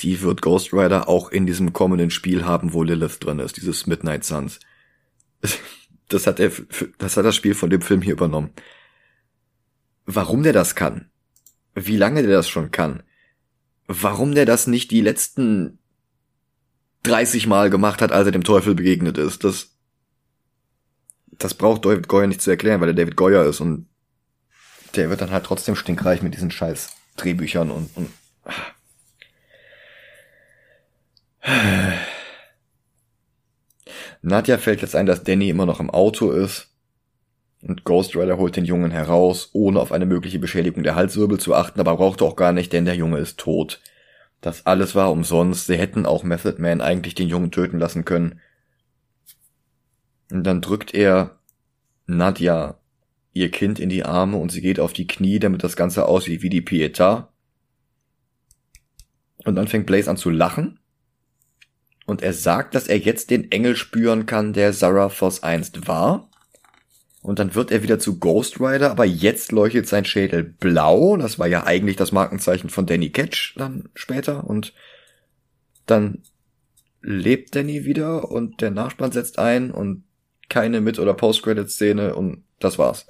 [0.00, 3.86] die wird Ghost Rider auch in diesem kommenden Spiel haben, wo Lilith drin ist, dieses
[3.86, 4.60] Midnight Suns.
[6.12, 6.52] Das hat er,
[6.98, 8.50] das hat das Spiel von dem Film hier übernommen.
[10.04, 11.10] Warum der das kann?
[11.74, 13.02] Wie lange der das schon kann?
[13.86, 15.78] Warum der das nicht die letzten
[17.04, 19.76] 30 Mal gemacht hat, als er dem Teufel begegnet ist, das,
[21.26, 23.88] das braucht David Goyer nicht zu erklären, weil er David Goyer ist und
[24.94, 28.10] der wird dann halt trotzdem stinkreich mit diesen scheiß Drehbüchern und, und
[34.22, 36.68] Nadja fällt jetzt ein, dass Danny immer noch im Auto ist.
[37.60, 41.54] Und Ghost Rider holt den Jungen heraus, ohne auf eine mögliche Beschädigung der Halswirbel zu
[41.54, 43.80] achten, aber braucht auch gar nicht, denn der Junge ist tot.
[44.40, 48.40] Das alles war umsonst, sie hätten auch Method Man eigentlich den Jungen töten lassen können.
[50.32, 51.38] Und dann drückt er
[52.06, 52.78] Nadja
[53.32, 56.42] ihr Kind in die Arme und sie geht auf die Knie, damit das Ganze aussieht
[56.42, 57.28] wie die Pietà.
[59.44, 60.78] Und dann fängt Blaze an zu lachen
[62.06, 66.28] und er sagt, dass er jetzt den Engel spüren kann, der Zarathos einst war.
[67.22, 71.16] Und dann wird er wieder zu Ghost Rider, aber jetzt leuchtet sein Schädel blau.
[71.16, 74.44] Das war ja eigentlich das Markenzeichen von Danny Ketch dann später.
[74.44, 74.74] Und
[75.86, 76.22] dann
[77.00, 80.04] lebt Danny wieder und der Nachspann setzt ein und
[80.48, 83.06] keine Mit- oder Post-Credit-Szene und das war's.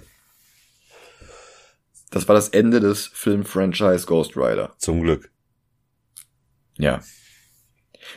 [2.11, 4.75] Das war das Ende des Film-Franchise Ghost Rider.
[4.77, 5.31] Zum Glück.
[6.77, 7.01] Ja.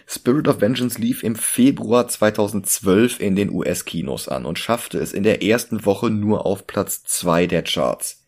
[0.07, 5.24] Spirit of Vengeance lief im Februar 2012 in den US-Kinos an und schaffte es in
[5.24, 8.24] der ersten Woche nur auf Platz zwei der Charts.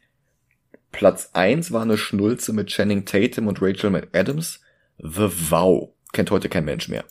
[0.91, 4.61] Platz eins war eine Schnulze mit Channing Tatum und Rachel McAdams.
[4.97, 5.93] The Vow.
[6.13, 7.05] Kennt heute kein Mensch mehr.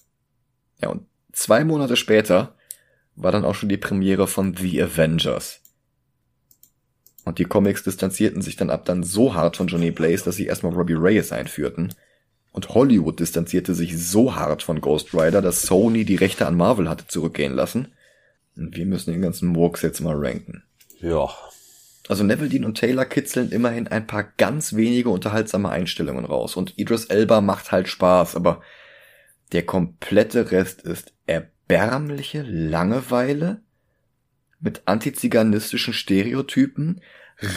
[0.82, 2.56] Ja, und zwei Monate später
[3.14, 5.60] war dann auch schon die Premiere von The Avengers.
[7.24, 10.46] Und die Comics distanzierten sich dann ab dann so hart von Johnny Blaze, dass sie
[10.46, 11.94] erstmal Robbie Reyes einführten
[12.56, 16.88] und Hollywood distanzierte sich so hart von Ghost Rider, dass Sony die Rechte an Marvel
[16.88, 17.92] hatte zurückgehen lassen.
[18.56, 20.62] Und wir müssen den ganzen Murks jetzt mal ranken.
[21.02, 21.28] Ja.
[22.08, 26.56] Also Neville Dean und Taylor kitzeln immerhin ein paar ganz wenige unterhaltsame Einstellungen raus.
[26.56, 28.62] Und Idris Elba macht halt Spaß, aber
[29.52, 33.60] der komplette Rest ist erbärmliche Langeweile
[34.60, 37.02] mit antiziganistischen Stereotypen,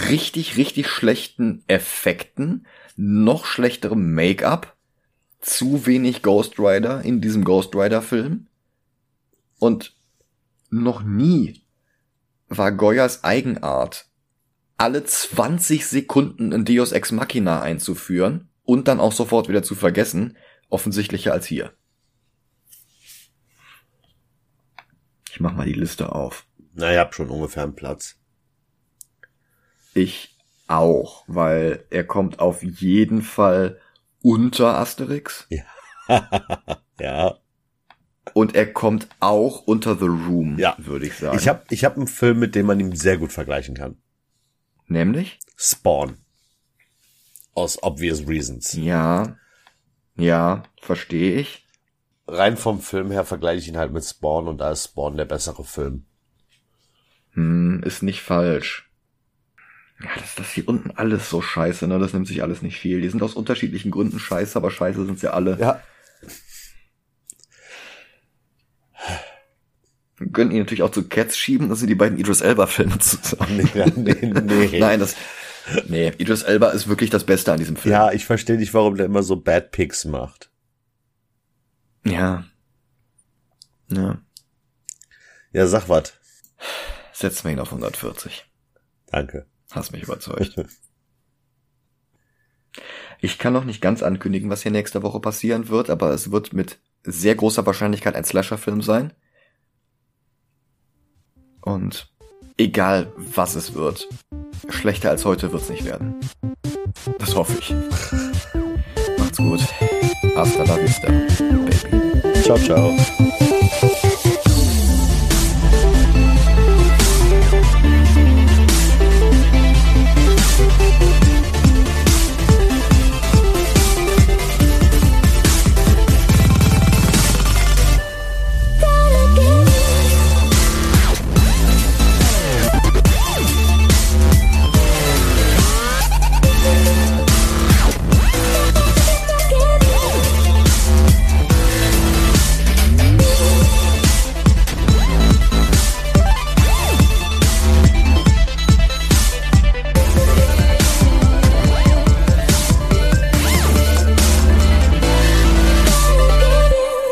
[0.10, 2.68] richtig, richtig schlechten Effekten,
[2.98, 4.76] noch schlechterem Make-up
[5.40, 8.48] zu wenig Ghost Rider in diesem Ghost Rider Film.
[9.58, 9.96] Und
[10.70, 11.62] noch nie
[12.48, 14.08] war Goyas Eigenart,
[14.78, 20.38] alle 20 Sekunden ein Deus Ex Machina einzuführen und dann auch sofort wieder zu vergessen,
[20.70, 21.74] offensichtlicher als hier.
[25.32, 26.46] Ich mach mal die Liste auf.
[26.74, 28.18] Na, ihr habt schon ungefähr einen Platz.
[29.94, 30.38] Ich
[30.68, 33.80] auch, weil er kommt auf jeden Fall
[34.22, 35.48] unter Asterix.
[35.50, 35.64] Ja.
[37.00, 37.38] ja.
[38.34, 40.76] Und er kommt auch unter The Room, ja.
[40.78, 41.38] würde ich sagen.
[41.38, 43.98] Ich habe ich hab einen Film, mit dem man ihn sehr gut vergleichen kann.
[44.88, 45.40] Nämlich?
[45.56, 46.18] Spawn.
[47.54, 48.74] Aus obvious reasons.
[48.74, 49.38] Ja.
[50.16, 51.66] Ja, verstehe ich.
[52.28, 55.26] Rein vom Film her vergleiche ich ihn halt mit Spawn und da ist Spawn der
[55.26, 56.06] bessere Film.
[57.34, 58.89] Hm, ist nicht falsch.
[60.02, 62.00] Ja, das, das hier unten alles so scheiße, ne?
[62.00, 63.02] Das nimmt sich alles nicht viel.
[63.02, 65.58] Die sind aus unterschiedlichen Gründen scheiße, aber scheiße sind sie alle.
[65.60, 65.82] Ja.
[70.34, 73.70] Können ihn natürlich auch zu Cats schieben, das sind die beiden Idris Elba-Filme zusammen.
[73.74, 74.80] Nee, nee, nee.
[74.80, 75.16] Nein, das.
[75.88, 77.94] Nee, Idris Elba ist wirklich das Beste an diesem Film.
[77.94, 80.50] Ja, ich verstehe nicht, warum der immer so Bad Pics macht.
[82.06, 82.46] Ja.
[83.88, 84.22] Ja.
[85.52, 86.14] Ja, sag was.
[87.14, 88.46] Setzen wir ihn auf 140.
[89.08, 89.46] Danke.
[89.72, 90.56] Hast mich überzeugt.
[93.22, 96.54] Ich kann noch nicht ganz ankündigen, was hier nächste Woche passieren wird, aber es wird
[96.54, 99.14] mit sehr großer Wahrscheinlichkeit ein Slasher-Film sein.
[101.62, 102.12] Und
[102.58, 104.08] egal was es wird,
[104.70, 106.16] schlechter als heute wird's nicht werden.
[107.20, 107.74] Das hoffe ich.
[109.18, 109.62] Macht's gut.
[110.36, 112.42] Hasta la vista, baby.
[112.42, 112.96] Ciao, ciao.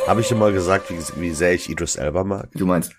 [0.08, 2.50] Habe ich dir mal gesagt, wie, wie sehr ich Idris Elba mag?
[2.54, 2.94] Du meinst.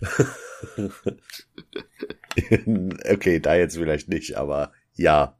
[3.10, 5.39] okay, da jetzt vielleicht nicht, aber ja.